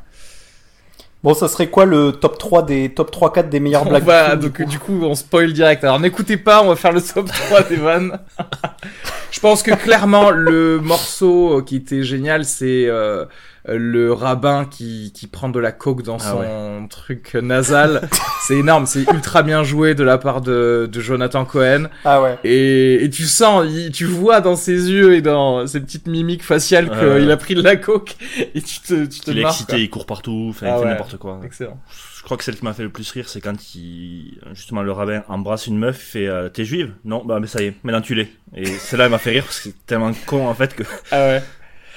Bon, 1.23 1.33
ça 1.33 1.47
serait 1.47 1.69
quoi 1.71 1.85
le 1.85 2.11
top 2.11 2.37
3 2.37 2.61
des 2.61 2.93
top 2.93 3.09
3 3.09 3.33
4 3.33 3.49
des 3.49 3.59
meilleures 3.59 3.81
On 3.87 3.89
blagues 3.89 4.03
va, 4.03 4.35
du 4.35 4.43
film, 4.43 4.53
donc, 4.59 4.69
du 4.69 4.77
coup, 4.77 4.99
on 5.03 5.15
spoil 5.15 5.53
direct. 5.53 5.83
Alors, 5.83 5.99
n'écoutez 5.99 6.37
pas, 6.37 6.61
on 6.61 6.67
va 6.67 6.75
faire 6.75 6.91
le 6.91 7.01
top 7.01 7.25
3 7.25 7.63
des 7.63 7.77
vannes. 7.77 8.19
Je 9.31 9.39
pense 9.39 9.63
que 9.63 9.71
clairement 9.73 10.29
le 10.29 10.79
morceau 10.79 11.61
qui 11.63 11.77
était 11.77 12.03
génial, 12.03 12.45
c'est 12.45 12.85
euh, 12.87 13.25
le 13.67 14.13
rabbin 14.13 14.65
qui, 14.65 15.11
qui 15.13 15.27
prend 15.27 15.49
de 15.49 15.59
la 15.59 15.71
coke 15.71 16.03
dans 16.03 16.17
Ah 16.17 16.31
son 16.31 16.87
truc 16.89 17.33
nasal. 17.35 18.07
c'est 18.41 18.57
énorme, 18.57 18.85
c'est 18.85 19.01
ultra 19.11 19.41
bien 19.43 19.63
joué 19.63 19.95
de 19.95 20.03
la 20.03 20.17
part 20.17 20.41
de, 20.41 20.87
de 20.91 20.99
Jonathan 21.01 21.45
Cohen. 21.45 21.87
Ah 22.03 22.21
ouais. 22.21 22.37
Et, 22.43 23.03
et 23.03 23.09
tu 23.09 23.23
sens, 23.23 23.65
il- 23.69 23.91
tu 23.91 24.05
vois 24.05 24.41
dans 24.41 24.55
ses 24.55 24.91
yeux 24.91 25.15
et 25.15 25.21
dans 25.21 25.65
ses 25.67 25.79
petites 25.79 26.07
mimiques 26.07 26.43
faciales 26.43 26.89
qu'il 26.89 27.31
a 27.31 27.37
pris 27.37 27.55
de 27.55 27.61
la 27.61 27.75
coke 27.75 28.15
et 28.53 28.61
tu 28.61 28.79
te, 28.81 29.05
tu 29.05 29.19
te 29.21 29.31
Il 29.31 29.39
est 29.39 29.41
excité, 29.43 29.81
il 29.81 29.89
court 29.89 30.05
partout, 30.05 30.47
enfin, 30.49 30.67
Ah 30.69 30.75
il 30.75 30.79
fait 30.79 30.83
ouais. 30.85 30.91
n'importe 30.91 31.17
quoi. 31.17 31.39
Excellent. 31.43 31.79
Je 32.17 32.23
crois 32.27 32.37
que 32.37 32.43
celle 32.43 32.55
qui 32.55 32.65
m'a 32.65 32.73
fait 32.73 32.81
le 32.83 32.89
plus 32.89 33.09
rire, 33.11 33.29
c'est 33.29 33.39
quand 33.39 33.75
il, 33.75 34.39
justement, 34.53 34.81
le 34.81 34.91
rabbin 34.91 35.23
embrasse 35.27 35.67
une 35.67 35.77
meuf, 35.77 35.97
fait, 35.97 36.27
euh, 36.27 36.49
t'es 36.49 36.65
juive? 36.65 36.93
Non, 37.03 37.23
bah, 37.23 37.39
mais 37.39 37.45
ça 37.45 37.61
y 37.61 37.65
est, 37.67 37.75
maintenant 37.83 38.01
tu 38.01 38.15
l'es. 38.15 38.31
Et 38.55 38.65
celle-là, 38.65 39.05
elle 39.05 39.11
m'a 39.11 39.19
fait 39.19 39.29
rire 39.29 39.43
parce 39.43 39.57
que 39.59 39.69
c'est 39.69 39.85
tellement 39.85 40.11
con, 40.25 40.47
en 40.47 40.53
fait, 40.55 40.73
que, 40.75 40.81
Ah 41.11 41.17
ouais. 41.27 41.43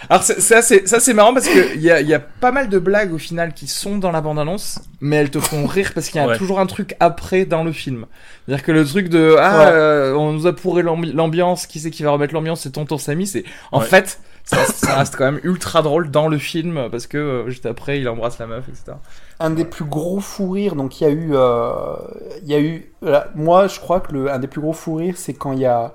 Alors 0.09 0.23
c'est- 0.23 0.41
ça 0.41 0.63
c'est 0.63 0.87
ça 0.89 1.01
c'est 1.01 1.13
marrant 1.15 1.35
parce 1.35 1.49
que 1.49 1.75
il 1.75 1.81
y 1.83 1.91
a, 1.91 2.01
il 2.01 2.07
y 2.09 2.15
a 2.15 2.21
pas 2.21 2.53
mal 2.53 2.69
de 2.69 2.79
blagues 2.79 3.13
au 3.13 3.19
final 3.19 3.53
qui 3.53 3.67
sont 3.67 3.99
dans 3.99 4.11
la 4.13 4.21
bande 4.21 4.39
annonce 4.39 4.79
mais 5.01 5.17
elles 5.17 5.31
te 5.31 5.41
font 5.41 5.67
rire 5.67 5.93
parce 5.95 6.09
qu'il 6.09 6.21
y 6.21 6.25
a 6.25 6.29
Ouais. 6.29 6.39
toujours 6.39 6.61
un 6.61 6.67
truc 6.67 6.95
après 7.01 7.45
dans 7.45 7.65
le 7.65 7.73
film. 7.73 8.07
C'est-à-dire 8.47 8.65
que 8.65 8.73
le 8.73 8.85
truc 8.85 9.09
de 9.09 9.37
ah 9.39 9.59
Ouais. 9.59 9.65
euh, 9.73 10.15
on 10.15 10.33
nous 10.33 10.47
a 10.47 10.55
pourré 10.55 10.83
l'ambi- 10.83 11.13
l'ambiance, 11.13 11.67
qui 11.67 11.81
c'est 11.81 11.91
qui 11.91 12.03
va 12.05 12.11
remettre 12.13 12.33
l'ambiance, 12.35 12.61
c'est 12.61 12.71
tonton 12.71 12.97
Samy, 12.99 13.27
c'est 13.27 13.45
en 13.73 13.81
Ouais. 13.81 13.87
fait 13.87 14.21
ça, 14.45 14.65
ça 14.65 14.95
reste 14.97 15.17
quand 15.17 15.25
même 15.27 15.41
ultra 15.43 15.83
drôle 15.83 16.11
dans 16.11 16.27
le 16.29 16.39
film 16.39 16.89
parce 16.91 17.07
que 17.07 17.19
euh, 17.19 17.49
juste 17.51 17.67
après 17.67 18.01
il 18.01 18.09
embrasse 18.09 18.39
la 18.39 18.47
meuf 18.47 18.65
etc. 18.69 18.93
un 19.41 19.51
des 19.51 19.65
plus 19.67 19.85
gros 19.85 20.21
fous 20.21 20.51
rires, 20.51 20.75
donc 20.75 21.01
il 21.01 21.05
y 21.05 21.07
a 21.07 21.11
eu, 21.11 21.31
euh, 21.35 21.97
il 22.43 22.49
y 22.49 22.55
a 22.55 22.61
eu, 22.61 22.91
voilà, 23.03 23.29
moi 23.35 23.67
je 23.69 23.79
crois 23.79 24.01
que 24.01 24.13
le, 24.13 24.31
un 24.33 24.39
des 24.39 24.49
plus 24.49 24.61
gros 24.61 24.73
fous 24.73 24.95
rires, 24.95 25.17
c'est 25.19 25.35
quand 25.35 25.53
il 25.53 25.61
y 25.61 25.67
a, 25.67 25.95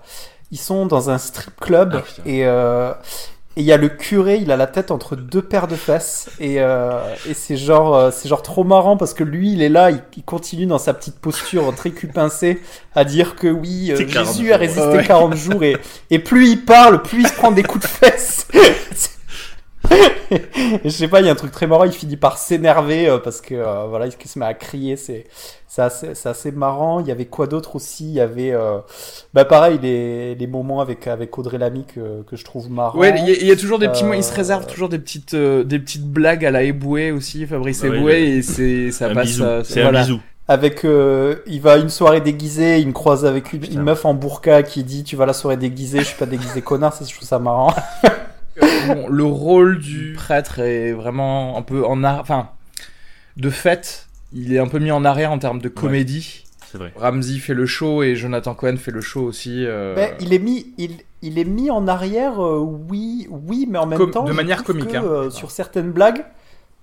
ils 0.51 0.59
sont 0.59 0.85
dans 0.85 1.09
un 1.09 1.17
strip 1.17 1.59
club 1.59 1.95
Ah, 2.03 2.21
et 2.27 2.45
euh, 2.45 2.93
et 3.55 3.61
il 3.61 3.65
y 3.65 3.71
a 3.71 3.77
le 3.77 3.87
curé, 3.89 4.37
il 4.37 4.51
a 4.51 4.57
la 4.57 4.65
tête 4.67 4.89
entre 4.89 5.15
deux 5.15 5.41
paires 5.41 5.67
de 5.67 5.75
fesses 5.75 6.29
et 6.39 6.55
euh, 6.59 6.99
et 7.29 7.33
c'est 7.33 7.55
genre, 7.57 7.95
euh, 7.95 8.09
c'est 8.11 8.27
genre 8.27 8.41
trop 8.41 8.63
marrant 8.63 8.97
parce 8.97 9.13
que 9.13 9.23
lui 9.23 9.51
il 9.53 9.61
est 9.61 9.69
là, 9.69 9.91
il, 9.91 10.01
il 10.17 10.23
continue 10.23 10.65
dans 10.65 10.79
sa 10.79 10.93
petite 10.93 11.19
posture 11.19 11.73
très 11.75 11.91
cul 11.91 12.07
pincé 12.07 12.61
à 12.95 13.05
dire 13.05 13.35
que 13.35 13.47
oui, 13.47 13.91
euh, 13.91 13.95
C'est 13.95 14.07
40 14.07 14.27
Jésus 14.35 14.53
a 14.53 14.57
résisté 14.57 14.81
Ouais. 14.87 15.03
40 15.05 15.35
jours 15.35 15.63
et 15.63 15.77
et 16.09 16.19
plus 16.19 16.49
il 16.49 16.65
parle, 16.65 17.01
plus 17.03 17.21
il 17.21 17.27
se 17.27 17.33
prend 17.33 17.51
des 17.51 17.63
coups 17.63 17.83
de 17.83 17.89
fesses. 17.89 18.47
Et 20.31 20.41
je 20.85 20.89
sais 20.89 21.07
pas, 21.07 21.19
il 21.19 21.25
y 21.25 21.29
a 21.29 21.31
un 21.31 21.35
truc 21.35 21.51
très 21.51 21.67
marrant, 21.67 21.83
il 21.83 21.91
finit 21.91 22.17
par 22.17 22.37
s'énerver 22.37 23.07
euh, 23.07 23.17
parce 23.19 23.41
que 23.41 23.53
euh, 23.55 23.85
voilà, 23.87 24.07
il 24.07 24.13
se 24.27 24.39
met 24.39 24.45
à 24.45 24.53
crier, 24.53 24.95
c'est 24.95 25.25
c'est 25.67 25.81
assez, 25.81 26.15
c'est 26.15 26.29
assez 26.29 26.51
marrant. 26.51 26.99
Il 26.99 27.07
y 27.07 27.11
avait 27.11 27.25
quoi 27.25 27.47
d'autre 27.47 27.75
aussi? 27.75 28.05
Il 28.05 28.13
y 28.13 28.19
avait 28.21 28.51
euh, 28.51 28.77
bah 29.33 29.45
pareil 29.45 29.79
les, 29.81 30.35
les 30.35 30.47
moments 30.47 30.81
avec 30.81 31.07
avec 31.07 31.37
Audrey 31.37 31.57
Lamy 31.57 31.85
que, 31.85 32.23
que 32.23 32.35
je 32.35 32.45
trouve 32.45 32.71
marrant. 32.71 32.97
Ouais, 32.97 33.13
il 33.19 33.27
y, 33.27 33.31
a- 33.31 33.35
il 33.41 33.45
y 33.47 33.51
a 33.51 33.55
toujours 33.55 33.79
des 33.79 33.87
petits 33.89 34.03
Euh, 34.03 34.07
mots, 34.07 34.13
il 34.13 34.23
se 34.23 34.33
réserve 34.33 34.65
toujours 34.65 34.89
des 34.89 34.99
petites 34.99 35.33
euh, 35.33 35.63
des 35.63 35.79
petites 35.79 36.05
blagues 36.07 36.45
à 36.45 36.51
la 36.51 36.63
Eboué 36.63 37.11
aussi, 37.11 37.45
Fabrice 37.45 37.81
Ah 37.83 37.87
Eboué 37.87 38.21
et 38.37 38.41
c'est 38.41 38.91
ça 38.91 39.07
un 39.09 39.13
passe 39.13 39.25
bisou. 39.27 39.43
euh, 39.43 39.61
C'est 39.63 39.81
voilà. 39.81 39.99
un 39.99 40.03
bisou. 40.03 40.19
Avec 40.47 40.83
euh, 40.83 41.35
il 41.47 41.61
va 41.61 41.73
à 41.73 41.77
une 41.77 41.89
soirée 41.89 42.19
déguisée, 42.21 42.79
il 42.79 42.87
me 42.87 42.93
croise 42.93 43.25
avec 43.25 43.53
une 43.53 43.81
meuf 43.81 44.03
en 44.05 44.13
burqa 44.13 44.61
qui 44.63 44.83
dit 44.83 45.03
tu 45.03 45.15
vas 45.15 45.23
à 45.23 45.27
la 45.27 45.33
soirée 45.33 45.57
déguisée, 45.57 45.99
je 45.99 46.05
suis 46.05 46.17
pas 46.17 46.25
déguisé 46.25 46.61
connard, 46.61 46.93
ça 46.93 47.05
je 47.07 47.13
trouve 47.15 47.27
ça 47.27 47.39
marrant. 47.39 47.73
Bon, 48.87 49.07
le 49.07 49.23
rôle 49.23 49.79
du 49.79 50.13
prêtre 50.13 50.59
est 50.59 50.91
vraiment 50.93 51.57
un 51.57 51.61
peu 51.61 51.85
en 51.85 52.03
ar... 52.03 52.19
enfin 52.19 52.49
de 53.37 53.49
fait 53.49 54.07
il 54.31 54.53
est 54.53 54.59
un 54.59 54.67
peu 54.67 54.79
mis 54.79 54.91
en 54.91 55.05
arrière 55.05 55.31
en 55.31 55.39
termes 55.39 55.59
de 55.61 55.69
comédie 55.69 56.43
C'est 56.71 56.77
vrai. 56.77 56.91
Ramsey 56.95 57.39
fait 57.39 57.53
le 57.53 57.65
show 57.65 58.03
et 58.03 58.15
Jonathan 58.15 58.55
Cohen 58.55 58.77
fait 58.77 58.91
le 58.91 59.01
show 59.01 59.21
aussi 59.23 59.65
euh, 59.65 59.95
Mais 59.95 60.13
il 60.19 60.33
est 60.33 60.39
mis, 60.39 60.73
il, 60.77 60.97
il 61.21 61.37
est 61.39 61.43
mis 61.45 61.69
en 61.69 61.87
arrière, 61.87 62.43
euh, 62.43 62.59
oui, 62.59 63.27
oui, 63.29 63.67
mais 63.69 63.77
en 63.79 63.85
même 63.85 63.99
Com- 63.99 64.11
temps, 64.11 64.23
de 64.23 64.33
manière 64.33 64.63
comique, 64.63 64.89
que, 64.89 64.97
hein. 64.97 65.03
euh, 65.03 65.29
sur 65.29 65.51
certaines 65.51 65.91
blagues, 65.91 66.25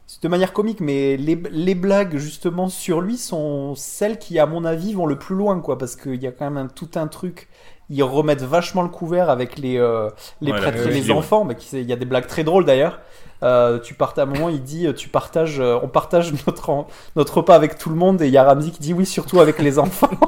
c'est 0.07 0.23
de 0.23 0.29
manière 0.29 0.53
comique, 0.53 0.81
mais 0.81 1.17
les, 1.17 1.41
les 1.51 1.75
blagues 1.75 2.17
justement 2.19 2.69
sur 2.69 3.01
lui 3.01 3.17
sont 3.17 3.75
celles 3.77 4.19
qui, 4.19 4.39
à 4.39 4.47
mon 4.47 4.65
avis, 4.65 4.93
vont 4.95 5.07
le 5.07 5.19
plus 5.19 5.37
loin, 5.37 5.61
quoi, 5.61 5.79
parce 5.79 5.97
qu'il 5.97 6.23
y 6.23 6.27
a 6.27 6.33
quand 6.33 6.51
même 6.51 6.57
un- 6.67 6.69
tout 6.69 6.91
un 6.97 7.07
truc. 7.09 7.49
Ils 7.91 8.03
remettent 8.03 8.43
vachement 8.43 8.83
le 8.83 8.89
couvert 8.89 9.29
avec 9.31 9.59
les 9.59 9.77
euh, 9.79 10.09
les 10.41 10.53
Ouais, 10.53 10.59
prêtres 10.59 10.87
et 10.87 10.91
les 10.91 11.11
enfants, 11.11 11.45
mais 11.45 11.57
il 11.73 11.83
y 11.83 11.93
a 11.93 11.97
des 11.97 12.05
blagues 12.07 12.27
très 12.27 12.45
drôles 12.45 12.65
d'ailleurs. 12.65 13.01
Euh, 13.43 13.79
tu 13.79 13.95
partes 13.95 14.19
à 14.19 14.23
un 14.23 14.27
moment, 14.27 14.51
il 14.51 14.63
dit, 14.63 14.87
euh, 14.87 14.93
tu 14.93 15.09
partages, 15.09 15.61
euh, 15.61 15.79
on 15.83 15.89
partage 15.89 16.31
notre 16.47 16.85
notre 17.17 17.39
repas 17.39 17.55
avec 17.55 17.79
tout 17.79 17.89
le 17.89 17.97
monde, 17.97 18.21
et 18.21 18.27
il 18.27 18.33
y 18.33 18.37
a 18.37 18.45
Ramsey 18.45 18.71
qui 18.71 18.81
dit 18.81 18.93
oui, 18.93 19.07
surtout 19.07 19.41
avec 19.41 19.59
les 19.59 19.79
enfants. 19.87 20.11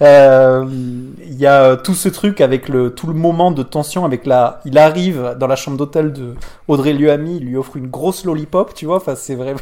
Euh, 0.00 0.64
Il 0.66 1.34
y 1.34 1.46
a 1.46 1.76
tout 1.76 1.94
ce 1.94 2.08
truc 2.08 2.40
avec 2.40 2.68
le 2.70 2.94
tout 2.94 3.06
le 3.06 3.12
moment 3.12 3.50
de 3.50 3.62
tension 3.62 4.04
avec 4.06 4.24
la. 4.24 4.60
Il 4.64 4.78
arrive 4.78 5.36
dans 5.38 5.46
la 5.46 5.56
chambre 5.56 5.76
d'hôtel 5.76 6.12
de 6.12 6.34
Audrey 6.68 6.94
Luami, 6.94 7.36
il 7.36 7.44
lui 7.44 7.56
offre 7.56 7.76
une 7.76 7.88
grosse 7.88 8.24
lollipop, 8.24 8.72
tu 8.74 8.86
vois. 8.86 8.96
Enfin, 8.96 9.14
c'est 9.14 9.34
vraiment. 9.34 9.60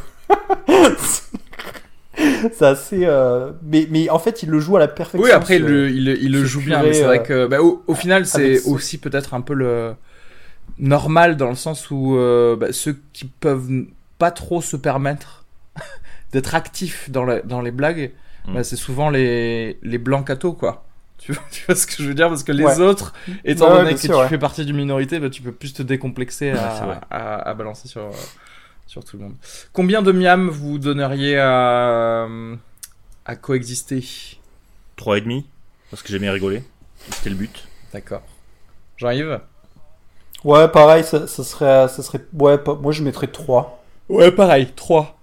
c'est 2.52 2.62
assez. 2.66 3.00
euh, 3.04 3.52
Mais 3.62 3.86
mais 3.90 4.08
en 4.10 4.18
fait, 4.18 4.42
il 4.42 4.50
le 4.50 4.58
joue 4.60 4.76
à 4.76 4.80
la 4.80 4.88
perfection. 4.88 5.22
oui 5.24 5.30
après 5.30 5.56
il 5.56 5.62
ce- 5.62 5.66
le, 5.66 5.90
il, 5.90 6.04
le- 6.04 6.18
il 6.22 6.32
le 6.32 6.42
ce 6.42 6.46
joue 6.46 6.60
bien 6.60 6.82
mais 6.82 6.92
c'est 6.92 7.04
vrai 7.04 7.18
euh, 7.18 7.22
que 7.22 7.46
bah, 7.46 7.62
au, 7.62 7.82
au 7.86 7.94
final 7.94 8.26
c'est 8.26 8.44
avec 8.44 8.60
ce- 8.60 8.68
aussi 8.70 8.98
peut-être 8.98 9.34
un 9.34 9.40
peu 9.40 9.54
le 9.54 9.94
normal 10.78 11.36
dans 11.36 11.48
le 11.48 11.54
sens 11.54 11.90
où 11.90 12.16
euh, 12.16 12.56
bah, 12.56 12.72
ceux 12.72 12.98
qui 13.12 13.24
peuvent 13.26 13.70
pas 14.18 14.30
trop 14.30 14.60
se 14.62 14.76
permettre 14.76 15.44
d'être 16.32 16.54
actifs 16.54 17.10
dans, 17.10 17.24
la- 17.24 17.42
dans 17.42 17.60
les 17.60 17.70
blagues 17.70 18.12
Mm. 18.48 18.54
bah, 18.54 18.64
c'est 18.64 18.76
souvent 18.76 19.10
les 19.10 19.76
les 19.82 19.98
blancs 19.98 20.26
cathos 20.26 20.52
quoi 20.54 20.84
tu 21.18 21.32
vois, 21.32 21.42
tu 21.50 21.64
vois 21.66 21.74
ce 21.74 21.86
que 21.86 22.02
je 22.02 22.08
veux 22.08 22.14
dire? 22.14 22.28
Parce 22.28 22.44
que 22.44 22.52
les 22.52 22.64
Ouais. 22.64 22.78
autres 22.80 23.12
étant 23.44 23.70
Ouais, 23.70 23.78
donné 23.78 23.94
que 23.98 24.00
sûr, 24.00 24.18
tu 24.18 24.22
ouais. 24.22 24.28
fais 24.28 24.38
partie 24.38 24.64
d'une 24.64 24.76
minorité 24.76 25.18
bah, 25.18 25.30
tu 25.30 25.42
peux 25.42 25.52
plus 25.52 25.72
te 25.74 25.82
décomplexer 25.82 26.50
à, 26.52 26.70
c'est 26.70 26.84
vrai. 26.84 27.00
à, 27.10 27.50
à 27.50 27.54
balancer 27.54 27.88
sur 27.88 28.02
euh, 28.02 28.10
sur 28.86 29.04
tout 29.04 29.16
le 29.16 29.24
monde 29.24 29.34
combien 29.72 30.02
de 30.02 30.12
miam 30.12 30.48
vous 30.48 30.78
donneriez 30.78 31.38
à 31.38 32.26
à 33.24 33.36
coexister? 33.36 34.04
3,5. 34.98 35.44
Parce 35.90 36.02
que 36.02 36.08
j'ai 36.08 36.18
bien 36.18 36.32
rigolé. 36.32 36.62
C'était 37.10 37.30
le 37.30 37.36
but. 37.36 37.66
D'accord. 37.92 38.22
Jean-Yves? 38.96 39.40
Ouais, 40.44 40.68
pareil, 40.68 41.04
ça, 41.04 41.26
ça 41.26 41.44
serait, 41.44 41.88
ça 41.88 42.02
serait. 42.02 42.24
Ouais, 42.32 42.58
moi 42.80 42.92
je 42.92 43.02
mettrais 43.02 43.26
3. 43.26 43.82
Ouais, 44.08 44.30
pareil, 44.30 44.72
3. 44.74 45.16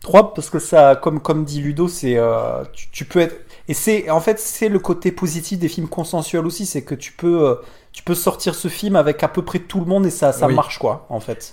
3 0.00 0.34
parce 0.34 0.50
que 0.50 0.58
ça, 0.58 0.96
comme, 0.96 1.20
comme 1.20 1.44
dit 1.44 1.60
Ludo, 1.60 1.88
c'est. 1.88 2.16
euh, 2.16 2.64
tu, 2.72 2.90
tu 2.90 3.04
peux 3.04 3.20
être. 3.20 3.36
Et 3.68 3.74
c'est. 3.74 4.10
En 4.10 4.20
fait, 4.20 4.38
c'est 4.38 4.68
le 4.68 4.78
côté 4.78 5.12
positif 5.12 5.58
des 5.58 5.68
films 5.68 5.88
consensuels 5.88 6.46
aussi, 6.46 6.66
c'est 6.66 6.82
que 6.82 6.94
tu 6.94 7.12
peux. 7.12 7.48
euh, 7.48 7.54
tu 7.92 8.02
peux 8.02 8.14
sortir 8.14 8.54
ce 8.54 8.68
film 8.68 8.96
avec 8.96 9.22
à 9.22 9.28
peu 9.28 9.42
près 9.44 9.58
tout 9.58 9.80
le 9.80 9.86
monde 9.86 10.06
et 10.06 10.10
ça, 10.10 10.32
ça 10.32 10.46
Oui. 10.46 10.54
marche 10.54 10.78
quoi, 10.78 11.06
en 11.08 11.20
fait. 11.20 11.52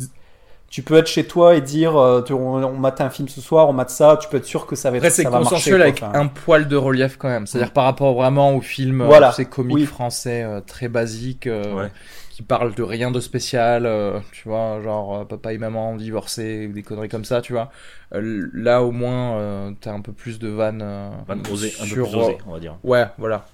Tu 0.69 0.81
peux 0.83 0.95
être 0.97 1.07
chez 1.07 1.25
toi 1.25 1.55
et 1.55 1.61
dire 1.61 1.95
euh, 1.95 2.21
tu- 2.21 2.33
on, 2.33 2.55
on 2.55 2.77
mate 2.77 2.99
un 2.99 3.09
film 3.09 3.29
ce 3.29 3.39
soir, 3.39 3.69
on 3.69 3.73
mate 3.73 3.89
ça, 3.89 4.17
tu 4.21 4.27
peux 4.27 4.35
être 4.37 4.45
sûr 4.45 4.65
que 4.65 4.75
ça 4.75 4.91
va 4.91 4.97
être 4.97 5.03
Après, 5.03 5.09
c'est 5.15 5.23
ça 5.23 5.29
va 5.29 5.37
marcher, 5.39 5.49
consensuel 5.55 5.81
avec 5.81 6.03
Enfin, 6.03 6.11
un 6.19 6.27
poil 6.27 6.67
de 6.67 6.75
relief 6.75 7.15
quand 7.17 7.29
même. 7.29 7.47
C'est-à-dire 7.47 7.71
par 7.71 7.85
rapport 7.85 8.13
vraiment 8.15 8.53
au 8.53 8.59
film, 8.61 9.03
Voilà. 9.05 9.29
euh, 9.29 9.31
ces 9.31 9.45
comiques 9.45 9.75
Oui. 9.75 9.85
français 9.85 10.43
euh, 10.43 10.59
très 10.59 10.89
basiques, 10.89 11.47
euh, 11.47 11.73
Ouais. 11.73 11.91
qui 12.31 12.41
parlent 12.43 12.75
de 12.75 12.83
rien 12.83 13.11
de 13.11 13.21
spécial, 13.21 13.85
euh, 13.85 14.19
tu 14.33 14.49
vois, 14.49 14.81
genre 14.83 15.19
euh, 15.19 15.23
papa 15.25 15.53
et 15.53 15.57
maman 15.57 15.95
divorcés, 15.95 16.67
ou 16.69 16.73
des 16.73 16.83
conneries 16.83 17.07
comme 17.09 17.25
ça, 17.25 17.41
tu 17.41 17.53
vois. 17.53 17.71
Euh, 18.13 18.49
là, 18.53 18.83
au 18.83 18.91
moins, 18.91 19.37
euh, 19.37 19.71
t'as 19.79 19.93
un 19.93 20.01
peu 20.01 20.11
plus 20.11 20.37
de 20.37 20.49
vannes. 20.49 20.81
euh, 20.83 21.09
Van 21.29 21.39
osé, 21.49 21.73
un 21.79 21.83
peu 21.83 21.87
sur, 21.87 22.09
plus 22.09 22.17
osé, 22.17 22.37
on 22.45 22.51
va 22.51 22.59
dire. 22.59 22.75
Ouais, 22.83 23.05
voilà. 23.17 23.45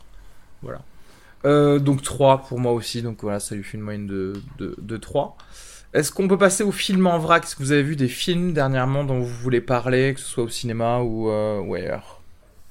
Voilà. 0.64 0.80
Euh, 1.46 1.78
donc 1.78 2.02
3 2.02 2.40
pour 2.40 2.60
moi 2.60 2.72
aussi, 2.72 3.02
donc 3.04 3.22
voilà, 3.22 3.40
ça 3.40 3.54
lui 3.54 3.64
fait 3.64 3.78
une 3.78 3.84
moyenne 3.84 4.08
de, 4.08 4.34
de, 4.58 4.76
de 4.82 4.98
3. 4.98 5.38
Est-ce 5.94 6.12
qu'on 6.12 6.28
peut 6.28 6.38
passer 6.38 6.64
au 6.64 6.72
film 6.72 7.08
en 7.08 7.20
vrac? 7.20 7.44
Est-ce 7.44 7.56
que 7.56 7.64
vous 7.64 7.72
avez 7.72 7.84
vu 7.84 7.96
des 7.96 8.08
films 8.08 8.54
dernièrement 8.54 9.04
dont 9.04 9.20
vous 9.20 9.26
voulez 9.26 9.62
parler, 9.62 10.14
que 10.14 10.20
ce 10.20 10.28
soit 10.28 10.44
au 10.44 10.50
cinéma 10.50 11.00
ou, 11.00 11.30
euh, 11.30 11.60
ou 11.60 11.76
ailleurs? 11.76 12.22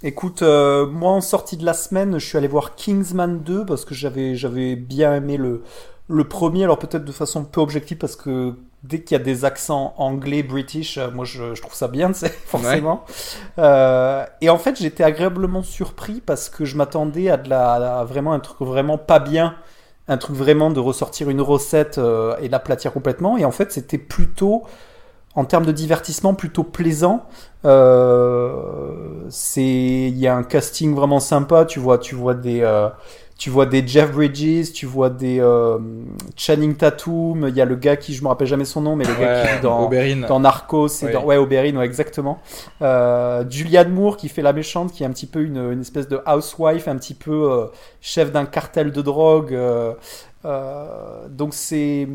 Écoute, 0.02 0.42
euh, 0.42 0.86
moi 0.86 1.12
en 1.12 1.20
sortie 1.20 1.56
de 1.56 1.64
la 1.64 1.74
semaine, 1.74 2.18
je 2.18 2.26
suis 2.26 2.36
allé 2.36 2.48
voir 2.48 2.74
Kingsman 2.74 3.40
2 3.40 3.64
parce 3.64 3.84
que 3.84 3.94
j'avais 3.94 4.34
j'avais 4.34 4.74
bien 4.74 5.14
aimé 5.14 5.36
le 5.36 5.62
le 6.08 6.24
premier, 6.24 6.64
alors 6.64 6.78
peut-être 6.78 7.04
de 7.04 7.12
façon 7.12 7.44
peu 7.44 7.60
objective 7.60 7.96
parce 7.96 8.16
que 8.16 8.54
dès 8.82 9.02
qu'il 9.02 9.16
y 9.16 9.20
a 9.20 9.22
des 9.22 9.44
accents 9.44 9.94
anglais, 9.96 10.42
british, 10.42 10.98
euh, 10.98 11.10
moi 11.10 11.24
je, 11.24 11.54
je 11.54 11.62
trouve 11.62 11.74
ça 11.74 11.88
bien, 11.88 12.12
c'est 12.14 12.32
forcément. 12.32 13.04
Euh, 13.58 14.24
et 14.40 14.50
en 14.50 14.58
fait, 14.58 14.80
j'étais 14.80 15.04
agréablement 15.04 15.62
surpris 15.62 16.20
parce 16.20 16.48
que 16.48 16.64
je 16.64 16.76
m'attendais 16.76 17.30
à 17.30 17.36
de 17.36 17.48
la 17.48 18.00
à 18.00 18.04
vraiment 18.04 18.32
un 18.32 18.40
truc 18.40 18.60
vraiment 18.60 18.98
pas 18.98 19.20
bien, 19.20 19.54
un 20.08 20.16
truc 20.16 20.36
vraiment 20.36 20.70
de 20.70 20.80
ressortir 20.80 21.30
une 21.30 21.40
recette 21.40 21.98
euh, 21.98 22.36
et 22.40 22.48
l'aplatir 22.48 22.92
complètement. 22.92 23.38
Et 23.38 23.44
en 23.44 23.50
fait, 23.50 23.72
c'était 23.72 23.98
plutôt 23.98 24.64
en 25.34 25.44
termes 25.44 25.64
de 25.64 25.72
divertissement 25.72 26.34
plutôt 26.34 26.64
plaisant. 26.64 27.26
Euh, 27.64 29.24
c'est 29.30 29.62
il 29.62 30.18
y 30.18 30.26
a 30.26 30.36
un 30.36 30.42
casting 30.42 30.94
vraiment 30.94 31.20
sympa. 31.20 31.64
Tu 31.64 31.78
vois, 31.78 31.98
tu 31.98 32.14
vois 32.14 32.34
des 32.34 32.60
euh, 32.62 32.88
tu 33.42 33.50
vois 33.50 33.66
des 33.66 33.84
Jeff 33.84 34.12
Bridges, 34.12 34.72
tu 34.72 34.86
vois 34.86 35.10
des 35.10 35.40
euh, 35.40 35.76
Channing 36.36 36.76
Tatum, 36.76 37.48
il 37.48 37.56
y 37.56 37.60
a 37.60 37.64
le 37.64 37.74
gars 37.74 37.96
qui, 37.96 38.14
je 38.14 38.22
me 38.22 38.28
rappelle 38.28 38.46
jamais 38.46 38.64
son 38.64 38.80
nom, 38.82 38.94
mais 38.94 39.04
le 39.04 39.14
gars 39.14 39.42
qui 39.42 39.48
joue 39.56 39.62
dans, 39.62 39.90
dans 40.28 40.38
Narcos, 40.38 40.86
et 41.02 41.06
Oui. 41.06 41.12
dans, 41.12 41.24
ouais, 41.24 41.36
Oberyn, 41.38 41.76
ouais, 41.76 41.84
exactement. 41.84 42.38
Euh, 42.82 43.44
Julianne 43.50 43.90
Moore 43.90 44.16
qui 44.16 44.28
fait 44.28 44.42
la 44.42 44.52
méchante, 44.52 44.92
qui 44.92 45.02
est 45.02 45.06
un 45.06 45.10
petit 45.10 45.26
peu 45.26 45.42
une, 45.42 45.56
une 45.72 45.80
espèce 45.80 46.06
de 46.06 46.20
housewife, 46.24 46.86
un 46.86 46.94
petit 46.96 47.14
peu 47.14 47.50
euh, 47.50 47.66
chef 48.00 48.30
d'un 48.30 48.44
cartel 48.46 48.92
de 48.92 49.02
drogue. 49.02 49.52
euh, 49.54 49.94
euh, 50.44 51.26
donc 51.28 51.52
c'est 51.52 52.08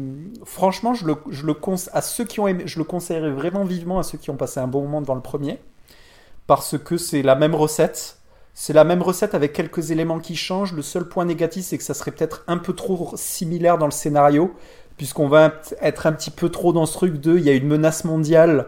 franchement 0.46 0.94
je 0.94 1.06
le, 1.08 1.16
je 1.30 1.46
le 1.46 1.54
conse- 1.54 1.90
à 1.92 2.02
ceux 2.02 2.24
qui 2.24 2.40
ont 2.40 2.48
aimé, 2.48 2.64
je 2.68 2.78
le 2.78 2.86
conseillerais 2.86 3.32
vraiment 3.32 3.66
vivement 3.66 4.00
à 4.00 4.04
ceux 4.04 4.18
qui 4.18 4.30
ont 4.30 4.38
passé 4.38 4.62
un 4.62 4.68
bon 4.68 4.82
moment 4.84 5.02
devant 5.02 5.16
le 5.16 5.22
premier 5.22 5.60
parce 6.46 6.78
que 6.78 6.98
c'est 6.98 7.22
la 7.22 7.36
même 7.36 7.56
recette 7.56 8.17
c'est 8.60 8.74
la 8.74 8.84
même 8.84 9.04
recette 9.04 9.36
avec 9.36 9.54
quelques 9.54 9.92
éléments 9.92 10.18
qui 10.18 10.36
changent 10.36 10.74
le 10.74 10.82
seul 10.82 11.08
point 11.08 11.26
négatif 11.26 11.64
c'est 11.64 11.78
que 11.78 11.84
ça 11.84 11.94
serait 11.94 12.10
peut-être 12.10 12.44
un 12.48 12.58
peu 12.58 12.74
trop 12.74 13.14
similaire 13.16 13.78
dans 13.78 13.86
le 13.86 13.92
scénario 13.92 14.52
puisqu'on 14.98 15.28
va 15.28 15.54
être 15.80 16.08
un 16.08 16.12
petit 16.12 16.32
peu 16.32 16.50
trop 16.50 16.74
dans 16.74 16.88
ce 16.88 16.94
truc 16.94 17.22
de 17.22 17.38
il 17.38 17.44
y 17.44 17.50
a 17.50 17.54
une 17.54 17.68
menace 17.68 18.04
mondiale 18.04 18.66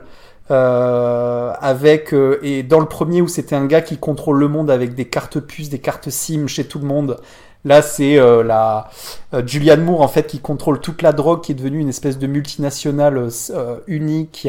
euh, 0.51 1.53
avec 1.59 2.13
euh, 2.13 2.37
et 2.43 2.61
dans 2.61 2.79
le 2.79 2.85
premier 2.85 3.23
où 3.23 3.27
c'était 3.27 3.55
un 3.55 3.65
gars 3.65 3.81
qui 3.81 3.97
contrôle 3.97 4.37
le 4.37 4.47
monde 4.47 4.69
avec 4.69 4.93
des 4.93 5.05
cartes 5.05 5.39
puces, 5.39 5.69
des 5.69 5.79
cartes 5.79 6.11
SIM 6.11 6.45
chez 6.45 6.65
tout 6.65 6.77
le 6.77 6.85
monde. 6.85 7.17
Là, 7.65 7.81
c'est 7.81 8.17
euh, 8.17 8.41
la 8.41 8.89
euh, 9.33 9.45
Julianne 9.45 9.83
Moore 9.83 9.99
en 9.99 10.07
fait 10.07 10.27
qui 10.27 10.39
contrôle 10.39 10.79
toute 10.79 11.01
la 11.01 11.11
drogue, 11.11 11.41
qui 11.41 11.51
est 11.51 11.55
devenue 11.55 11.79
une 11.79 11.89
espèce 11.89 12.17
de 12.17 12.25
multinationale 12.25 13.27
euh, 13.49 13.75
unique, 13.87 14.47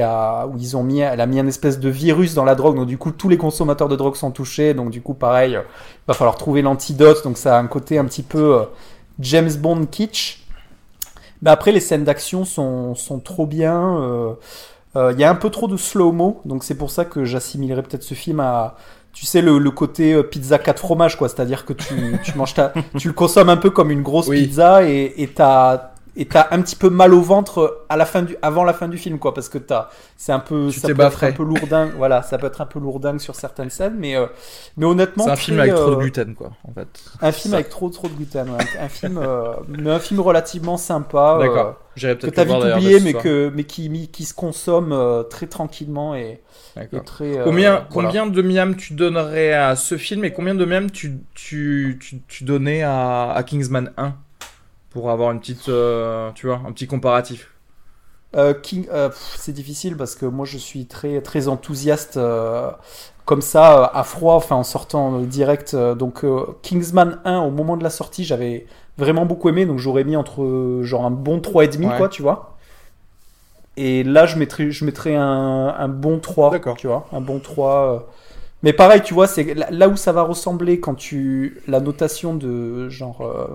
où 0.49 0.57
ils 0.57 0.77
ont 0.77 0.85
mis, 0.85 1.01
elle 1.01 1.21
a 1.21 1.27
mis 1.27 1.41
un 1.41 1.47
espèce 1.49 1.81
de 1.81 1.89
virus 1.89 2.35
dans 2.35 2.45
la 2.45 2.55
drogue, 2.55 2.77
donc 2.77 2.87
du 2.87 2.99
coup 2.99 3.11
tous 3.11 3.29
les 3.29 3.37
consommateurs 3.37 3.89
de 3.89 3.97
drogue 3.97 4.15
sont 4.15 4.31
touchés, 4.31 4.75
donc 4.75 4.91
du 4.91 5.03
coup 5.03 5.15
pareil, 5.15 5.53
il 5.55 6.07
va 6.07 6.15
falloir 6.15 6.37
trouver 6.37 6.63
l'antidote, 6.63 7.25
donc 7.25 7.37
ça 7.37 7.57
a 7.57 7.61
un 7.61 7.67
côté 7.67 7.99
un 7.99 8.05
petit 8.05 8.23
peu 8.23 8.65
James 9.19 9.53
Bond 9.59 9.87
kitsch. 9.87 10.47
Mais 11.43 11.51
après 11.51 11.73
les 11.73 11.81
scènes 11.81 12.05
d'action 12.05 12.45
sont 12.45 12.95
sont 12.95 13.19
trop 13.19 13.47
bien. 13.47 14.37
Il 14.95 15.19
y 15.19 15.25
a 15.25 15.31
un 15.31 15.35
peu 15.35 15.51
trop 15.51 15.67
de 15.69 15.77
slow-mo, 15.77 16.43
donc 16.45 16.63
c'est 16.63 16.75
pour 16.77 16.91
ça 16.91 17.05
que 17.05 17.25
j'assimilerais 17.25 17.83
peut-être 17.83 18.03
ce 18.03 18.15
film 18.15 18.41
à, 18.41 18.77
tu 19.13 19.27
sais, 19.27 19.43
le, 19.43 19.59
le 19.59 19.71
côté 19.71 20.13
euh, 20.15 20.23
pizza 20.23 20.59
4 20.59 20.79
fromages, 20.79 21.17
quoi. 21.17 21.29
C'est-à-dire 21.29 21.65
que 21.65 21.73
tu, 21.73 21.95
tu 22.23 22.37
manges 22.39 22.55
ta, 22.55 22.73
tu 22.97 23.09
le 23.09 23.15
consommes 23.15 23.49
un 23.51 23.57
peu 23.57 23.71
comme 23.71 23.91
une 23.91 24.03
grosse 24.03 24.29
Oui. 24.29 24.45
pizza 24.45 24.85
et 24.85 25.15
et 25.23 25.29
t'as 25.29 25.90
et 26.21 26.27
t'as 26.27 26.49
un 26.53 26.61
petit 26.63 26.77
peu 26.77 26.91
mal 26.91 27.15
au 27.15 27.21
ventre 27.23 27.85
à 27.89 27.97
la 27.97 28.05
fin 28.05 28.23
du, 28.23 28.37
avant 28.43 28.63
la 28.63 28.73
fin 28.75 28.87
du 28.89 28.99
film, 28.99 29.19
quoi, 29.19 29.35
parce 29.35 29.49
que 29.49 29.59
t'as, 29.59 29.89
c'est 30.17 30.33
un 30.33 30.39
peu, 30.39 30.69
Tu 30.71 30.79
ça 30.79 30.89
peut 30.89 31.03
être 31.03 31.25
un 31.25 31.33
peu 31.33 31.43
lourdingue, 31.43 31.93
voilà, 31.97 32.23
ça 32.23 32.39
peut 32.39 32.47
être 32.47 32.61
un 32.61 32.67
peu 32.67 32.79
lourdingue 32.79 33.19
sur 33.21 33.35
certaines 33.35 33.71
scènes, 33.71 33.97
mais, 33.99 34.17
euh, 34.17 34.27
mais 34.77 34.87
honnêtement, 34.87 35.25
C'est 35.25 35.31
un 35.31 35.37
film 35.37 35.59
avec 35.61 35.75
trop 35.75 35.91
de 35.91 35.95
euh, 35.97 35.99
gluten, 35.99 36.35
quoi, 36.35 36.51
en 36.69 36.73
fait. 36.73 36.89
un 37.23 37.33
film 37.33 37.53
Ça. 37.53 37.57
avec 37.57 37.69
trop 37.71 37.89
trop 37.89 38.09
de 38.09 38.13
gluten, 38.15 38.51
ouais. 38.51 38.59
un 38.79 38.89
film, 38.89 39.19
euh, 39.19 39.55
mais 39.69 39.91
un 39.91 39.99
film 39.99 40.21
relativement 40.21 40.77
sympa. 40.77 41.37
euh, 41.37 41.41
D'accord. 41.41 41.77
J'irai 41.97 42.17
que 42.17 42.21
peut-être 42.21 42.35
t'as 42.37 42.45
vite 42.45 42.57
oublié, 42.77 43.01
mais 43.01 43.15
que 43.15 43.51
mais 43.55 43.65
qui 43.65 44.09
qui 44.09 44.25
se 44.25 44.33
consomme 44.33 44.93
euh, 44.93 45.23
très 45.25 45.47
tranquillement 45.49 46.15
et, 46.15 46.41
et 46.93 47.01
très. 47.05 47.37
euh, 47.39 47.45
Combien, 47.45 47.85
voilà. 47.91 48.09
combien 48.09 48.27
de 48.27 48.43
miam 48.43 48.77
tu 48.77 48.95
donnerais 48.95 49.53
à 49.53 49.75
ce 49.75 49.97
film 49.97 50.25
et 50.25 50.33
combien 50.33 50.55
de 50.55 50.65
miam 50.65 50.91
tu, 50.91 51.19
tu, 51.35 51.99
tu, 52.01 52.21
tu 52.29 52.45
donnais 52.45 52.83
à, 52.83 53.33
à 53.33 53.43
Kingsman 53.43 53.93
1 53.97 54.15
pour 54.91 55.11
avoir 55.11 55.33
une 55.33 55.41
petite, 55.41 55.69
euh, 55.69 56.33
tu 56.35 56.47
vois, 56.47 56.61
un 56.67 56.73
petit 56.73 56.87
comparatif 56.87 57.51
Euh, 58.37 58.55
King, 58.55 58.87
euh, 58.93 59.11
c'est 59.37 59.53
difficile 59.53 59.97
parce 59.97 60.15
que 60.15 60.25
moi 60.25 60.47
je 60.47 60.57
suis 60.57 60.87
très 60.87 61.21
très 61.21 61.49
enthousiaste 61.49 62.17
euh, 62.17 62.71
comme 63.25 63.43
ça 63.43 63.85
à 63.93 64.05
froid, 64.05 64.35
enfin 64.35 64.55
en 64.57 64.63
sortant 64.63 65.19
direct. 65.21 65.75
euh, 65.75 65.97
donc 65.97 66.25
euh, 66.25 66.47
Kingsman 66.63 67.21
1 67.25 67.41
au 67.41 67.51
moment 67.51 67.77
de 67.77 67.83
la 67.83 67.91
sortie, 67.91 68.25
j'avais 68.25 68.67
vraiment 68.99 69.27
beaucoup 69.27 69.49
aimé, 69.49 69.67
donc 69.67 69.79
j'aurais 69.79 70.05
mis 70.05 70.15
entre 70.17 70.79
genre 70.83 71.05
un 71.07 71.11
bon 71.11 71.41
3,5 71.41 71.93
Ouais. 71.93 71.97
quoi, 71.97 72.09
tu 72.09 72.23
vois. 72.23 72.57
Et 73.77 74.03
là 74.03 74.27
je 74.27 74.37
mettrais 74.39 74.71
je 74.71 74.85
mettrais 74.85 75.15
un, 75.17 75.69
un 75.79 75.89
bon 75.89 76.19
3, 76.19 76.51
D'accord. 76.51 76.77
tu 76.77 76.87
vois, 76.87 77.09
un 77.13 77.21
bon 77.21 77.39
3. 77.41 77.95
euh. 77.95 77.99
Mais 78.65 78.73
pareil, 78.75 79.03
tu 79.03 79.15
vois, 79.15 79.27
c'est 79.29 79.55
là- 79.55 79.71
là 79.71 79.89
où 79.89 79.97
ça 79.97 80.13
va 80.13 80.23
ressembler 80.23 80.81
quand 80.81 80.95
tu 80.97 81.63
la 81.69 81.81
notation 81.81 82.35
de 82.35 82.89
genre 82.91 83.23
euh, 83.23 83.49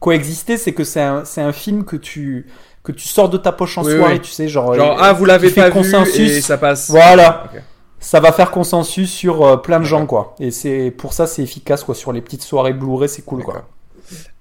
coexister, 0.00 0.56
c'est 0.56 0.72
que 0.72 0.84
c'est 0.84 1.00
un, 1.02 1.24
un 1.36 1.52
film 1.52 1.84
que 1.84 1.96
tu 1.96 2.46
que 2.84 2.92
tu 2.92 3.06
sors 3.06 3.28
de 3.28 3.36
ta 3.36 3.52
poche 3.52 3.76
en 3.76 3.84
Oui, 3.84 3.96
soirée, 3.96 4.14
oui. 4.14 4.20
tu 4.20 4.30
sais, 4.30 4.48
genre, 4.48 4.72
Genre, 4.74 4.98
euh, 4.98 5.02
ah, 5.02 5.12
vous 5.12 5.24
l'avez 5.26 5.50
pas 5.50 5.70
consensus. 5.70 6.16
vu 6.16 6.36
et 6.36 6.40
ça 6.40 6.56
passe. 6.56 6.88
Voilà. 6.90 7.50
Ça 8.00 8.20
va 8.20 8.32
faire 8.32 8.50
consensus 8.50 9.12
sur 9.12 9.44
euh, 9.44 9.56
plein 9.56 9.80
de 9.80 9.84
gens, 9.84 10.06
quoi. 10.06 10.34
Et 10.38 10.50
c'est 10.52 10.90
pour 10.92 11.12
ça, 11.12 11.26
c'est 11.26 11.42
efficace, 11.42 11.82
quoi. 11.84 11.94
Sur 11.94 12.12
les 12.12 12.20
petites 12.22 12.42
soirées 12.42 12.72
Blu-ray, 12.72 13.08
c'est 13.08 13.22
cool, 13.22 13.42
quoi. 13.42 13.68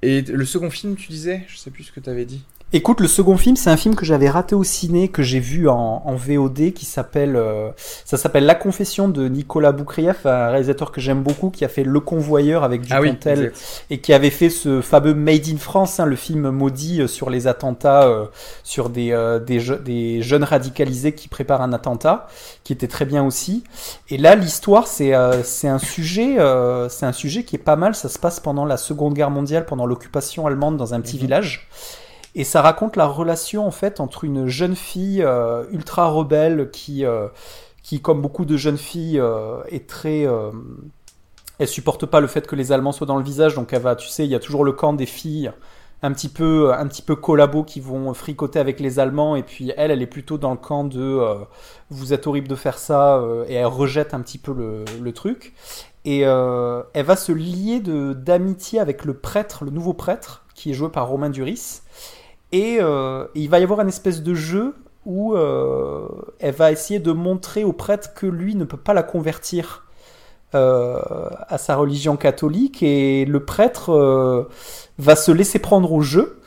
Et 0.01 0.21
le 0.21 0.45
second 0.45 0.69
film, 0.69 0.95
tu 0.95 1.07
disais? 1.11 1.41
Je 1.47 1.57
sais 1.57 1.71
plus 1.71 1.83
ce 1.83 1.91
que 1.91 1.99
tu 1.99 2.09
avais 2.09 2.23
dit. 2.25 2.43
Écoute, 2.73 2.99
le 2.99 3.07
second 3.07 3.37
film, 3.37 3.55
c'est 3.55 3.69
un 3.69 3.77
film 3.77 3.95
que 3.95 4.05
j'avais 4.05 4.29
raté 4.29 4.53
au 4.53 4.65
ciné, 4.65 5.07
que 5.07 5.23
j'ai 5.23 5.39
vu 5.39 5.69
en, 5.69 6.01
en 6.05 6.15
VOD, 6.15 6.73
qui 6.73 6.83
s'appelle, 6.83 7.37
euh, 7.37 7.69
ça 8.03 8.17
s'appelle 8.17 8.45
La 8.45 8.55
Confession 8.55 9.07
de 9.07 9.29
Nicolas 9.29 9.71
Boukrieff, 9.71 10.25
un 10.25 10.49
réalisateur 10.49 10.91
que 10.91 10.99
j'aime 10.99 11.23
beaucoup, 11.23 11.49
qui 11.49 11.63
a 11.63 11.69
fait 11.69 11.85
Le 11.85 12.01
Convoyeur 12.01 12.65
avec 12.65 12.81
Ah 12.89 12.99
oui, 12.99 13.07
Dupontel, 13.11 13.53
et 13.89 13.99
qui 14.01 14.11
avait 14.11 14.29
fait 14.31 14.49
ce 14.49 14.81
fameux 14.81 15.13
Made 15.13 15.47
in 15.47 15.55
France, 15.55 16.01
hein, 16.01 16.05
le 16.05 16.17
film 16.17 16.49
maudit 16.49 16.99
euh, 17.03 17.07
sur 17.07 17.29
les 17.29 17.47
attentats, 17.47 18.03
euh, 18.03 18.25
sur 18.65 18.89
des, 18.89 19.13
euh, 19.13 19.39
des, 19.39 19.61
je- 19.61 19.73
des 19.73 20.21
jeunes 20.21 20.43
radicalisés 20.43 21.13
qui 21.13 21.29
préparent 21.29 21.61
un 21.61 21.71
attentat, 21.71 22.27
qui 22.65 22.73
était 22.73 22.89
très 22.89 23.05
bien 23.05 23.23
aussi. 23.25 23.63
Et 24.09 24.17
là, 24.17 24.35
l'histoire, 24.35 24.87
c'est 24.87 25.13
euh, 25.15 25.41
c'est 25.41 25.69
un 25.69 25.79
sujet, 25.79 26.37
euh, 26.37 26.89
c'est 26.89 27.05
un 27.05 27.13
sujet 27.13 27.43
qui 27.45 27.55
est 27.55 27.59
pas 27.59 27.77
mal. 27.77 27.95
Ça 27.95 28.09
se 28.09 28.19
passe 28.19 28.41
pendant 28.41 28.65
la 28.65 28.75
Seconde 28.75 29.13
Guerre 29.13 29.31
mondiale, 29.31 29.65
pendant 29.65 29.85
l'occupation 29.85 30.45
allemande 30.47 30.75
dans 30.75 30.93
un 30.93 30.99
petit 30.99 31.15
Mhm. 31.15 31.21
village. 31.21 31.69
Et 32.37 32.43
ça 32.43 32.61
raconte 32.61 32.95
la 32.97 33.07
relation 33.07 33.65
en 33.65 33.71
fait 33.71 33.99
entre 33.99 34.23
une 34.23 34.45
jeune 34.45 34.75
fille 34.75 35.23
euh, 35.23 35.65
ultra 35.71 36.07
rebelle 36.07 36.69
qui, 36.69 37.03
euh, 37.03 37.29
qui, 37.81 37.99
comme 37.99 38.21
beaucoup 38.21 38.45
de 38.45 38.55
jeunes 38.57 38.77
filles, 38.77 39.19
euh, 39.19 39.63
est 39.69 39.89
très 39.89 40.27
elle 41.59 41.67
supporte 41.67 42.05
pas 42.05 42.19
le 42.19 42.27
fait 42.27 42.45
que 42.45 42.55
les 42.55 42.71
Allemands 42.71 42.91
soient 42.91 43.07
dans 43.07 43.17
le 43.17 43.23
visage, 43.23 43.55
donc 43.55 43.73
elle 43.73 43.81
va, 43.81 43.95
tu 43.95 44.07
sais, 44.07 44.23
il 44.23 44.29
y 44.29 44.35
a 44.35 44.39
toujours 44.39 44.63
le 44.63 44.73
camp 44.73 44.93
des 44.93 45.07
filles 45.07 45.51
un 46.03 46.13
petit 46.13 46.29
peu, 46.29 46.71
un 46.71 46.85
petit 46.85 47.01
peu 47.01 47.15
collabo 47.15 47.63
qui 47.63 47.79
vont 47.79 48.13
fricoter 48.13 48.59
avec 48.59 48.79
les 48.79 48.99
Allemands, 48.99 49.35
et 49.35 49.41
puis 49.41 49.73
elle, 49.75 49.89
elle 49.89 50.03
est 50.03 50.05
plutôt 50.05 50.37
dans 50.37 50.51
le 50.51 50.57
camp 50.57 50.83
de 50.83 51.19
vous 51.89 52.13
êtes 52.13 52.27
horrible 52.27 52.47
de 52.47 52.53
faire 52.53 52.77
ça, 52.77 53.19
et 53.47 53.55
elle 53.55 53.65
rejette 53.65 54.13
un 54.13 54.21
petit 54.21 54.37
peu 54.37 54.53
le, 54.53 55.11
truc. 55.13 55.55
Et 56.05 56.19
elle 56.19 57.05
va 57.05 57.15
se 57.15 57.31
lier 57.31 57.79
d'amitié 57.79 58.79
avec 58.79 59.03
le 59.05 59.15
prêtre, 59.15 59.65
le 59.65 59.71
nouveau 59.71 59.93
prêtre, 59.93 60.45
qui 60.53 60.69
est 60.69 60.73
joué 60.75 60.89
par 60.89 61.07
Romain 61.07 61.31
Duris. 61.31 61.81
Et 62.51 62.77
euh, 62.79 63.25
il 63.35 63.49
va 63.49 63.59
y 63.59 63.63
avoir 63.63 63.81
une 63.81 63.89
espèce 63.89 64.23
de 64.23 64.33
jeu 64.33 64.75
où 65.05 65.35
euh, 65.35 66.07
elle 66.39 66.53
va 66.53 66.71
essayer 66.71 66.99
de 66.99 67.11
montrer 67.11 67.63
au 67.63 67.73
prêtre 67.73 68.13
que 68.13 68.25
lui 68.25 68.55
ne 68.55 68.63
peut 68.63 68.77
pas 68.77 68.93
la 68.93 69.03
convertir 69.03 69.85
euh, 70.55 70.99
à 71.47 71.57
sa 71.57 71.75
religion 71.75 72.17
catholique. 72.17 72.83
Et 72.83 73.25
le 73.25 73.43
prêtre 73.43 74.47
va 74.97 75.15
se 75.15 75.31
laisser 75.31 75.59
prendre 75.59 75.91
au 75.91 76.01
jeu 76.01 76.39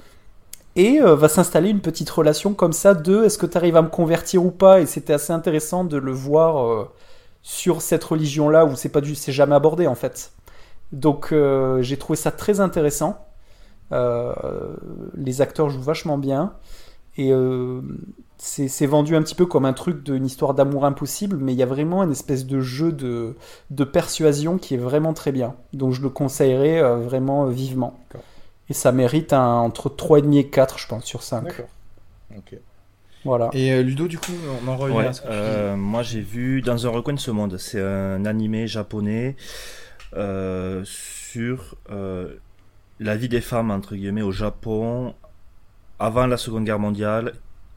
et 0.77 1.01
va 1.01 1.29
s'installer 1.29 1.71
une 1.71 1.81
petite 1.81 2.09
relation 2.11 2.55
comme 2.55 2.73
ça 2.73 2.95
de 2.95 3.25
est-ce 3.25 3.39
que 3.39 3.47
tu 3.47 3.57
arrives 3.57 3.77
à 3.77 3.83
me 3.83 3.89
convertir 3.89 4.45
ou 4.45 4.51
pas? 4.51 4.81
Et 4.81 4.87
c'était 4.87 5.13
assez 5.13 5.33
intéressant 5.33 5.85
de 5.85 5.97
le 5.97 6.13
voir 6.13 6.89
sur 7.43 7.83
cette 7.83 8.05
religion 8.05 8.49
là 8.49 8.65
où 8.67 8.77
c'est 8.77 8.91
pas 8.91 9.01
du 9.01 9.15
c'est 9.15 9.33
jamais 9.33 9.55
abordé 9.55 9.87
en 9.87 9.95
fait. 9.95 10.33
Donc 10.93 11.35
j'ai 11.81 11.97
trouvé 11.97 12.17
ça 12.17 12.31
très 12.31 12.61
intéressant 12.61 13.30
les 13.93 15.41
acteurs 15.41 15.71
jouent 15.71 15.83
vachement 15.83 16.19
bien 16.19 16.55
et 17.17 17.33
euh, 17.33 17.81
c'est 18.39 18.87
vendu 18.87 19.17
un 19.17 19.23
petit 19.23 19.35
peu 19.35 19.45
comme 19.45 19.65
un 19.65 19.73
truc 19.73 20.03
d'une 20.03 20.25
histoire 20.25 20.55
d'amour 20.55 20.87
impossible, 20.87 21.37
mais 21.37 21.53
il 21.53 21.59
y 21.59 21.63
a 21.63 21.67
vraiment 21.67 22.03
une 22.03 22.13
espèce 22.13 22.47
de 22.47 22.61
jeu 22.61 22.93
de, 22.93 23.37
de 23.71 23.85
persuasion 23.85 24.57
qui 24.57 24.75
est 24.75 24.79
vraiment 24.79 25.13
très 25.13 25.33
bien. 25.33 25.55
Donc 25.73 25.93
je 25.93 26.01
le 26.01 26.09
conseillerais 26.09 26.81
euh, 26.81 26.97
vraiment 26.97 27.47
euh, 27.47 27.51
vivement. 27.51 27.99
Et 28.71 28.73
ça 28.73 28.93
mérite 28.93 29.33
un, 29.33 29.57
entre 29.57 29.91
3,5 29.91 30.39
et 30.39 30.47
4, 30.49 30.79
je 30.79 30.87
pense, 30.87 31.05
sur 31.05 31.23
5. 31.23 31.45
D'accord. 31.45 31.67
Ok. 32.37 32.57
Voilà. 33.25 33.51
Et 33.53 33.73
euh, 33.73 33.83
Ludo, 33.83 34.09
du 34.09 34.19
coup, 34.19 34.33
on 34.65 34.69
en 34.69 34.77
revient 34.77 34.97
Ouais, 34.97 35.07
à 35.09 35.13
ce 35.13 35.21
que 35.21 35.27
tu 35.27 35.33
euh, 35.33 35.77
moi 35.77 36.03
j'ai 36.03 36.23
vu 36.23 36.63
Dans 36.63 36.87
un 36.87 36.91
recoin 36.91 37.13
de 37.13 37.19
ce 37.19 37.31
monde, 37.31 37.59
c'est 37.59 37.83
un 37.83 38.25
animé 38.25 38.67
japonais 38.67 39.37
euh, 40.17 40.83
sur 40.85 41.77
euh, 41.91 42.37
la 43.01 43.17
vie 43.17 43.29
des 43.29 43.41
femmes 43.41 43.71
entre 43.71 43.97
guillemets 43.97 44.23
au 44.23 44.31
Japon 44.31 45.15
avant 45.99 46.27
la 46.27 46.37
Seconde 46.37 46.65
Guerre 46.65 46.79
mondiale 46.79 47.33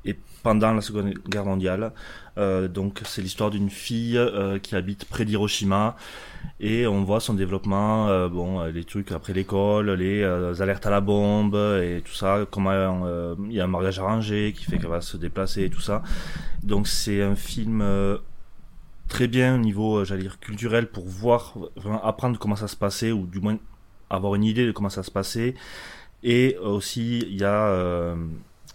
et 0.05 0.17
pendant 0.43 0.74
la 0.74 0.82
Seconde 0.82 1.13
Guerre 1.30 1.45
mondiale. 1.45 1.93
Euh, 2.38 2.67
donc 2.67 2.99
c'est 3.05 3.21
l'histoire 3.21 3.49
d'une 3.49 3.69
fille 3.69 4.17
euh, 4.17 4.59
qui 4.59 4.76
habite 4.76 5.05
près 5.05 5.24
d'Hiroshima 5.24 5.95
et 6.59 6.88
on 6.88 7.03
voit 7.03 7.21
son 7.21 7.36
développement, 7.36 8.09
euh, 8.09 8.28
bon 8.28 8.63
les 8.63 8.84
trucs 8.84 9.13
après 9.13 9.32
l'école, 9.32 9.91
les 9.91 10.26
alertes 10.61 10.86
à 10.86 10.89
la 10.89 10.99
bombe 10.99 11.55
et 11.55 12.01
tout 12.03 12.13
ça, 12.13 12.45
comment 12.51 12.71
il 13.49 13.53
y 13.53 13.61
a 13.61 13.63
un 13.63 13.67
mariage 13.67 13.99
arrangé 13.99 14.53
qui 14.55 14.65
fait 14.65 14.78
qu'elle 14.78 14.89
va 14.89 15.01
se 15.01 15.15
déplacer 15.15 15.63
et 15.63 15.69
tout 15.69 15.82
ça. 15.82 16.03
Donc 16.63 16.88
c'est 16.88 17.21
un 17.21 17.36
film 17.36 17.82
très 19.07 19.28
bien 19.28 19.55
au 19.55 19.59
niveau, 19.59 20.03
j'allais 20.03 20.24
dire, 20.24 20.39
culturel 20.39 20.88
pour 20.88 21.05
voir, 21.05 21.53
vraiment 21.78 22.03
apprendre 22.03 22.38
comment 22.39 22.57
ça 22.57 22.67
se 22.67 22.76
passait 22.76 23.13
ou 23.13 23.26
du 23.26 23.39
moins 23.39 23.57
avoir 24.16 24.36
une 24.36 24.43
idée 24.43 24.66
de 24.66 24.72
comment 24.72 24.89
ça 24.89 25.03
se 25.03 25.11
passait. 25.11 25.55
Et 26.24 26.57
aussi, 26.61 27.20
il 27.20 27.36
y 27.38 27.43
a 27.43 27.68
euh, 27.68 28.16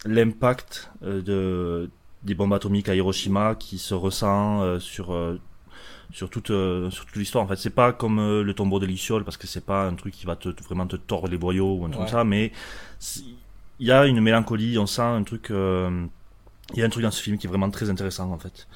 l'impact 0.05 0.91
euh, 1.03 1.23
de 1.23 1.91
des 2.25 2.35
bombes 2.35 2.53
atomiques 2.53 2.89
à 2.89 2.95
Hiroshima 2.95 3.55
qui 3.55 3.79
se 3.79 3.95
ressent 3.95 4.63
euh, 4.63 4.79
sur 4.81 5.17
sur 6.13 6.31
toute 6.31 6.51
euh, 6.51 6.91
sur 6.91 7.07
toute 7.07 7.17
l'histoire. 7.17 7.45
En 7.45 7.49
fait, 7.49 7.57
c'est 7.57 7.71
pas 7.71 7.93
comme 7.93 8.19
euh, 8.19 8.43
le 8.43 8.55
tombeau 8.55 8.79
de 8.81 8.87
l'Issiole 8.87 9.25
parce 9.25 9.37
que 9.37 9.47
c'est 9.47 9.65
pas 9.65 9.87
un 9.87 9.95
truc 9.95 10.15
qui 10.15 10.27
va 10.27 10.37
te 10.37 10.49
vraiment 10.65 10.87
te 10.87 10.97
tordre 10.97 11.29
les 11.29 11.39
boyaux 11.39 11.77
ou 11.77 11.85
un 11.85 11.91
truc 11.91 12.01
Ouais. 12.03 12.07
comme 12.07 12.19
ça, 12.21 12.25
mais 12.25 12.53
il 13.81 13.87
y 13.87 13.93
a 13.93 14.07
une 14.07 14.21
mélancolie, 14.21 14.79
on 14.79 14.87
sent 14.87 15.03
un 15.03 15.23
truc. 15.23 15.51
euh, 15.51 16.07
il 16.75 16.81
y 16.81 16.83
a 16.83 16.87
un 16.87 16.91
truc 16.91 17.03
dans 17.03 17.11
ce 17.11 17.23
film 17.23 17.39
qui 17.39 17.47
est 17.47 17.49
vraiment 17.49 17.71
très 17.71 17.89
intéressant 17.89 18.31
en 18.31 18.39
fait. 18.39 18.67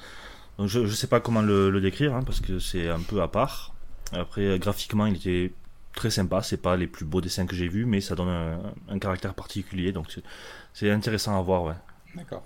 Donc 0.57 0.67
je 0.67 0.85
je 0.87 0.93
sais 0.95 1.07
pas 1.07 1.19
comment 1.19 1.41
le, 1.41 1.69
le 1.69 1.81
décrire 1.81 2.15
hein, 2.15 2.23
parce 2.25 2.39
que 2.39 2.57
c'est 2.59 2.89
un 2.89 3.01
peu 3.01 3.21
à 3.21 3.27
part. 3.27 3.73
Après 4.13 4.57
graphiquement, 4.59 5.05
il 5.05 5.15
était 5.17 5.51
très 5.95 6.09
sympa. 6.09 6.41
C'est 6.41 6.61
pas 6.61 6.75
les 6.75 6.87
plus 6.87 7.05
beaux 7.05 7.21
dessins 7.21 7.45
que 7.45 7.55
j'ai 7.55 7.67
vus, 7.67 7.85
mais 7.85 8.01
ça 8.01 8.15
donne 8.15 8.29
un, 8.29 8.59
un 8.89 8.99
caractère 8.99 9.33
particulier. 9.33 9.91
Donc 9.91 10.11
c'est- 10.11 10.23
c'est 10.73 10.89
intéressant 10.91 11.37
à 11.37 11.41
voir, 11.41 11.63
ouais. 11.63 11.73
D'accord. 12.15 12.43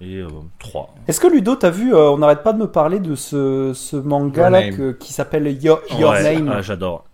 Et 0.00 0.16
euh, 0.16 0.28
3. 0.58 0.94
Est-ce 1.08 1.18
que 1.20 1.26
Ludo, 1.26 1.56
t'as 1.56 1.70
vu, 1.70 1.94
euh, 1.94 2.10
on 2.10 2.18
n'arrête 2.18 2.42
pas 2.42 2.52
de 2.52 2.58
me 2.58 2.70
parler 2.70 3.00
de 3.00 3.14
ce, 3.14 3.72
ce 3.74 3.96
manga 3.96 4.50
là 4.50 4.70
que- 4.70 4.92
qui 4.92 5.12
s'appelle 5.12 5.46
Your, 5.62 5.80
Your 5.98 6.10
Ouais, 6.10 6.22
Name? 6.34 6.48
ah, 6.54 6.60
j'adore. 6.62 7.06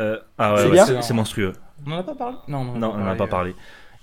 Euh, 0.00 0.18
ah 0.38 0.54
ouais, 0.54 0.76
C'est 0.84 0.94
ouais, 0.94 1.12
monstrueux. 1.16 1.52
On 1.86 1.92
en 1.92 1.98
a 1.98 2.02
pas 2.02 2.14
parlé? 2.14 2.36
Non, 2.48 2.64
Non, 2.64 2.92
on 2.94 2.98
n'en 2.98 3.06
a 3.06 3.14
pas 3.14 3.26
parlé. 3.26 3.54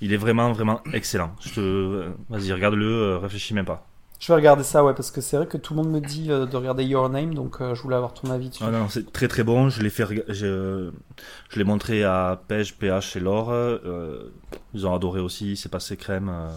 Il 0.02 0.14
est 0.14 0.18
vraiment, 0.18 0.52
vraiment 0.52 0.82
excellent. 0.94 1.32
Je 1.42 1.50
te... 1.54 1.60
euh, 1.60 2.10
Vas-y, 2.30 2.54
regarde-le, 2.54 2.86
euh, 2.86 3.18
réfléchis 3.18 3.54
même 3.54 3.66
pas. 3.66 3.88
Je 4.22 4.28
vais 4.28 4.36
regarder 4.36 4.64
ça, 4.64 4.84
ouais, 4.84 4.94
parce 4.94 5.10
que 5.10 5.20
c'est 5.20 5.36
vrai 5.36 5.48
que 5.48 5.58
tout 5.58 5.74
le 5.74 5.82
monde 5.82 5.90
me 5.92 6.00
dit 6.00 6.32
euh, 6.32 6.46
de 6.46 6.56
regarder 6.56 6.84
Your 6.84 7.10
Name, 7.10 7.34
donc 7.34 7.60
euh, 7.60 7.74
je 7.74 7.82
voulais 7.82 7.96
avoir 7.96 8.14
ton 8.14 8.30
avis 8.30 8.50
dessus. 8.50 8.64
Ah 8.64 8.70
non, 8.70 8.88
c'est 8.88 9.12
très 9.12 9.28
très 9.28 9.42
bon. 9.42 9.70
Je 9.70 9.82
l'ai 9.82 9.90
fait, 9.90 10.06
je, 10.28 10.92
je 11.50 11.58
l'ai 11.58 11.64
montré 11.64 12.04
à 12.04 12.40
Pej, 12.48 12.76
PH 12.78 13.16
et 13.16 13.20
Laure. 13.20 13.50
Euh, 13.52 14.32
ils 14.76 14.86
ont 14.86 14.94
adoré 14.94 15.20
aussi. 15.22 15.58
C'est 15.58 15.70
passé 15.70 15.98
crème. 15.98 16.30
euh, 16.30 16.50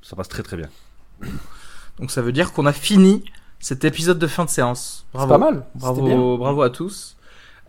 ça 0.00 0.14
passe 0.14 0.28
très 0.28 0.44
très 0.44 0.56
bien. 0.56 0.68
Donc 1.98 2.12
ça 2.12 2.22
veut 2.22 2.30
dire 2.30 2.52
qu'on 2.52 2.66
a 2.66 2.72
fini 2.72 3.24
cet 3.58 3.84
épisode 3.84 4.20
de 4.20 4.26
fin 4.28 4.44
de 4.44 4.50
séance. 4.50 5.06
C'est 5.10 5.18
Bravo. 5.18 5.32
pas 5.32 5.38
mal. 5.38 5.54
Bien. 5.54 5.92
Bravo, 5.92 6.38
bravo 6.38 6.62
à 6.62 6.70
tous. 6.70 7.16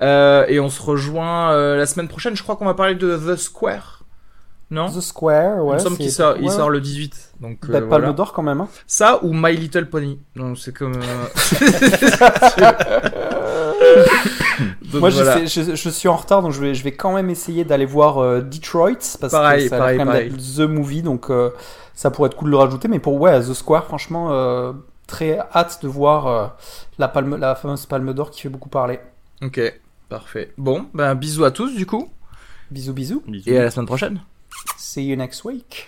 Euh, 0.03 0.45
et 0.47 0.59
on 0.59 0.69
se 0.69 0.79
rejoint 0.79 1.53
euh, 1.53 1.75
la 1.75 1.87
semaine 1.87 2.07
prochaine. 2.07 2.35
Je 2.35 2.43
crois 2.43 2.55
qu'on 2.55 2.65
va 2.65 2.75
parler 2.75 2.93
de 2.93 3.17
The 3.17 3.35
Square. 3.35 3.96
Non 4.69 4.89
The 4.89 4.99
Square, 4.99 5.63
ouais. 5.63 5.75
Il 5.75 5.79
me 5.79 5.79
semble 5.79 5.97
qu'il 5.97 6.11
sort, 6.11 6.35
il 6.41 6.51
sort 6.51 6.69
le 6.69 6.81
18. 6.81 7.33
Donc 7.39 7.59
euh, 7.69 7.71
Palme 7.71 7.87
voilà. 7.87 8.11
d'or 8.11 8.33
quand 8.33 8.43
même. 8.43 8.59
Hein? 8.61 8.67
Ça 8.85 9.23
ou 9.23 9.31
My 9.33 9.55
Little 9.55 9.87
Pony. 9.89 10.19
Donc 10.35 10.57
c'est 10.57 10.73
comme. 10.73 10.95
euh, 10.95 11.25
Donc, 14.91 15.01
Moi, 15.01 15.09
je 15.09 15.15
voilà. 15.21 15.45
sais- 15.47 15.63
je, 15.65 15.75
je 15.75 15.89
suis 15.89 16.07
en 16.07 16.15
retard, 16.15 16.41
donc 16.41 16.51
je 16.53 16.59
vais, 16.61 16.73
je 16.73 16.83
vais 16.83 16.93
quand 16.93 17.13
même 17.13 17.29
essayer 17.29 17.63
d'aller 17.65 17.85
voir 17.85 18.17
euh, 18.19 18.41
Detroit 18.41 18.93
parce 19.19 19.31
Pareil, 19.31 19.63
que 19.65 19.69
ça 19.69 19.75
a 19.75 19.79
pareil, 19.79 19.97
l'air 19.97 20.05
quand 20.05 20.13
même 20.13 20.31
the 20.37 20.59
movie, 20.61 21.01
donc 21.01 21.29
euh, 21.29 21.51
ça 21.93 22.09
pourrait 22.09 22.27
être 22.27 22.35
cool 22.37 22.47
de 22.47 22.51
le 22.51 22.57
rajouter. 22.57 22.87
Mais 22.87 22.99
pour 22.99 23.19
ouais, 23.19 23.39
The 23.39 23.53
Square, 23.53 23.85
franchement, 23.85 24.29
euh, 24.31 24.71
très 25.05 25.37
hâte 25.53 25.79
de 25.83 25.87
voir 25.87 26.27
euh, 26.27 26.47
la 26.97 27.07
palme, 27.07 27.35
la 27.35 27.55
fameuse 27.55 27.85
Palme 27.85 28.13
d'or 28.13 28.31
qui 28.31 28.41
fait 28.41 28.49
beaucoup 28.49 28.69
parler. 28.69 28.99
Ok, 29.43 29.59
parfait. 30.09 30.53
Bon, 30.57 30.85
ben 30.93 31.13
bisous 31.15 31.43
à 31.45 31.51
tous 31.51 31.75
du 31.75 31.85
coup. 31.85 32.07
Bisous, 32.71 32.93
bisous. 32.93 33.23
Bisous. 33.27 33.49
Et 33.49 33.59
à 33.59 33.63
la 33.63 33.71
semaine 33.71 33.85
prochaine. 33.85 34.21
See 34.77 35.03
you 35.03 35.15
next 35.15 35.43
week. 35.43 35.87